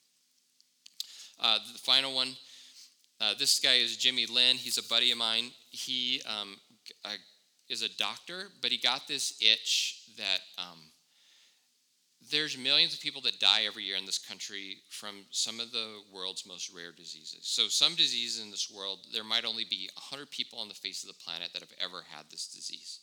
Uh, 1.39 1.59
the 1.71 1.79
final 1.79 2.13
one 2.13 2.35
uh, 3.23 3.33
this 3.39 3.59
guy 3.59 3.75
is 3.75 3.95
Jimmy 3.95 4.25
Lin. 4.25 4.57
He's 4.57 4.77
a 4.77 4.83
buddy 4.83 5.11
of 5.11 5.17
mine. 5.17 5.51
He 5.69 6.21
um, 6.27 6.57
uh, 7.05 7.11
is 7.69 7.81
a 7.81 7.89
doctor, 7.97 8.47
but 8.61 8.71
he 8.71 8.77
got 8.77 9.07
this 9.07 9.37
itch 9.41 10.09
that 10.17 10.39
um, 10.57 10.79
there's 12.29 12.57
millions 12.57 12.93
of 12.93 12.99
people 12.99 13.21
that 13.21 13.39
die 13.39 13.63
every 13.65 13.83
year 13.83 13.95
in 13.95 14.05
this 14.05 14.19
country 14.19 14.77
from 14.89 15.25
some 15.31 15.61
of 15.61 15.71
the 15.71 16.01
world's 16.13 16.45
most 16.45 16.73
rare 16.75 16.91
diseases. 16.91 17.41
So, 17.43 17.67
some 17.69 17.95
diseases 17.95 18.43
in 18.43 18.51
this 18.51 18.69
world, 18.69 18.99
there 19.13 19.23
might 19.23 19.45
only 19.45 19.65
be 19.69 19.89
100 19.95 20.29
people 20.29 20.59
on 20.59 20.67
the 20.67 20.73
face 20.73 21.03
of 21.03 21.07
the 21.07 21.23
planet 21.23 21.51
that 21.53 21.61
have 21.61 21.73
ever 21.79 22.03
had 22.09 22.25
this 22.29 22.47
disease. 22.47 22.99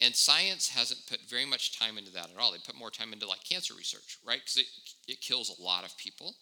And 0.00 0.14
science 0.14 0.68
hasn't 0.68 1.06
put 1.08 1.20
very 1.28 1.46
much 1.46 1.78
time 1.78 1.98
into 1.98 2.12
that 2.12 2.30
at 2.30 2.40
all. 2.40 2.52
They 2.52 2.58
put 2.58 2.74
more 2.74 2.90
time 2.90 3.12
into 3.12 3.28
like 3.28 3.44
cancer 3.44 3.74
research, 3.74 4.18
right? 4.26 4.40
Because 4.40 4.58
it, 4.58 4.66
it 5.08 5.20
kills 5.20 5.50
a 5.50 5.62
lot 5.62 5.84
of 5.84 5.96
people. 5.96 6.34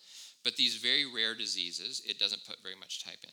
But 0.44 0.56
these 0.56 0.76
very 0.76 1.04
rare 1.04 1.34
diseases, 1.34 2.02
it 2.06 2.18
doesn't 2.18 2.44
put 2.46 2.62
very 2.62 2.74
much 2.76 3.04
type 3.04 3.18
in. 3.22 3.30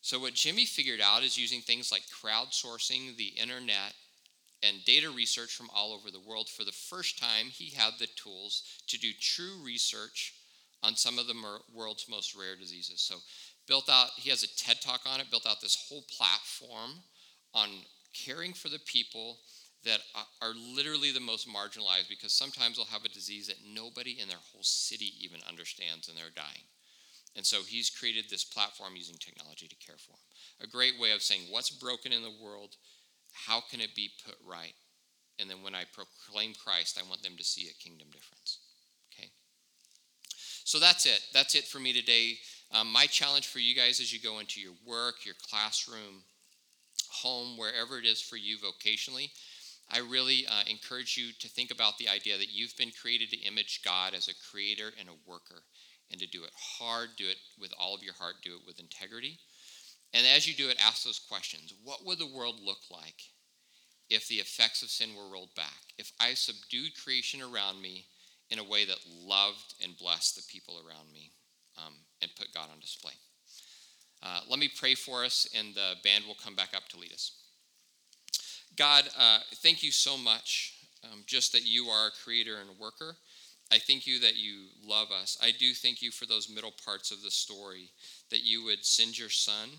So, 0.00 0.18
what 0.18 0.34
Jimmy 0.34 0.64
figured 0.64 1.00
out 1.00 1.22
is 1.22 1.38
using 1.38 1.60
things 1.60 1.90
like 1.90 2.02
crowdsourcing, 2.06 3.16
the 3.16 3.32
internet, 3.40 3.94
and 4.62 4.84
data 4.84 5.10
research 5.10 5.54
from 5.54 5.70
all 5.74 5.92
over 5.92 6.10
the 6.10 6.20
world. 6.20 6.48
For 6.48 6.64
the 6.64 6.72
first 6.72 7.18
time, 7.18 7.46
he 7.46 7.70
had 7.70 7.94
the 7.98 8.08
tools 8.16 8.62
to 8.88 8.98
do 8.98 9.10
true 9.20 9.56
research 9.64 10.34
on 10.82 10.96
some 10.96 11.18
of 11.18 11.26
the 11.26 11.58
world's 11.74 12.08
most 12.08 12.36
rare 12.36 12.56
diseases. 12.56 13.00
So, 13.00 13.16
built 13.66 13.88
out, 13.88 14.10
he 14.16 14.30
has 14.30 14.42
a 14.42 14.56
TED 14.56 14.80
talk 14.80 15.02
on 15.06 15.20
it, 15.20 15.30
built 15.30 15.46
out 15.46 15.60
this 15.60 15.86
whole 15.88 16.04
platform 16.16 17.02
on 17.54 17.68
caring 18.12 18.52
for 18.52 18.68
the 18.68 18.80
people 18.80 19.38
that 19.88 20.00
are 20.42 20.52
literally 20.76 21.12
the 21.12 21.20
most 21.20 21.48
marginalized 21.48 22.08
because 22.08 22.32
sometimes 22.32 22.76
they'll 22.76 22.86
have 22.86 23.04
a 23.04 23.08
disease 23.08 23.46
that 23.46 23.64
nobody 23.66 24.18
in 24.20 24.28
their 24.28 24.44
whole 24.52 24.62
city 24.62 25.12
even 25.18 25.40
understands 25.48 26.08
and 26.08 26.16
they're 26.16 26.34
dying. 26.34 26.68
And 27.34 27.46
so 27.46 27.62
he's 27.66 27.88
created 27.88 28.26
this 28.28 28.44
platform 28.44 28.96
using 28.96 29.16
technology 29.16 29.66
to 29.66 29.76
care 29.76 29.96
for 29.96 30.12
them. 30.12 30.68
A 30.68 30.70
great 30.70 31.00
way 31.00 31.12
of 31.12 31.22
saying 31.22 31.42
what's 31.48 31.70
broken 31.70 32.12
in 32.12 32.22
the 32.22 32.36
world, 32.42 32.76
how 33.32 33.62
can 33.70 33.80
it 33.80 33.94
be 33.94 34.10
put 34.26 34.36
right? 34.46 34.74
And 35.38 35.48
then 35.48 35.62
when 35.62 35.74
I 35.74 35.84
proclaim 35.92 36.52
Christ, 36.52 37.00
I 37.00 37.08
want 37.08 37.22
them 37.22 37.36
to 37.38 37.44
see 37.44 37.68
a 37.68 37.82
kingdom 37.82 38.08
difference. 38.12 38.58
Okay? 39.12 39.28
So 40.64 40.78
that's 40.78 41.06
it. 41.06 41.20
That's 41.32 41.54
it 41.54 41.64
for 41.64 41.78
me 41.78 41.92
today. 41.92 42.38
Um, 42.72 42.92
my 42.92 43.06
challenge 43.06 43.46
for 43.46 43.60
you 43.60 43.74
guys 43.74 44.00
as 44.00 44.12
you 44.12 44.20
go 44.20 44.40
into 44.40 44.60
your 44.60 44.74
work, 44.84 45.24
your 45.24 45.36
classroom, 45.48 46.24
home, 47.08 47.56
wherever 47.56 47.98
it 47.98 48.04
is 48.04 48.20
for 48.20 48.36
you 48.36 48.58
vocationally, 48.58 49.30
I 49.90 49.98
really 50.00 50.46
uh, 50.46 50.64
encourage 50.68 51.16
you 51.16 51.32
to 51.38 51.48
think 51.48 51.70
about 51.70 51.96
the 51.96 52.08
idea 52.08 52.36
that 52.36 52.52
you've 52.52 52.76
been 52.76 52.90
created 53.00 53.30
to 53.30 53.38
image 53.38 53.80
God 53.84 54.14
as 54.14 54.28
a 54.28 54.50
creator 54.50 54.92
and 54.98 55.08
a 55.08 55.30
worker, 55.30 55.62
and 56.10 56.20
to 56.20 56.26
do 56.26 56.44
it 56.44 56.50
hard, 56.78 57.10
do 57.16 57.26
it 57.28 57.38
with 57.58 57.72
all 57.78 57.94
of 57.94 58.02
your 58.02 58.14
heart, 58.14 58.36
do 58.42 58.54
it 58.54 58.66
with 58.66 58.80
integrity. 58.80 59.38
And 60.12 60.26
as 60.26 60.46
you 60.46 60.54
do 60.54 60.68
it, 60.68 60.84
ask 60.84 61.04
those 61.04 61.18
questions 61.18 61.72
What 61.82 62.04
would 62.04 62.18
the 62.18 62.26
world 62.26 62.60
look 62.62 62.90
like 62.90 63.22
if 64.10 64.28
the 64.28 64.36
effects 64.36 64.82
of 64.82 64.90
sin 64.90 65.10
were 65.16 65.32
rolled 65.32 65.54
back? 65.54 65.94
If 65.98 66.12
I 66.20 66.34
subdued 66.34 67.02
creation 67.02 67.40
around 67.40 67.80
me 67.80 68.06
in 68.50 68.58
a 68.58 68.64
way 68.64 68.84
that 68.84 68.98
loved 69.06 69.74
and 69.82 69.96
blessed 69.96 70.36
the 70.36 70.42
people 70.50 70.76
around 70.76 71.12
me 71.12 71.32
um, 71.76 71.94
and 72.22 72.30
put 72.36 72.52
God 72.54 72.68
on 72.72 72.80
display? 72.80 73.12
Uh, 74.22 74.40
let 74.48 74.58
me 74.58 74.70
pray 74.74 74.94
for 74.94 75.24
us, 75.24 75.46
and 75.56 75.74
the 75.74 75.94
band 76.02 76.24
will 76.26 76.34
come 76.34 76.56
back 76.56 76.70
up 76.74 76.88
to 76.88 76.98
lead 76.98 77.12
us. 77.12 77.37
God, 78.78 79.08
uh, 79.18 79.40
thank 79.56 79.82
you 79.82 79.90
so 79.90 80.16
much, 80.16 80.74
um, 81.02 81.24
just 81.26 81.50
that 81.52 81.66
you 81.66 81.86
are 81.86 82.06
a 82.06 82.24
creator 82.24 82.58
and 82.60 82.78
worker. 82.78 83.16
I 83.72 83.78
thank 83.78 84.06
you 84.06 84.20
that 84.20 84.36
you 84.36 84.66
love 84.86 85.10
us. 85.10 85.36
I 85.42 85.50
do 85.50 85.74
thank 85.74 86.00
you 86.00 86.12
for 86.12 86.26
those 86.26 86.48
middle 86.48 86.72
parts 86.84 87.10
of 87.10 87.20
the 87.22 87.30
story, 87.30 87.90
that 88.30 88.44
you 88.44 88.64
would 88.64 88.84
send 88.84 89.18
your 89.18 89.30
son 89.30 89.70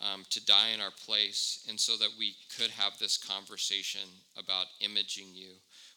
um, 0.00 0.24
to 0.30 0.44
die 0.44 0.70
in 0.74 0.80
our 0.80 0.90
place, 1.04 1.66
and 1.68 1.78
so 1.78 1.98
that 1.98 2.08
we 2.18 2.34
could 2.56 2.70
have 2.70 2.98
this 2.98 3.18
conversation 3.18 4.08
about 4.38 4.66
imaging 4.80 5.28
you. 5.34 5.50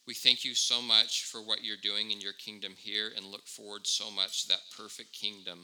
We 0.05 0.13
thank 0.13 0.43
you 0.43 0.53
so 0.53 0.82
much 0.82 1.23
for 1.23 1.39
what 1.39 1.63
you're 1.63 1.78
doing 1.82 2.11
in 2.11 2.19
your 2.19 2.34
kingdom 2.34 2.73
here 2.75 3.11
and 3.15 3.25
look 3.25 3.47
forward 3.47 3.88
so 3.88 4.11
much 4.11 4.43
to 4.43 4.49
that 4.49 4.61
perfect 4.78 5.13
kingdom 5.13 5.59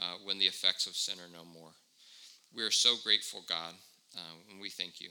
uh, 0.00 0.16
when 0.24 0.38
the 0.38 0.46
effects 0.46 0.88
of 0.88 0.96
sin 0.96 1.18
are 1.20 1.32
no 1.32 1.44
more. 1.44 1.70
We 2.54 2.64
are 2.64 2.72
so 2.72 2.96
grateful, 3.04 3.44
God, 3.48 3.74
uh, 4.16 4.50
and 4.50 4.60
we 4.60 4.70
thank 4.70 5.00
you. 5.00 5.10